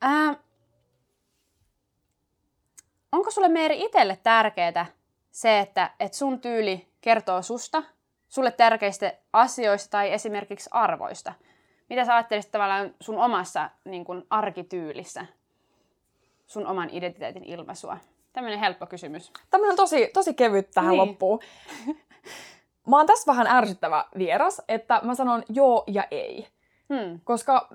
Ää, 0.00 0.34
onko 3.12 3.30
sulle 3.30 3.48
Meeri 3.48 3.84
itselle 3.84 4.18
tärkeää 4.22 4.86
se, 5.40 5.58
että, 5.58 5.90
että 6.00 6.18
sun 6.18 6.40
tyyli 6.40 6.88
kertoo 7.00 7.42
susta 7.42 7.82
sulle 8.28 8.50
tärkeistä 8.50 9.12
asioista 9.32 9.90
tai 9.90 10.12
esimerkiksi 10.12 10.70
arvoista? 10.72 11.32
Mitä 11.90 12.04
sä 12.04 12.14
ajattelisit 12.14 12.50
tavallaan 12.50 12.94
sun 13.00 13.18
omassa 13.18 13.70
niin 13.84 14.04
kun, 14.04 14.26
arkityylissä, 14.30 15.26
sun 16.46 16.66
oman 16.66 16.90
identiteetin 16.92 17.44
ilmaisua? 17.44 17.96
Tämmöinen 18.32 18.58
helppo 18.58 18.86
kysymys. 18.86 19.32
Tämmöinen 19.50 19.76
tosi, 19.76 20.10
tosi 20.14 20.34
kevyt 20.34 20.70
tähän 20.70 20.90
niin. 20.90 20.98
loppuun. 20.98 21.40
Mä 22.88 22.96
oon 22.96 23.06
tässä 23.06 23.32
vähän 23.32 23.46
ärsyttävä 23.46 24.04
vieras, 24.18 24.62
että 24.68 25.00
mä 25.02 25.14
sanon 25.14 25.42
joo 25.48 25.84
ja 25.86 26.04
ei. 26.10 26.48
Hmm. 26.94 27.20
Koska 27.24 27.68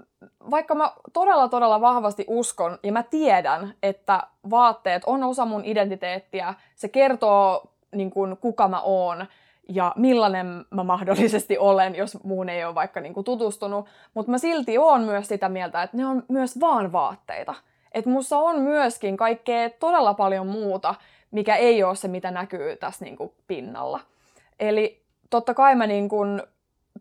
vaikka 0.52 0.76
mä 0.76 0.92
todella 1.14 1.48
todella 1.48 1.82
vahvasti 1.82 2.26
uskon 2.28 2.80
ja 2.84 2.92
mä 2.92 3.04
tiedän, 3.04 3.74
että 3.84 4.24
vaatteet 4.50 5.04
on 5.06 5.24
osa 5.24 5.46
mun 5.46 5.66
identiteettiä, 5.66 6.54
se 6.76 6.88
kertoo 6.88 7.72
niin 7.96 8.12
kun, 8.12 8.38
kuka 8.42 8.68
mä 8.68 8.82
oon, 8.82 9.26
ja 9.70 9.94
millainen 9.96 10.66
mä 10.70 10.84
mahdollisesti 10.84 11.58
olen, 11.58 11.96
jos 11.96 12.24
muun 12.24 12.50
ei 12.50 12.66
ole 12.66 12.76
vaikka 12.76 13.00
niinku 13.00 13.24
tutustunut. 13.24 13.86
Mutta 14.14 14.32
mä 14.32 14.38
silti 14.38 14.78
oon 14.78 15.02
myös 15.02 15.28
sitä 15.28 15.50
mieltä, 15.50 15.84
että 15.84 15.98
ne 15.98 16.06
on 16.06 16.24
myös 16.28 16.60
vaan 16.60 16.92
vaatteita. 16.92 17.56
Että 17.92 18.10
mussa 18.10 18.38
on 18.38 18.60
myöskin 18.60 19.18
kaikkea 19.18 19.70
todella 19.70 20.14
paljon 20.14 20.48
muuta, 20.48 20.96
mikä 21.32 21.56
ei 21.56 21.84
ole 21.84 21.96
se, 21.96 22.08
mitä 22.08 22.32
näkyy 22.32 22.76
tässä 22.76 23.06
niinku 23.06 23.34
pinnalla. 23.48 24.00
Eli 24.60 25.02
totta 25.30 25.54
kai 25.54 25.76
mä 25.76 25.88
niinku 25.88 26.18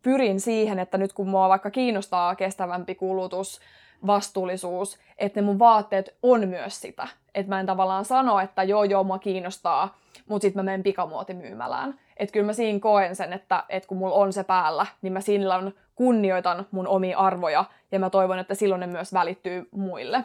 pyrin 0.05 0.41
siihen, 0.41 0.79
että 0.79 0.99
nyt 0.99 1.13
kun 1.13 1.29
mua 1.29 1.49
vaikka 1.49 1.71
kiinnostaa 1.71 2.35
kestävämpi 2.35 2.95
kulutus, 2.95 3.61
vastuullisuus, 4.07 4.99
että 5.19 5.41
ne 5.41 5.45
mun 5.45 5.59
vaatteet 5.59 6.17
on 6.23 6.49
myös 6.49 6.81
sitä. 6.81 7.09
Että 7.35 7.51
mä 7.51 7.61
en 7.61 7.67
tavallaan 7.67 8.05
sano, 8.05 8.41
että 8.41 8.63
joo 8.63 8.85
joo 8.85 9.05
mua 9.05 9.19
kiinnostaa, 9.19 9.97
mutta 10.29 10.43
sitten 10.43 10.59
mä 10.59 10.65
menen 10.65 10.83
pikamuotimyymälään. 10.83 12.01
Että 12.17 12.33
kyllä 12.33 12.47
mä 12.47 12.53
siinä 12.53 12.81
koen 12.81 13.17
sen, 13.17 13.33
että, 13.33 13.65
että 13.69 13.89
kun 13.89 13.99
mulla 13.99 14.15
on 14.15 14.33
se 14.33 14.45
päällä, 14.45 14.87
niin 15.03 15.13
mä 15.13 15.21
siinä 15.21 15.73
kunnioitan 15.95 16.67
mun 16.71 16.89
omia 16.89 17.19
arvoja 17.19 17.65
ja 17.93 17.99
mä 17.99 18.11
toivon, 18.11 18.39
että 18.39 18.55
silloin 18.55 18.81
ne 18.81 18.87
myös 18.87 19.13
välittyy 19.13 19.69
muille. 19.71 20.25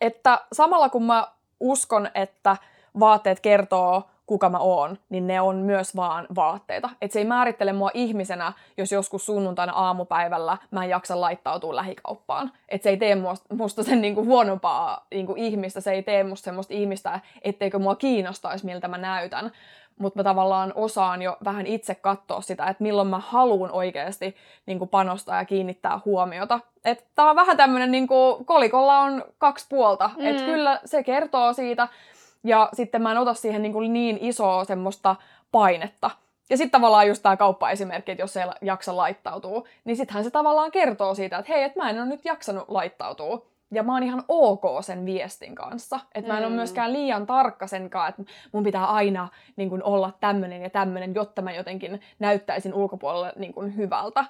Että 0.00 0.40
samalla 0.52 0.88
kun 0.88 1.02
mä 1.02 1.28
uskon, 1.60 2.10
että 2.14 2.56
vaatteet 3.00 3.40
kertoo 3.40 4.02
kuka 4.28 4.48
mä 4.48 4.58
oon, 4.58 4.98
niin 5.08 5.26
ne 5.26 5.40
on 5.40 5.56
myös 5.56 5.96
vaan 5.96 6.26
vaatteita. 6.34 6.90
Et 7.02 7.12
se 7.12 7.18
ei 7.18 7.24
määrittele 7.24 7.72
mua 7.72 7.90
ihmisenä, 7.94 8.52
jos 8.76 8.92
joskus 8.92 9.26
sunnuntaina 9.26 9.72
aamupäivällä 9.72 10.56
mä 10.70 10.84
en 10.84 10.90
jaksa 10.90 11.20
laittautua 11.20 11.76
lähikauppaan. 11.76 12.52
Et 12.68 12.82
se 12.82 12.90
ei 12.90 12.96
tee 12.96 13.16
musta 13.52 13.82
sen 13.82 14.00
niinku 14.00 14.24
huonompaa 14.24 15.06
niinku 15.10 15.34
ihmistä, 15.36 15.80
se 15.80 15.92
ei 15.92 16.02
tee 16.02 16.24
musta 16.24 16.44
semmoista 16.44 16.74
ihmistä, 16.74 17.20
etteikö 17.42 17.78
mua 17.78 17.94
kiinnostaisi, 17.94 18.66
miltä 18.66 18.88
mä 18.88 18.98
näytän. 18.98 19.52
Mutta 19.98 20.18
mä 20.18 20.24
tavallaan 20.24 20.72
osaan 20.74 21.22
jo 21.22 21.36
vähän 21.44 21.66
itse 21.66 21.94
katsoa 21.94 22.40
sitä, 22.40 22.66
että 22.66 22.82
milloin 22.82 23.08
mä 23.08 23.18
haluan 23.18 23.70
oikeasti 23.70 24.36
niinku 24.66 24.86
panostaa 24.86 25.36
ja 25.36 25.44
kiinnittää 25.44 26.00
huomiota. 26.04 26.60
Että 26.84 27.04
tää 27.14 27.30
on 27.30 27.36
vähän 27.36 27.56
tämmöinen, 27.56 27.90
niinku, 27.90 28.44
kolikolla 28.44 28.98
on 28.98 29.24
kaksi 29.38 29.66
puolta. 29.68 30.10
Mm. 30.16 30.26
Että 30.26 30.42
kyllä 30.42 30.80
se 30.84 31.02
kertoo 31.02 31.52
siitä, 31.52 31.88
ja 32.44 32.68
sitten 32.72 33.02
mä 33.02 33.12
en 33.12 33.18
ota 33.18 33.34
siihen 33.34 33.62
niin, 33.62 33.72
kuin 33.72 33.92
niin 33.92 34.18
isoa 34.20 34.64
semmoista 34.64 35.16
painetta. 35.52 36.10
Ja 36.50 36.56
sitten 36.56 36.80
tavallaan 36.80 37.08
just 37.08 37.22
tämä 37.22 37.36
kauppaesimerkki, 37.36 38.12
että 38.12 38.22
jos 38.22 38.36
ei 38.36 38.44
jaksa 38.62 38.96
laittautua, 38.96 39.64
niin 39.84 39.96
sittenhän 39.96 40.24
se 40.24 40.30
tavallaan 40.30 40.70
kertoo 40.70 41.14
siitä, 41.14 41.38
että 41.38 41.52
hei, 41.52 41.62
että 41.62 41.80
mä 41.80 41.90
en 41.90 41.98
ole 41.98 42.06
nyt 42.06 42.24
jaksanut 42.24 42.64
laittautua. 42.68 43.46
Ja 43.70 43.82
mä 43.82 43.92
oon 43.92 44.02
ihan 44.02 44.24
ok 44.28 44.62
sen 44.80 45.06
viestin 45.06 45.54
kanssa. 45.54 46.00
Että 46.14 46.32
mä 46.32 46.38
en 46.38 46.44
ole 46.44 46.50
mm. 46.50 46.56
myöskään 46.56 46.92
liian 46.92 47.26
tarkka 47.26 47.66
sen 47.66 47.90
kanssa, 47.90 48.08
että 48.08 48.32
mun 48.52 48.64
pitää 48.64 48.86
aina 48.86 49.28
niin 49.56 49.70
kun, 49.70 49.82
olla 49.82 50.12
tämmöinen 50.20 50.62
ja 50.62 50.70
tämmöinen, 50.70 51.14
jotta 51.14 51.42
mä 51.42 51.52
jotenkin 51.52 52.00
näyttäisin 52.18 52.74
ulkopuolelle 52.74 53.32
niin 53.36 53.52
kun, 53.52 53.76
hyvältä. 53.76 54.24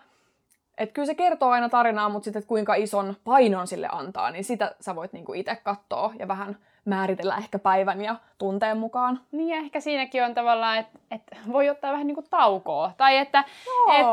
Että 0.78 0.92
kyllä 0.92 1.06
se 1.06 1.14
kertoo 1.14 1.50
aina 1.50 1.68
tarinaa, 1.68 2.08
mutta 2.08 2.24
sitten 2.24 2.42
kuinka 2.46 2.74
ison 2.74 3.16
painon 3.24 3.66
sille 3.66 3.88
antaa, 3.92 4.30
niin 4.30 4.44
sitä 4.44 4.74
sä 4.80 4.96
voit 4.96 5.12
niin 5.12 5.34
itse 5.34 5.56
katsoa 5.56 6.12
ja 6.18 6.28
vähän 6.28 6.56
määritellä 6.84 7.36
ehkä 7.36 7.58
päivän 7.58 8.02
ja 8.02 8.16
tunteen 8.38 8.78
mukaan. 8.78 9.20
Niin 9.32 9.48
ja 9.48 9.56
ehkä 9.56 9.80
siinäkin 9.80 10.24
on 10.24 10.34
tavallaan, 10.34 10.78
että 10.78 10.98
et 11.10 11.22
voi 11.52 11.70
ottaa 11.70 11.92
vähän 11.92 12.06
niin 12.06 12.14
kuin 12.14 12.26
taukoa. 12.30 12.92
Tai 12.96 13.16
että 13.16 13.44
et, 13.90 14.06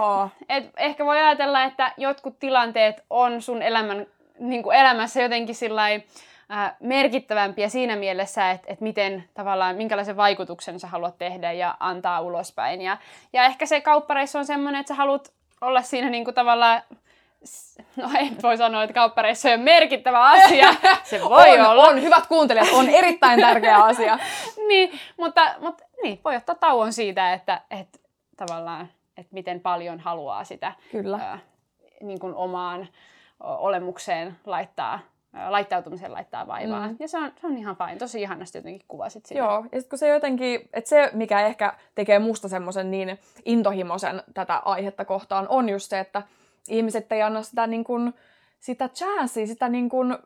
et 0.50 0.74
ehkä 0.78 1.06
voi 1.06 1.18
ajatella, 1.22 1.64
että 1.64 1.92
jotkut 1.98 2.40
tilanteet 2.40 3.04
on 3.10 3.42
sun 3.42 3.62
elämän 3.62 4.06
niin 4.40 4.64
kuin 4.64 4.78
elämässä 4.78 5.22
jotenkin 5.22 5.56
sillai, 5.56 6.04
äh, 6.52 6.76
merkittävämpiä 6.80 7.70
siinä 7.70 7.96
mielessä, 7.96 8.52
että, 8.52 8.68
että 8.70 8.84
miten 8.84 9.24
tavallaan, 9.34 9.76
minkälaisen 9.76 10.18
vaikutuksen 10.18 10.80
sä 10.80 10.88
haluat 10.88 11.18
tehdä 11.18 11.52
ja 11.52 11.78
antaa 11.80 12.22
ulospäin. 12.22 12.82
Ja, 12.82 12.98
ja 13.34 13.46
ehkä 13.46 13.66
se 13.66 13.82
kauppareissu 13.82 14.38
on 14.38 14.46
semmoinen, 14.46 14.80
että 14.80 14.88
sä 14.88 14.96
haluat 14.96 15.34
olla 15.66 15.82
siinä 15.82 16.10
niin 16.10 16.26
kuin 16.26 16.36
tavallaan 16.36 16.82
No 17.96 18.10
en 18.20 18.38
voi 18.44 18.58
sanoa, 18.58 18.84
että 18.84 18.94
kauppareissu 18.94 19.48
on 19.48 19.60
merkittävä 19.60 20.24
asia. 20.24 20.76
Se 21.04 21.22
voi 21.22 21.60
on, 21.60 21.66
olla. 21.66 21.84
On, 21.84 22.02
hyvät 22.02 22.28
kuuntelijat, 22.28 22.68
on 22.74 22.90
erittäin 22.90 23.42
tärkeä 23.42 23.78
asia. 23.78 24.20
niin, 24.68 25.00
mutta, 25.18 25.56
mutta 25.60 25.84
niin, 26.04 26.20
voi 26.26 26.36
ottaa 26.36 26.56
tauon 26.56 26.94
siitä, 26.94 27.34
että, 27.34 27.62
että 27.72 28.00
tavallaan, 28.38 28.90
että 29.18 29.34
miten 29.34 29.60
paljon 29.60 30.00
haluaa 30.00 30.44
sitä 30.44 30.72
Kyllä. 30.92 31.18
Ää, 31.18 31.40
niin 32.02 32.20
kuin 32.20 32.36
omaan 32.36 32.88
olemukseen 33.40 34.38
laittaa 34.46 35.00
laittautumisen 35.50 36.14
laittaa 36.14 36.48
vaivaa. 36.48 36.88
Mm. 36.88 36.96
Ja 37.00 37.08
se 37.08 37.18
on, 37.18 37.32
se 37.42 37.48
on 37.48 37.58
ihan 37.58 37.76
fine. 37.76 37.96
Tosi 37.96 38.22
ihanasti 38.22 38.58
jotenkin 38.58 38.86
kuvasit 38.88 39.26
sitä. 39.26 39.40
Joo, 39.40 39.66
ja 39.72 39.82
sit 39.82 39.90
kun 39.90 40.00
se 40.00 40.08
jotenkin, 40.08 40.70
että 40.74 40.90
se 40.90 41.10
mikä 41.14 41.42
ehkä 41.42 41.74
tekee 41.96 42.20
musta 42.20 42.48
semmoisen 42.48 42.92
niin 42.92 43.20
intohimoisen 43.46 44.24
tätä 44.34 44.58
aihetta 44.58 45.06
kohtaan, 45.06 45.48
on 45.50 45.70
just 45.70 45.90
se, 45.90 46.00
että 46.00 46.22
ihmiset 46.70 47.12
ei 47.12 47.22
anna 47.22 47.42
sitä, 47.42 47.68
niin 47.68 47.84
kuin, 47.84 48.14
sitä 48.60 48.90
chancea, 48.90 49.48
sitä 49.48 49.70
niin 49.70 49.90
kuin, 49.90 50.18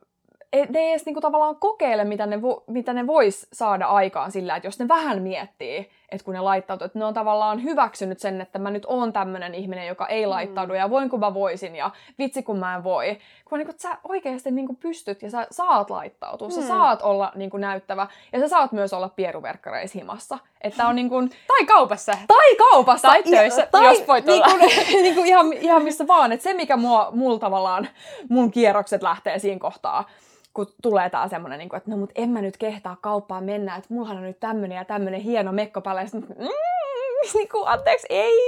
ne 0.69 0.79
ei 0.79 0.89
edes 0.89 1.05
niin 1.05 1.13
kuin, 1.13 1.21
tavallaan 1.21 1.55
kokeile, 1.55 2.03
mitä 2.03 2.25
ne, 2.25 2.41
vo, 2.41 2.63
mitä 2.67 2.93
ne 2.93 3.07
vois 3.07 3.47
saada 3.53 3.85
aikaan 3.85 4.31
sillä, 4.31 4.55
että 4.55 4.67
jos 4.67 4.79
ne 4.79 4.87
vähän 4.87 5.21
miettii, 5.21 5.89
että 6.11 6.25
kun 6.25 6.33
ne 6.33 6.41
laittautuu, 6.41 6.85
että 6.85 6.99
ne 6.99 7.05
on 7.05 7.13
tavallaan 7.13 7.63
hyväksynyt 7.63 8.19
sen, 8.19 8.41
että 8.41 8.59
mä 8.59 8.71
nyt 8.71 8.85
oon 8.87 9.13
tämmönen 9.13 9.55
ihminen, 9.55 9.87
joka 9.87 10.07
ei 10.07 10.25
mm. 10.25 10.29
laittaudu 10.29 10.73
ja 10.73 10.89
voin 10.89 11.09
kun 11.09 11.19
mä 11.19 11.33
voisin 11.33 11.75
ja 11.75 11.91
vitsi 12.19 12.43
kun 12.43 12.59
mä 12.59 12.75
en 12.75 12.83
voi. 12.83 13.17
Kun 13.45 13.57
niin 13.57 13.67
kuin, 13.67 13.79
sä 13.79 13.97
oikeasti 14.03 14.51
niin 14.51 14.67
kuin 14.67 14.75
pystyt 14.75 15.21
ja 15.21 15.29
sä 15.29 15.47
saat 15.51 15.89
laittautua, 15.89 16.47
mm. 16.47 16.53
sä 16.53 16.67
saat 16.67 17.01
olla 17.01 17.31
niin 17.35 17.49
kuin 17.49 17.61
näyttävä 17.61 18.07
ja 18.33 18.39
sä 18.39 18.47
saat 18.47 18.71
myös 18.71 18.93
olla 18.93 19.09
pieruverkkareissa 19.09 19.99
himassa. 19.99 20.37
Että 20.61 20.87
on 20.87 20.95
niin 20.95 21.09
kuin, 21.09 21.29
tai 21.47 21.65
kaupassa. 21.65 22.11
Tai 22.27 22.55
kaupassa. 22.55 23.07
Tai 23.07 23.23
töissä, 23.23 23.67
tai, 23.71 23.85
jos 23.85 24.07
voit 24.07 24.25
niin 24.25 24.43
kuin, 24.43 24.59
niin 25.03 25.15
kuin 25.15 25.27
ihan, 25.27 25.53
ihan 25.53 25.83
missä 25.83 26.07
vaan. 26.07 26.31
Että 26.31 26.43
se 26.43 26.53
mikä 26.53 26.77
mua, 26.77 27.09
mulla 27.11 27.39
tavallaan, 27.39 27.87
mun 28.29 28.51
kierrokset 28.51 29.03
lähtee 29.03 29.39
siinä 29.39 29.59
kohtaa, 29.59 30.05
kun 30.53 30.67
tulee 30.81 31.09
tää 31.09 31.27
semmonen, 31.27 31.59
niin 31.59 31.75
että 31.75 31.91
no 31.91 31.97
mut 31.97 32.11
en 32.15 32.29
mä 32.29 32.41
nyt 32.41 32.57
kehtaa 32.57 32.97
kauppaan 33.01 33.43
mennä, 33.43 33.75
että 33.75 33.93
mullahan 33.93 34.17
on 34.17 34.23
nyt 34.23 34.39
tämmönen 34.39 34.75
ja 34.75 34.85
tämmönen 34.85 35.21
hieno 35.21 35.51
mekko 35.51 35.81
päällä, 35.81 36.01
ja 36.01 36.07
sit, 36.07 36.29
mm, 36.29 36.47
niin 37.33 37.49
kuin, 37.49 37.67
anteeksi, 37.67 38.07
ei. 38.09 38.39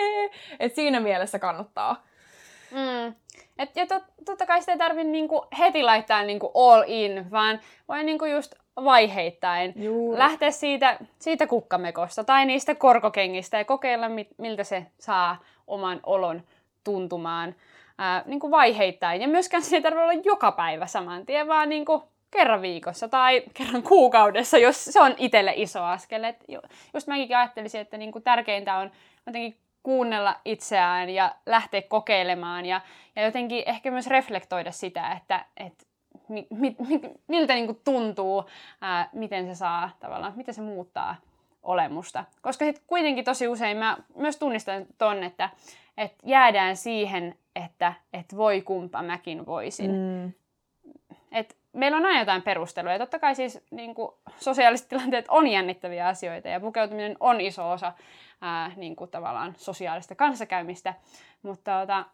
Et 0.60 0.74
siinä 0.74 1.00
mielessä 1.00 1.38
kannattaa. 1.38 2.02
Mm. 2.70 3.14
Et, 3.58 3.76
ja 3.76 3.86
tot, 3.86 4.02
totta 4.24 4.46
kai 4.46 4.60
sitä 4.60 4.72
ei 4.72 4.78
tarvitse 4.78 5.10
niinku 5.10 5.46
heti 5.58 5.82
laittaa 5.82 6.22
niinku 6.22 6.50
all 6.54 6.84
in, 6.86 7.30
vaan 7.30 7.60
voi 7.88 8.04
niinku 8.04 8.24
just 8.24 8.54
vaiheittain 8.84 9.72
Juu. 9.76 10.18
lähteä 10.18 10.50
siitä, 10.50 10.98
siitä 11.18 11.46
kukkamekosta 11.46 12.24
tai 12.24 12.46
niistä 12.46 12.74
korkokengistä 12.74 13.58
ja 13.58 13.64
kokeilla, 13.64 14.06
miltä 14.38 14.64
se 14.64 14.86
saa 14.98 15.36
oman 15.66 16.00
olon 16.02 16.42
tuntumaan 16.84 17.54
ää, 17.98 18.22
niin 18.26 18.40
kuin 18.40 18.50
vaiheittain. 18.50 19.22
Ja 19.22 19.28
myöskään 19.28 19.62
se 19.62 19.76
ei 19.76 19.82
tarvitse 19.82 20.02
olla 20.02 20.22
joka 20.24 20.52
päivä 20.52 20.86
saman 20.86 21.26
tien, 21.26 21.48
vaan 21.48 21.68
niin 21.68 21.84
kuin 21.84 22.02
kerran 22.30 22.62
viikossa 22.62 23.08
tai 23.08 23.42
kerran 23.54 23.82
kuukaudessa, 23.82 24.58
jos 24.58 24.84
se 24.84 25.00
on 25.00 25.14
itselle 25.18 25.52
iso 25.56 25.82
askel. 25.82 26.24
Et 26.24 26.44
just 26.94 27.06
mäkin 27.06 27.36
ajattelisin, 27.36 27.80
että 27.80 27.96
niin 27.96 28.12
kuin 28.12 28.24
tärkeintä 28.24 28.76
on 28.76 28.90
jotenkin 29.26 29.56
kuunnella 29.82 30.36
itseään 30.44 31.10
ja 31.10 31.34
lähteä 31.46 31.82
kokeilemaan 31.82 32.66
ja, 32.66 32.80
ja 33.16 33.24
jotenkin 33.24 33.62
ehkä 33.66 33.90
myös 33.90 34.06
reflektoida 34.06 34.72
sitä, 34.72 35.12
että, 35.12 35.44
että 35.56 35.84
mi, 36.28 36.46
mi, 36.50 36.76
mi, 36.88 37.00
miltä 37.26 37.54
niin 37.54 37.66
kuin 37.66 37.80
tuntuu, 37.84 38.44
ää, 38.80 39.08
miten 39.12 39.46
se 39.46 39.54
saa 39.54 39.90
tavallaan, 40.00 40.32
miten 40.36 40.54
se 40.54 40.62
muuttaa 40.62 41.16
olemusta. 41.62 42.24
Koska 42.42 42.64
sitten 42.64 42.84
kuitenkin 42.86 43.24
tosi 43.24 43.48
usein 43.48 43.76
mä 43.76 43.96
myös 44.16 44.36
tunnistan 44.36 44.86
ton, 44.98 45.22
että, 45.22 45.50
että 45.98 46.16
jäädään 46.24 46.76
siihen, 46.76 47.34
että 47.54 47.94
et 48.12 48.36
voi 48.36 48.62
kumpa 48.62 49.02
mäkin 49.02 49.46
voisin. 49.46 49.90
Mm. 49.90 50.32
Et 51.32 51.56
meillä 51.72 51.96
on 51.96 52.06
aina 52.06 52.18
jotain 52.18 52.42
perusteluja. 52.42 52.98
Totta 52.98 53.18
kai 53.18 53.34
siis 53.34 53.64
niin 53.70 53.94
kuin, 53.94 54.12
sosiaaliset 54.36 54.88
tilanteet 54.88 55.24
on 55.28 55.46
jännittäviä 55.46 56.06
asioita 56.06 56.48
ja 56.48 56.60
pukeutuminen 56.60 57.16
on 57.20 57.40
iso 57.40 57.70
osa 57.70 57.92
ää, 58.40 58.72
niin 58.76 58.96
kuin, 58.96 59.10
tavallaan 59.10 59.54
sosiaalista 59.56 60.14
kanssakäymistä. 60.14 60.94
Mutta 61.42 61.80
tota, 61.80 62.04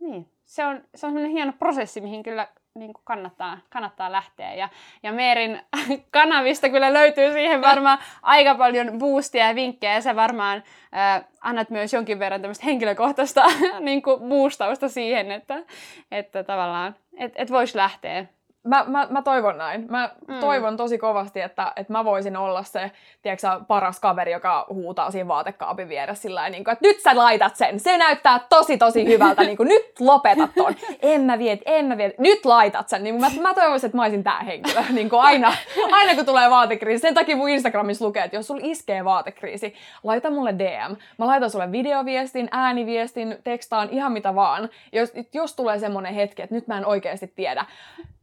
niin, 0.00 0.30
se 0.44 0.66
on, 0.66 0.84
se 0.94 1.06
on 1.06 1.26
hieno 1.26 1.52
prosessi, 1.58 2.00
mihin 2.00 2.22
kyllä 2.22 2.48
niin 2.78 2.92
kuin 2.92 3.04
kannattaa, 3.04 3.58
kannattaa 3.70 4.12
lähteä. 4.12 4.54
Ja, 4.54 4.68
ja 5.02 5.12
Meerin 5.12 5.60
kanavista 6.10 6.68
kyllä 6.68 6.92
löytyy 6.92 7.32
siihen 7.32 7.62
varmaan 7.62 7.98
aika 8.22 8.54
paljon 8.54 8.98
boostia 8.98 9.48
ja 9.48 9.54
vinkkejä. 9.54 9.94
Ja 9.94 10.00
sä 10.00 10.16
varmaan 10.16 10.62
äh, 10.96 11.24
annat 11.40 11.70
myös 11.70 11.92
jonkin 11.92 12.18
verran 12.18 12.40
tämmöistä 12.40 12.64
henkilökohtaista 12.64 13.44
niin 13.80 14.02
kuin 14.02 14.20
boostausta 14.20 14.88
siihen, 14.88 15.30
että, 15.30 15.62
että 16.10 16.44
tavallaan 16.44 16.96
et, 17.18 17.32
et 17.36 17.50
voisi 17.50 17.76
lähteä 17.76 18.26
Mä, 18.64 18.84
mä, 18.86 19.06
mä 19.10 19.22
toivon 19.22 19.58
näin. 19.58 19.86
Mä 19.90 20.10
mm. 20.28 20.40
toivon 20.40 20.76
tosi 20.76 20.98
kovasti, 20.98 21.40
että, 21.40 21.72
että 21.76 21.92
mä 21.92 22.04
voisin 22.04 22.36
olla 22.36 22.62
se 22.62 22.90
tiedätkö, 23.22 23.46
paras 23.68 24.00
kaveri, 24.00 24.32
joka 24.32 24.66
huutaa 24.68 25.10
siinä 25.10 25.28
vaatekaapin 25.28 25.88
vieressä 25.88 26.22
sillä 26.22 26.48
niin 26.48 26.64
kuin, 26.64 26.72
että 26.72 26.88
nyt 26.88 27.00
sä 27.00 27.16
laitat 27.16 27.56
sen. 27.56 27.80
Se 27.80 27.98
näyttää 27.98 28.40
tosi 28.48 28.78
tosi 28.78 29.06
hyvältä. 29.06 29.42
niin 29.44 29.56
kuin, 29.56 29.68
nyt 29.68 30.00
lopetat 30.00 30.50
ton. 30.54 30.74
En 31.02 31.20
mä 31.20 31.38
viet, 31.38 31.60
en 31.66 31.84
mä 31.84 31.96
viet. 31.96 32.18
Nyt 32.18 32.44
laitat 32.44 32.88
sen. 32.88 33.04
Niin 33.04 33.20
mä, 33.20 33.30
mä 33.40 33.54
toivoisin, 33.54 33.86
että 33.88 33.96
mä 33.96 34.02
olisin 34.02 34.24
tää 34.24 34.42
henkilö. 34.42 34.82
Niin 34.94 35.10
kuin 35.10 35.20
aina, 35.20 35.52
aina 35.92 36.14
kun 36.14 36.26
tulee 36.26 36.50
vaatekriisi. 36.50 37.02
Sen 37.02 37.14
takia 37.14 37.36
mun 37.36 37.48
Instagramissa 37.48 38.04
lukee, 38.04 38.24
että 38.24 38.36
jos 38.36 38.46
sulla 38.46 38.60
iskee 38.64 39.04
vaatekriisi, 39.04 39.74
laita 40.02 40.30
mulle 40.30 40.54
DM. 40.58 40.96
Mä 41.18 41.26
laitan 41.26 41.50
sulle 41.50 41.72
videoviestin, 41.72 42.48
ääniviestin, 42.50 43.36
tekstaan, 43.44 43.88
ihan 43.90 44.12
mitä 44.12 44.34
vaan. 44.34 44.68
Jos, 44.92 45.12
jos 45.32 45.56
tulee 45.56 45.78
semmonen 45.78 46.14
hetki, 46.14 46.42
että 46.42 46.54
nyt 46.54 46.66
mä 46.66 46.78
en 46.78 46.86
oikeasti 46.86 47.32
tiedä. 47.36 47.66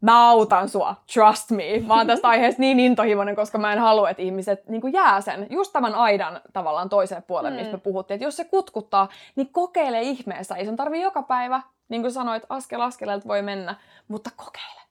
Mä 0.01 0.30
autan 0.31 0.69
sua, 0.69 0.95
trust 1.13 1.51
me. 1.51 1.63
Mä 1.87 1.97
oon 1.97 2.07
tästä 2.07 2.27
aiheesta 2.27 2.61
niin 2.61 2.79
intohimoinen, 2.79 3.35
koska 3.35 3.57
mä 3.57 3.73
en 3.73 3.79
halua, 3.79 4.09
että 4.09 4.23
ihmiset 4.23 4.69
niin 4.69 4.93
jää 4.93 5.21
sen, 5.21 5.47
just 5.49 5.73
tämän 5.73 5.95
aidan 5.95 6.41
tavallaan 6.53 6.89
toiselle 6.89 7.23
puolelle, 7.27 7.57
mm. 7.57 7.61
mistä 7.61 7.77
me 7.77 7.81
puhuttiin. 7.81 8.15
Että 8.15 8.25
jos 8.25 8.37
se 8.37 8.43
kutkuttaa, 8.45 9.09
niin 9.35 9.49
kokeile 9.51 10.01
ihmeessä. 10.01 10.55
Ei 10.55 10.65
sen 10.65 10.75
tarvi 10.75 11.01
joka 11.01 11.23
päivä, 11.23 11.61
niin 11.89 12.01
kuin 12.01 12.11
sanoit, 12.11 12.43
askel 12.49 12.81
askeleelta 12.81 13.27
voi 13.27 13.41
mennä, 13.41 13.75
mutta 14.07 14.29
kokeile. 14.35 14.81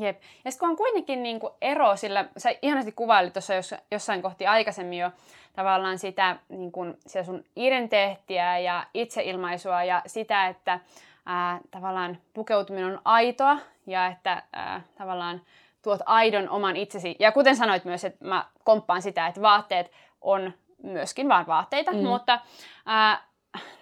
Jep. 0.00 0.22
Ja 0.44 0.50
sitten 0.50 0.66
kun 0.66 0.70
on 0.70 0.76
kuitenkin 0.76 1.22
niin 1.22 1.40
kuin 1.40 1.52
ero, 1.60 1.96
sillä 1.96 2.24
sä 2.36 2.50
ihanasti 2.62 2.92
kuvailit 2.92 3.32
tuossa 3.32 3.54
jossain 3.90 4.22
kohti 4.22 4.46
aikaisemmin 4.46 4.98
jo 4.98 5.10
tavallaan 5.52 5.98
sitä, 5.98 6.36
niin 6.48 6.72
kuin, 6.72 6.98
sitä 7.06 7.24
sun 7.24 7.44
identiteettiä 7.56 8.58
ja 8.58 8.86
itseilmaisua 8.94 9.84
ja 9.84 10.02
sitä, 10.06 10.48
että 10.48 10.80
ää, 11.26 11.60
tavallaan 11.70 12.18
pukeutuminen 12.34 12.86
on 12.86 13.00
aitoa 13.04 13.58
ja 13.86 14.06
että 14.06 14.42
ää, 14.52 14.82
tavallaan 14.98 15.40
tuot 15.82 16.00
aidon 16.06 16.48
oman 16.48 16.76
itsesi. 16.76 17.16
Ja 17.18 17.32
kuten 17.32 17.56
sanoit 17.56 17.84
myös, 17.84 18.04
että 18.04 18.24
mä 18.24 18.44
komppaan 18.64 19.02
sitä, 19.02 19.26
että 19.26 19.40
vaatteet 19.40 19.92
on 20.20 20.52
myöskin 20.82 21.28
vaan 21.28 21.46
vaatteita, 21.46 21.92
mm. 21.92 21.98
mutta 21.98 22.40
ää, 22.86 23.22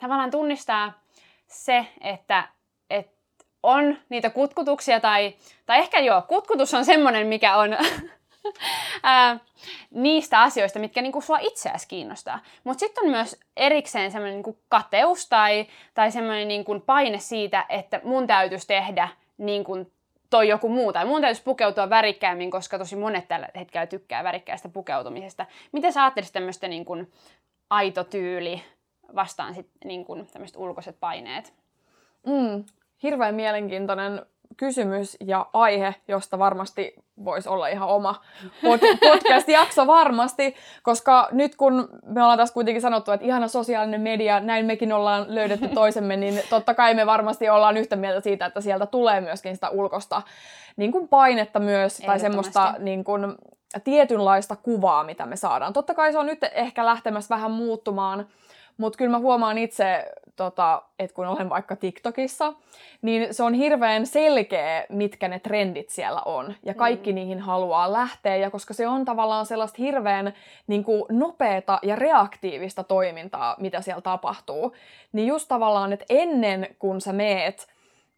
tavallaan 0.00 0.30
tunnistaa 0.30 0.92
se, 1.46 1.86
että 2.00 2.48
et 2.90 3.14
on 3.62 3.98
niitä 4.08 4.30
kutkutuksia 4.30 5.00
tai, 5.00 5.34
tai 5.66 5.78
ehkä 5.78 6.00
joo, 6.00 6.22
kutkutus 6.22 6.74
on 6.74 6.84
semmoinen, 6.84 7.26
mikä 7.26 7.56
on 7.56 7.70
ää, 9.02 9.38
niistä 9.90 10.40
asioista, 10.40 10.78
mitkä 10.78 11.02
niinku 11.02 11.20
sua 11.20 11.38
itseäsi 11.38 11.88
kiinnostaa. 11.88 12.40
Mutta 12.64 12.80
sitten 12.80 13.04
on 13.04 13.10
myös 13.10 13.40
erikseen 13.56 14.10
semmoinen 14.10 14.34
niinku 14.34 14.58
kateus 14.68 15.28
tai, 15.28 15.66
tai 15.94 16.10
semmoinen 16.10 16.48
niinku 16.48 16.80
paine 16.80 17.18
siitä, 17.18 17.66
että 17.68 18.00
mun 18.04 18.26
täytyisi 18.26 18.66
tehdä 18.66 19.08
niin 19.38 19.64
kuin 19.64 19.92
toi 20.30 20.48
joku 20.48 20.68
muu, 20.68 20.92
tai 20.92 21.04
mun 21.04 21.20
täytyisi 21.20 21.42
pukeutua 21.42 21.90
värikkäämmin, 21.90 22.50
koska 22.50 22.78
tosi 22.78 22.96
monet 22.96 23.28
tällä 23.28 23.48
hetkellä 23.56 23.86
tykkää 23.86 24.24
värikkäästä 24.24 24.68
pukeutumisesta. 24.68 25.46
Miten 25.72 25.92
sä 25.92 26.02
ajattelisit 26.02 26.32
tämmöistä 26.32 26.68
niin 26.68 26.84
kuin 26.84 27.12
aito 27.70 28.04
tyyli 28.04 28.62
vastaan 29.14 29.54
sit 29.54 29.70
niin 29.84 30.04
kuin 30.04 30.26
tämmöiset 30.26 30.56
ulkoiset 30.56 31.00
paineet? 31.00 31.54
Mm, 32.26 32.64
hirveän 33.02 33.34
mielenkiintoinen 33.34 34.26
kysymys 34.56 35.16
ja 35.20 35.46
aihe, 35.52 35.94
josta 36.08 36.38
varmasti 36.38 36.94
voisi 37.24 37.48
olla 37.48 37.68
ihan 37.68 37.88
oma 37.88 38.20
podcast-jakso 39.08 39.86
varmasti, 39.86 40.54
koska 40.82 41.28
nyt 41.32 41.56
kun 41.56 41.88
me 42.06 42.22
ollaan 42.22 42.38
tässä 42.38 42.54
kuitenkin 42.54 42.82
sanottu, 42.82 43.12
että 43.12 43.26
ihana 43.26 43.48
sosiaalinen 43.48 44.00
media, 44.00 44.40
näin 44.40 44.66
mekin 44.66 44.92
ollaan 44.92 45.26
löydetty 45.28 45.68
toisemme, 45.68 46.16
niin 46.16 46.40
totta 46.50 46.74
kai 46.74 46.94
me 46.94 47.06
varmasti 47.06 47.48
ollaan 47.48 47.76
yhtä 47.76 47.96
mieltä 47.96 48.20
siitä, 48.20 48.46
että 48.46 48.60
sieltä 48.60 48.86
tulee 48.86 49.20
myöskin 49.20 49.54
sitä 49.54 49.68
ulkosta 49.68 50.22
niin 50.76 50.92
kuin 50.92 51.08
painetta 51.08 51.58
myös, 51.60 51.96
tai 52.06 52.20
semmoista 52.20 52.74
niin 52.78 53.04
kuin, 53.04 53.34
tietynlaista 53.84 54.56
kuvaa, 54.56 55.04
mitä 55.04 55.26
me 55.26 55.36
saadaan. 55.36 55.72
Totta 55.72 55.94
kai 55.94 56.12
se 56.12 56.18
on 56.18 56.26
nyt 56.26 56.38
ehkä 56.52 56.86
lähtemässä 56.86 57.34
vähän 57.34 57.50
muuttumaan, 57.50 58.26
Mutta 58.76 58.96
kyllä 58.96 59.10
mä 59.10 59.18
huomaan 59.18 59.58
itse, 59.58 60.12
tota, 60.36 60.82
että 60.98 61.14
kun 61.14 61.26
olen 61.26 61.50
vaikka 61.50 61.76
TikTokissa, 61.76 62.52
niin 63.02 63.34
se 63.34 63.42
on 63.42 63.54
hirveän 63.54 64.06
selkeä, 64.06 64.86
mitkä 64.88 65.28
ne 65.28 65.38
trendit 65.38 65.90
siellä 65.90 66.20
on. 66.20 66.54
Ja 66.62 66.74
kaikki 66.74 67.12
mm. 67.12 67.14
niihin 67.14 67.40
haluaa 67.40 67.92
lähteä. 67.92 68.36
Ja 68.36 68.50
koska 68.50 68.74
se 68.74 68.88
on 68.88 69.04
tavallaan 69.04 69.46
sellaista 69.46 69.82
hirveän 69.82 70.32
niin 70.66 70.84
kuin, 70.84 71.04
nopeata 71.08 71.78
ja 71.82 71.96
reaktiivista 71.96 72.84
toimintaa, 72.84 73.56
mitä 73.58 73.80
siellä 73.80 74.02
tapahtuu, 74.02 74.74
niin 75.12 75.28
just 75.28 75.48
tavallaan, 75.48 75.92
että 75.92 76.04
ennen 76.08 76.76
kuin 76.78 77.00
sä 77.00 77.12
meet 77.12 77.74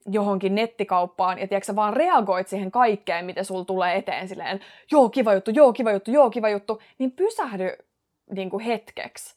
johonkin 0.06 0.54
nettikauppaan 0.54 1.38
ja 1.38 1.48
tiedätkö, 1.48 1.76
vaan 1.76 1.94
reagoit 1.94 2.48
siihen 2.48 2.70
kaikkeen, 2.70 3.24
mitä 3.24 3.44
sul 3.44 3.62
tulee 3.62 3.96
eteen 3.96 4.28
silleen, 4.28 4.60
joo, 4.90 5.08
kiva 5.08 5.34
juttu, 5.34 5.50
joo, 5.50 5.72
kiva 5.72 5.92
juttu, 5.92 6.10
joo, 6.10 6.30
kiva 6.30 6.48
juttu, 6.48 6.82
niin 6.98 7.12
pysähdy 7.12 7.76
niin 8.30 8.50
kuin 8.50 8.64
hetkeksi. 8.64 9.35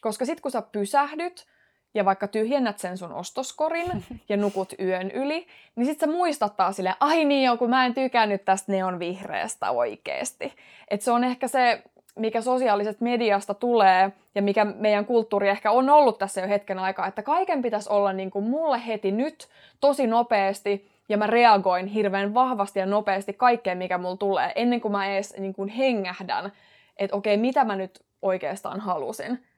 Koska 0.00 0.24
sit 0.24 0.40
kun 0.40 0.50
sä 0.50 0.62
pysähdyt 0.62 1.46
ja 1.94 2.04
vaikka 2.04 2.28
tyhjennät 2.28 2.78
sen 2.78 2.98
sun 2.98 3.12
ostoskorin 3.12 4.04
ja 4.28 4.36
nukut 4.36 4.72
yön 4.78 5.10
yli, 5.10 5.46
niin 5.76 5.86
sit 5.86 6.00
sä 6.00 6.06
muistat 6.06 6.56
taas 6.56 6.76
silleen, 6.76 6.96
ai 7.00 7.24
niin 7.24 7.44
joo, 7.44 7.56
kun 7.56 7.70
mä 7.70 7.86
en 7.86 7.94
tykännyt 7.94 8.44
tästä 8.44 8.72
neon 8.72 8.98
vihreästä 8.98 9.70
oikeesti. 9.70 10.52
Et 10.88 11.02
se 11.02 11.10
on 11.10 11.24
ehkä 11.24 11.48
se 11.48 11.82
mikä 12.16 12.40
sosiaalisesta 12.40 13.04
mediasta 13.04 13.54
tulee 13.54 14.12
ja 14.34 14.42
mikä 14.42 14.64
meidän 14.64 15.06
kulttuuri 15.06 15.48
ehkä 15.48 15.70
on 15.70 15.90
ollut 15.90 16.18
tässä 16.18 16.40
jo 16.40 16.48
hetken 16.48 16.78
aikaa, 16.78 17.06
että 17.06 17.22
kaiken 17.22 17.62
pitäisi 17.62 17.90
olla 17.90 18.12
niin 18.12 18.30
kuin 18.30 18.44
mulle 18.44 18.86
heti 18.86 19.12
nyt 19.12 19.48
tosi 19.80 20.06
nopeasti 20.06 20.90
ja 21.08 21.16
mä 21.16 21.26
reagoin 21.26 21.86
hirveän 21.86 22.34
vahvasti 22.34 22.78
ja 22.78 22.86
nopeasti 22.86 23.32
kaikkeen, 23.32 23.78
mikä 23.78 23.98
mulla 23.98 24.16
tulee, 24.16 24.52
ennen 24.54 24.80
kuin 24.80 24.92
mä 24.92 25.06
edes 25.06 25.34
niin 25.38 25.54
kuin 25.54 25.68
hengähdän, 25.68 26.52
että 26.96 27.16
okei, 27.16 27.36
mitä 27.36 27.64
mä 27.64 27.76
nyt 27.76 28.00
oikeastaan 28.22 28.80
halusin. 28.80 29.49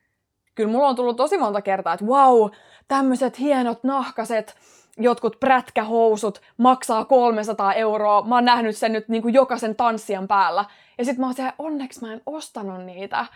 Kyllä 0.55 0.72
mulla 0.72 0.88
on 0.88 0.96
tullut 0.96 1.16
tosi 1.16 1.38
monta 1.38 1.62
kertaa, 1.62 1.94
että 1.94 2.07
wow, 2.07 2.50
tämmöiset 2.88 3.38
hienot 3.38 3.84
nahkaset, 3.84 4.57
jotkut 4.98 5.40
prätkähousut 5.40 6.40
maksaa 6.57 7.05
300 7.05 7.72
euroa. 7.74 8.22
Mä 8.22 8.34
oon 8.34 8.44
nähnyt 8.44 8.76
sen 8.76 8.92
nyt 8.92 9.09
niin 9.09 9.22
kuin 9.22 9.34
jokaisen 9.34 9.76
tanssijan 9.76 10.28
päällä. 10.28 10.64
Ja 10.98 11.05
sit 11.05 11.18
mä 11.18 11.26
oon 11.26 11.34
se, 11.34 11.53
onneksi 11.59 12.00
mä 12.00 12.12
en 12.12 12.22
ostanut 12.26 12.84
niitä. 12.84 13.26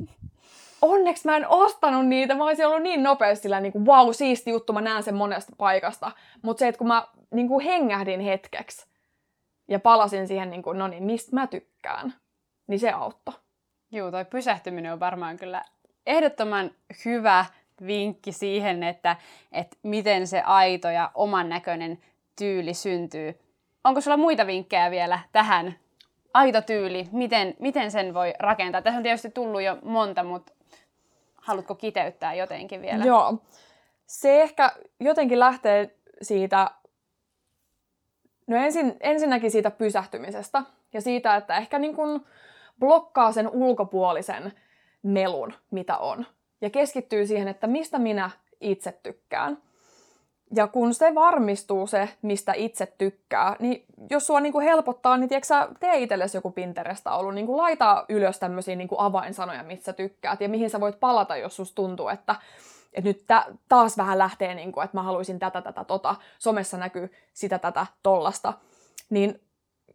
Onneksi 0.82 1.26
mä 1.26 1.36
en 1.36 1.48
ostanut 1.48 2.06
niitä. 2.06 2.34
Mä 2.34 2.44
olisin 2.44 2.66
ollut 2.66 2.82
niin 2.82 3.02
nopeasti 3.02 3.42
sillä 3.42 3.60
niin 3.60 3.72
kuin, 3.72 3.86
wow, 3.86 4.08
siisti 4.12 4.50
juttu, 4.50 4.72
mä 4.72 4.80
näen 4.80 5.02
sen 5.02 5.14
monesta 5.14 5.52
paikasta. 5.58 6.12
Mutta 6.42 6.58
se, 6.58 6.68
että 6.68 6.78
kun 6.78 6.86
mä 6.86 7.06
niin 7.30 7.48
kuin 7.48 7.64
hengähdin 7.64 8.20
hetkeksi 8.20 8.86
ja 9.68 9.80
palasin 9.80 10.28
siihen, 10.28 10.50
niin 10.50 10.62
kuin, 10.62 10.78
no 10.78 10.88
niin, 10.88 11.02
mistä 11.02 11.36
mä 11.36 11.46
tykkään, 11.46 12.14
niin 12.66 12.80
se 12.80 12.90
auttoi. 12.90 13.34
Joo, 13.92 14.10
toi 14.10 14.24
pysähtyminen 14.24 14.92
on 14.92 15.00
varmaan 15.00 15.36
kyllä 15.36 15.64
ehdottoman 16.06 16.70
hyvä 17.04 17.44
vinkki 17.86 18.32
siihen, 18.32 18.82
että, 18.82 19.16
että 19.52 19.76
miten 19.82 20.26
se 20.26 20.40
aito 20.40 20.90
ja 20.90 21.10
oman 21.14 21.48
näköinen 21.48 21.98
tyyli 22.38 22.74
syntyy. 22.74 23.38
Onko 23.84 24.00
sulla 24.00 24.16
muita 24.16 24.46
vinkkejä 24.46 24.90
vielä 24.90 25.18
tähän? 25.32 25.74
Aito 26.34 26.62
tyyli, 26.62 27.08
miten, 27.12 27.54
miten 27.58 27.90
sen 27.90 28.14
voi 28.14 28.34
rakentaa? 28.38 28.82
Tässä 28.82 28.96
on 28.96 29.02
tietysti 29.02 29.30
tullut 29.30 29.62
jo 29.62 29.78
monta, 29.82 30.22
mutta 30.22 30.52
haluatko 31.36 31.74
kiteyttää 31.74 32.34
jotenkin 32.34 32.82
vielä? 32.82 33.04
Joo. 33.04 33.38
Se 34.06 34.42
ehkä 34.42 34.72
jotenkin 35.00 35.40
lähtee 35.40 35.94
siitä, 36.22 36.70
no 38.46 38.56
ensin, 38.56 38.96
ensinnäkin 39.00 39.50
siitä 39.50 39.70
pysähtymisestä 39.70 40.62
ja 40.92 41.00
siitä, 41.00 41.36
että 41.36 41.56
ehkä 41.56 41.78
niin 41.78 41.94
kuin 41.94 42.26
blokkaa 42.78 43.32
sen 43.32 43.48
ulkopuolisen 43.48 44.52
melun, 45.02 45.52
mitä 45.70 45.96
on 45.96 46.26
ja 46.60 46.70
keskittyy 46.70 47.26
siihen, 47.26 47.48
että 47.48 47.66
mistä 47.66 47.98
minä 47.98 48.30
itse 48.60 48.92
tykkään. 49.02 49.58
Ja 50.54 50.66
kun 50.66 50.94
se 50.94 51.14
varmistuu 51.14 51.86
se, 51.86 52.08
mistä 52.22 52.52
itse 52.52 52.94
tykkää, 52.98 53.56
niin 53.58 53.84
jos 54.10 54.26
sua 54.26 54.40
niinku 54.40 54.60
helpottaa, 54.60 55.16
niin 55.16 55.28
tiedätkö 55.28 55.46
sä, 55.46 55.68
tee 55.80 55.98
itsellesi 55.98 56.36
joku 56.36 56.50
Pinteresta 56.50 57.16
ollut, 57.16 57.34
niinku 57.34 57.56
laita 57.56 58.04
ylös 58.08 58.38
tämmöisiä 58.38 58.76
niinku 58.76 58.96
avainsanoja, 58.98 59.62
mistä 59.62 59.92
tykkäät 59.92 60.40
ja 60.40 60.48
mihin 60.48 60.70
sä 60.70 60.80
voit 60.80 61.00
palata, 61.00 61.36
jos 61.36 61.56
susta 61.56 61.74
tuntuu, 61.74 62.08
että, 62.08 62.34
että 62.92 63.08
nyt 63.08 63.24
taas 63.68 63.96
vähän 63.96 64.18
lähtee, 64.18 64.54
niinku, 64.54 64.80
että 64.80 64.96
mä 64.96 65.02
haluaisin 65.02 65.38
tätä, 65.38 65.62
tätä, 65.62 65.84
tota, 65.84 66.14
somessa 66.38 66.76
näkyy 66.76 67.12
sitä, 67.32 67.58
tätä, 67.58 67.86
tollasta. 68.02 68.52
Niin 69.10 69.40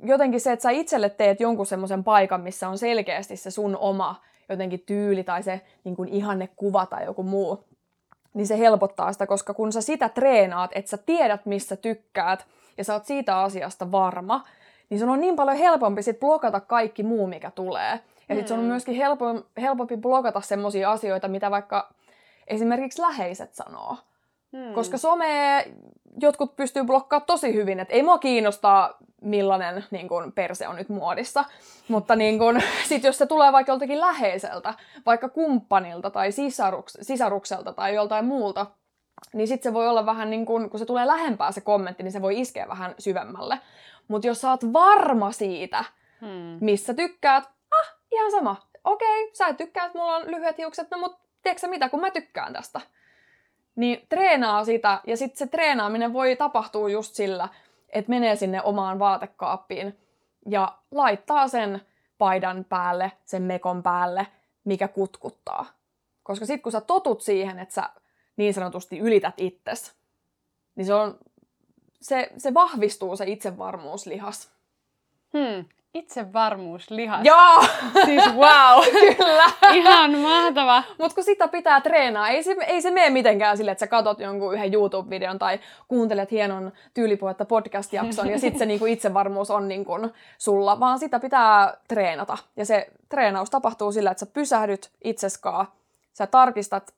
jotenkin 0.04 0.42
se, 0.42 0.52
että 0.52 0.64
sä 0.64 0.72
itselle 0.72 1.10
teet 1.10 1.40
jonkun 1.40 1.66
semmoisen 1.66 2.04
paikan, 2.04 2.42
missä 2.42 2.70
on 2.70 2.78
selkeästi 2.78 3.38
se 3.38 3.52
sun 3.52 3.78
oma 3.78 4.22
jotenkin 4.54 4.84
tyyli 4.86 5.24
tai 5.24 5.44
se 5.44 5.62
niin 5.84 5.96
kuin 5.96 6.10
kuva 6.56 6.86
tai 6.86 7.06
joku 7.06 7.24
muu, 7.24 7.64
niin 8.34 8.48
se 8.48 8.60
helpottaa 8.60 9.14
sitä, 9.14 9.28
koska 9.28 9.54
kun 9.54 9.72
sä 9.72 9.82
sitä 9.82 10.10
treenaat, 10.10 10.72
että 10.74 10.90
sä 10.90 10.98
tiedät, 10.98 11.46
missä 11.46 11.76
tykkäät, 11.76 12.46
ja 12.78 12.84
sä 12.84 12.94
oot 12.94 13.06
siitä 13.06 13.40
asiasta 13.40 13.92
varma, 13.92 14.44
niin 14.90 15.00
sun 15.00 15.10
on 15.10 15.22
niin 15.22 15.36
paljon 15.36 15.58
helpompi 15.58 16.04
sit 16.04 16.20
blokata 16.20 16.60
kaikki 16.60 17.04
muu, 17.04 17.28
mikä 17.28 17.52
tulee. 17.52 18.00
Ja 18.30 18.36
sit 18.36 18.48
sun 18.48 18.58
on 18.58 18.64
mm. 18.64 18.68
myöskin 18.68 18.96
helpompi, 18.96 19.48
helpompi 19.62 19.98
blokata 19.98 20.42
semmoisia 20.42 20.92
asioita, 20.92 21.28
mitä 21.28 21.52
vaikka 21.52 21.94
esimerkiksi 22.48 23.02
läheiset 23.02 23.54
sanoo. 23.54 23.98
Hmm. 24.58 24.74
Koska 24.74 24.98
some 24.98 25.26
jotkut 26.22 26.56
pystyy 26.56 26.84
blokkaamaan 26.84 27.26
tosi 27.26 27.54
hyvin, 27.54 27.80
että 27.80 27.94
ei 27.94 28.04
mua 28.04 28.18
kiinnostaa 28.18 28.98
millainen 29.22 29.86
niin 29.92 30.08
kun, 30.08 30.32
perse 30.32 30.68
on 30.68 30.76
nyt 30.76 30.90
muodissa. 30.90 31.46
Mutta 31.88 32.16
niin 32.16 32.40
kun, 32.40 32.62
sit 32.90 33.04
jos 33.04 33.18
se 33.18 33.26
tulee 33.26 33.52
vaikka 33.52 33.72
joltakin 33.72 34.00
läheiseltä, 34.00 34.74
vaikka 35.06 35.30
kumppanilta 35.30 36.10
tai 36.10 36.32
sisaruks, 36.32 36.98
sisarukselta 37.02 37.74
tai 37.74 37.96
joltain 37.96 38.26
muulta, 38.26 38.66
niin 39.34 39.48
sitten 39.48 39.70
se 39.70 39.74
voi 39.74 39.88
olla 39.88 40.06
vähän 40.06 40.30
niin 40.30 40.46
kun, 40.46 40.70
kun 40.70 40.80
se 40.80 40.86
tulee 40.86 41.08
lähempää 41.08 41.52
se 41.52 41.62
kommentti, 41.62 42.04
niin 42.04 42.12
se 42.12 42.22
voi 42.22 42.40
iskeä 42.40 42.68
vähän 42.68 42.96
syvemmälle. 43.00 43.60
Mutta 44.08 44.28
jos 44.28 44.42
sä 44.42 44.50
oot 44.50 44.74
varma 44.74 45.32
siitä, 45.32 45.84
hmm. 46.22 46.58
missä 46.62 46.94
tykkäät, 46.94 47.44
ah, 47.72 47.96
ihan 48.12 48.32
sama. 48.32 48.56
Okei, 48.84 49.32
sä 49.34 49.48
et 49.48 49.58
tykkää, 49.58 49.86
että 49.86 49.98
mulla 49.98 50.16
on 50.16 50.32
lyhyet 50.32 50.58
hiukset, 50.58 50.92
no 50.92 50.98
mut 50.98 51.20
tiedätkö 51.44 51.68
mitä, 51.68 51.90
kun 51.90 52.02
mä 52.02 52.12
tykkään 52.12 52.54
tästä 52.54 52.82
niin 53.76 54.06
treenaa 54.10 54.66
sitä, 54.66 55.02
ja 55.08 55.18
sitten 55.18 55.38
se 55.38 55.48
treenaaminen 55.48 56.14
voi 56.14 56.36
tapahtua 56.36 56.90
just 56.90 57.16
sillä, 57.16 57.50
että 57.90 58.10
menee 58.10 58.36
sinne 58.36 58.62
omaan 58.62 59.00
vaatekaappiin 59.00 59.98
ja 60.50 60.78
laittaa 60.92 61.48
sen 61.48 61.82
paidan 62.18 62.66
päälle, 62.70 63.12
sen 63.26 63.42
mekon 63.42 63.84
päälle, 63.84 64.28
mikä 64.64 64.88
kutkuttaa. 64.88 65.66
Koska 66.24 66.46
sitten 66.46 66.62
kun 66.62 66.72
sä 66.72 66.82
totut 66.82 67.22
siihen, 67.22 67.60
että 67.60 67.74
sä 67.74 67.90
niin 68.38 68.54
sanotusti 68.54 69.00
ylität 69.00 69.36
itses, 69.38 69.96
niin 70.76 70.86
se, 70.86 70.94
on, 70.94 71.20
se, 72.02 72.32
se 72.38 72.54
vahvistuu 72.54 73.16
se 73.16 73.26
itsevarmuuslihas. 73.28 74.52
Hmm. 75.34 75.66
Itsevarmuuslihas. 75.94 77.26
Joo! 77.26 77.64
Siis 78.06 78.24
wow! 78.36 78.84
Kyllä! 79.18 79.46
Ihan 79.74 80.18
mahtava! 80.18 80.84
Mutta 80.98 81.16
kun 81.16 81.24
sitä 81.24 81.48
pitää 81.48 81.82
treenaa, 81.82 82.30
ei 82.30 82.44
se, 82.44 82.56
ei 82.68 82.82
se 82.82 82.92
mene 82.92 83.10
mitenkään 83.10 83.58
sille, 83.58 83.72
että 83.72 83.80
sä 83.80 83.88
katot 83.88 84.20
jonkun 84.20 84.54
yhden 84.54 84.74
YouTube-videon 84.74 85.40
tai 85.40 85.60
kuuntelet 85.88 86.32
hienon 86.32 86.72
tyylipuhetta 86.94 87.46
podcast-jakson 87.46 88.30
ja 88.30 88.40
sitten 88.40 88.60
se 88.60 88.66
niinku 88.72 88.86
itsevarmuus 88.86 89.52
on 89.52 89.68
niinku 89.68 89.94
sulla, 90.38 90.80
vaan 90.80 91.00
sitä 91.00 91.20
pitää 91.20 91.78
treenata. 91.88 92.38
Ja 92.56 92.66
se 92.66 92.88
treenaus 93.10 93.50
tapahtuu 93.50 93.92
sillä, 93.92 94.12
että 94.12 94.26
sä 94.26 94.32
pysähdyt 94.34 94.92
itseskaa, 95.04 95.76
sä 96.14 96.28
tarkistat 96.28 96.94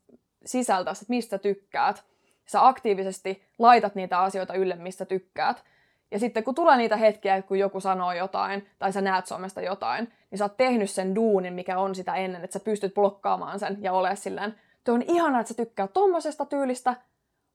sisältä, 0.45 0.91
että 0.91 1.05
mistä 1.07 1.37
tykkäät, 1.37 2.03
sä 2.45 2.67
aktiivisesti 2.67 3.43
laitat 3.59 3.95
niitä 3.95 4.19
asioita 4.19 4.53
ylle, 4.53 4.75
mistä 4.75 5.05
tykkäät, 5.05 5.63
ja 6.13 6.19
sitten 6.19 6.43
kun 6.43 6.55
tulee 6.55 6.77
niitä 6.77 6.97
hetkiä, 6.97 7.41
kun 7.41 7.59
joku 7.59 7.79
sanoo 7.79 8.13
jotain, 8.13 8.67
tai 8.79 8.93
sä 8.93 9.01
näet 9.01 9.25
somesta 9.25 9.61
jotain, 9.61 10.11
niin 10.31 10.39
sä 10.39 10.45
oot 10.45 10.57
tehnyt 10.57 10.89
sen 10.89 11.15
duunin, 11.15 11.53
mikä 11.53 11.77
on 11.77 11.95
sitä 11.95 12.15
ennen, 12.15 12.43
että 12.43 12.59
sä 12.59 12.63
pystyt 12.65 12.93
blokkaamaan 12.93 13.59
sen 13.59 13.77
ja 13.81 13.93
ole 13.93 14.15
silleen, 14.15 14.55
tuo 14.83 14.95
on 14.95 15.01
ihanaa, 15.01 15.41
että 15.41 15.53
sä 15.53 15.57
tykkää 15.57 15.87
tommosesta 15.87 16.45
tyylistä, 16.45 16.95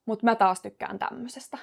mutta 0.07 0.25
mä 0.25 0.35
taas 0.35 0.61
tykkään 0.61 0.99
tämmöisestä. 0.99 1.59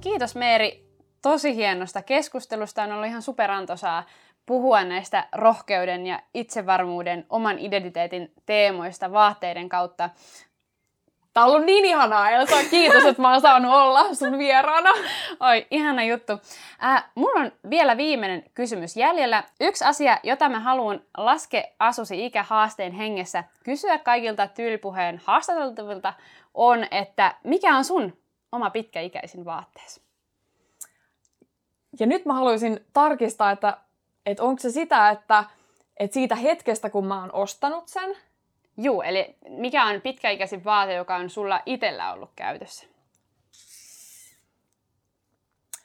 Kiitos 0.00 0.34
Meeri 0.34 0.86
tosi 1.22 1.56
hienosta 1.56 2.02
keskustelusta. 2.02 2.82
On 2.82 2.92
ollut 2.92 3.06
ihan 3.06 3.22
superantoisaa 3.22 4.04
puhua 4.46 4.84
näistä 4.84 5.28
rohkeuden 5.32 6.06
ja 6.06 6.22
itsevarmuuden, 6.34 7.26
oman 7.30 7.58
identiteetin 7.58 8.32
teemoista 8.46 9.12
vaatteiden 9.12 9.68
kautta. 9.68 10.10
Tämä 11.32 11.46
on 11.46 11.52
ollut 11.52 11.66
niin 11.66 11.84
ihanaa, 11.84 12.30
Elsa. 12.30 12.56
Kiitos, 12.70 13.04
että 13.04 13.22
mä 13.22 13.32
oon 13.32 13.40
saanut 13.40 13.72
olla 13.74 14.14
sun 14.14 14.38
vieraana. 14.38 14.90
Oi, 15.40 15.66
ihana 15.70 16.04
juttu. 16.04 16.32
Äh, 16.84 17.04
mulla 17.14 17.40
on 17.40 17.52
vielä 17.70 17.96
viimeinen 17.96 18.44
kysymys 18.54 18.96
jäljellä. 18.96 19.44
Yksi 19.60 19.84
asia, 19.84 20.18
jota 20.22 20.48
mä 20.48 20.60
haluan 20.60 21.00
laske 21.16 21.74
asusi 21.78 22.26
ikähaasteen 22.26 22.92
hengessä 22.92 23.44
kysyä 23.64 23.98
kaikilta 23.98 24.46
tyylipuheen 24.48 25.20
haastateltavilta, 25.24 26.12
on, 26.54 26.86
että 26.90 27.34
mikä 27.44 27.76
on 27.76 27.84
sun 27.84 28.16
oma 28.52 28.70
pitkäikäisin 28.70 29.44
vaatteesi? 29.44 30.06
ja 32.00 32.06
nyt 32.06 32.24
mä 32.24 32.34
haluaisin 32.34 32.80
tarkistaa, 32.92 33.50
että, 33.50 33.78
että 34.26 34.42
onko 34.42 34.60
se 34.60 34.70
sitä, 34.70 35.10
että, 35.10 35.44
että 35.96 36.14
siitä 36.14 36.34
hetkestä, 36.34 36.90
kun 36.90 37.06
mä 37.06 37.20
oon 37.20 37.32
ostanut 37.32 37.88
sen, 37.88 38.16
Juu, 38.78 39.02
eli 39.02 39.36
mikä 39.48 39.84
on 39.84 40.00
pitkäikäisin 40.00 40.64
vaate, 40.64 40.94
joka 40.94 41.16
on 41.16 41.30
sulla 41.30 41.60
itsellä 41.66 42.12
ollut 42.12 42.30
käytössä? 42.36 42.86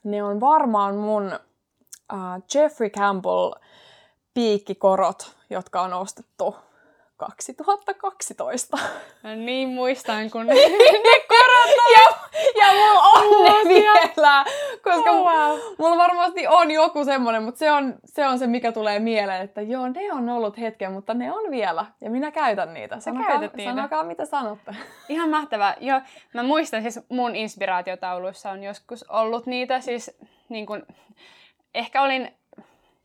ne 0.03 0.23
on 0.23 0.39
varmaan 0.39 0.95
mun 0.95 1.39
uh, 2.13 2.43
Jeffrey 2.55 2.89
Campbell 2.89 3.53
piikkikorot, 4.33 5.35
jotka 5.49 5.81
on 5.81 5.93
ostettu 5.93 6.55
2012. 7.25 8.77
No 9.23 9.35
niin, 9.35 9.69
muistan, 9.69 10.31
kun 10.31 10.45
ne 10.45 10.53
korot 11.31 11.75
ja, 11.95 12.17
ja 12.59 12.73
mulla 12.73 13.01
on 13.01 13.43
ne 13.43 13.69
vielä, 13.69 14.45
koska 14.83 15.11
oh, 15.11 15.25
wow. 15.25 15.59
mulla 15.77 15.97
varmasti 15.97 16.47
on 16.47 16.71
joku 16.71 17.05
semmonen, 17.05 17.43
mutta 17.43 17.59
se 17.59 17.71
on, 17.71 17.95
se 18.05 18.27
on 18.27 18.39
se, 18.39 18.47
mikä 18.47 18.71
tulee 18.71 18.99
mieleen, 18.99 19.41
että 19.41 19.61
joo, 19.61 19.87
ne 19.87 20.13
on 20.13 20.29
ollut 20.29 20.57
hetken, 20.57 20.91
mutta 20.91 21.13
ne 21.13 21.31
on 21.31 21.51
vielä, 21.51 21.85
ja 22.01 22.09
minä 22.09 22.31
käytän 22.31 22.73
niitä. 22.73 22.99
Sanokaa, 22.99 23.39
niitä. 23.39 23.63
sanokaa 23.63 24.03
mitä 24.03 24.25
sanotte. 24.25 24.75
Ihan 25.09 25.29
mahtavaa. 25.29 25.75
Joo, 25.79 26.01
mä 26.33 26.43
muistan 26.43 26.81
siis 26.81 26.99
mun 27.09 27.35
inspiraatiotauluissa 27.35 28.51
on 28.51 28.63
joskus 28.63 29.03
ollut 29.09 29.45
niitä, 29.45 29.79
siis 29.79 30.17
niin 30.49 30.65
kun, 30.65 30.85
ehkä 31.73 32.01
olin 32.01 32.40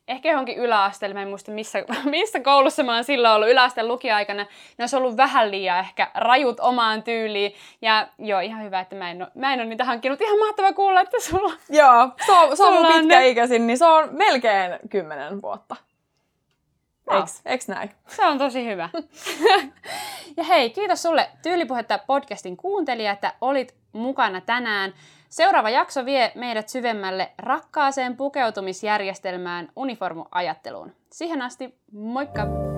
ehkä 0.09 0.31
johonkin 0.31 0.59
yläasteelle, 0.59 1.15
mä 1.15 1.23
en 1.23 1.29
muista 1.29 1.53
missä, 1.53 1.79
missä 2.05 2.41
koulussa 2.41 2.83
mä 2.83 2.95
oon 2.95 3.05
silloin 3.05 3.35
ollut 3.35 3.49
yläasteen 3.49 3.89
lukiaikana, 3.89 4.43
ne 4.43 4.83
olisi 4.83 4.97
ollut 4.97 5.17
vähän 5.17 5.51
liian 5.51 5.79
ehkä 5.79 6.11
rajut 6.15 6.61
omaan 6.61 7.03
tyyliin. 7.03 7.55
Ja 7.83 8.09
joo, 8.19 8.41
ihan 8.41 8.63
hyvä, 8.65 8.81
että 8.81 8.97
mä 8.97 9.11
en, 9.11 9.23
ole, 9.23 9.31
mä 9.35 9.53
en 9.53 9.61
ole 9.61 9.69
niitä 9.69 9.85
hankkinut. 9.85 10.21
Ihan 10.21 10.39
mahtava 10.39 10.73
kuulla, 10.73 11.01
että 11.01 11.21
sulla 11.21 11.53
Joo, 11.69 12.11
se 12.27 12.33
on, 12.33 12.57
se 12.57 12.63
on 12.63 12.73
mun 12.73 12.87
pitkäikäisin, 12.87 13.67
niin 13.67 13.79
se 13.79 13.87
on 13.87 14.09
melkein 14.13 14.79
kymmenen 14.91 15.43
vuotta. 15.43 15.77
Wow. 17.11 17.19
Eiks, 17.19 17.41
eiks 17.47 17.69
näin? 17.69 17.91
Se 18.09 18.27
on 18.27 18.39
tosi 18.39 18.67
hyvä. 18.67 18.89
ja 20.37 20.45
hei, 20.45 20.71
kiitos 20.71 21.03
sulle 21.03 21.31
Tyylipuhetta 21.43 21.99
podcastin 22.07 22.57
kuuntelija, 22.57 23.13
että 23.13 23.33
olit 23.41 23.75
mukana 23.93 24.41
tänään. 24.41 24.95
Seuraava 25.29 25.71
jakso 25.71 26.05
vie 26.05 26.33
meidät 26.35 26.69
syvemmälle 26.69 27.33
rakkaaseen 27.39 28.17
pukeutumisjärjestelmään 28.17 29.69
uniformuajatteluun. 29.77 30.93
Siihen 31.13 31.43
asti, 31.43 31.79
moikka! 31.93 32.76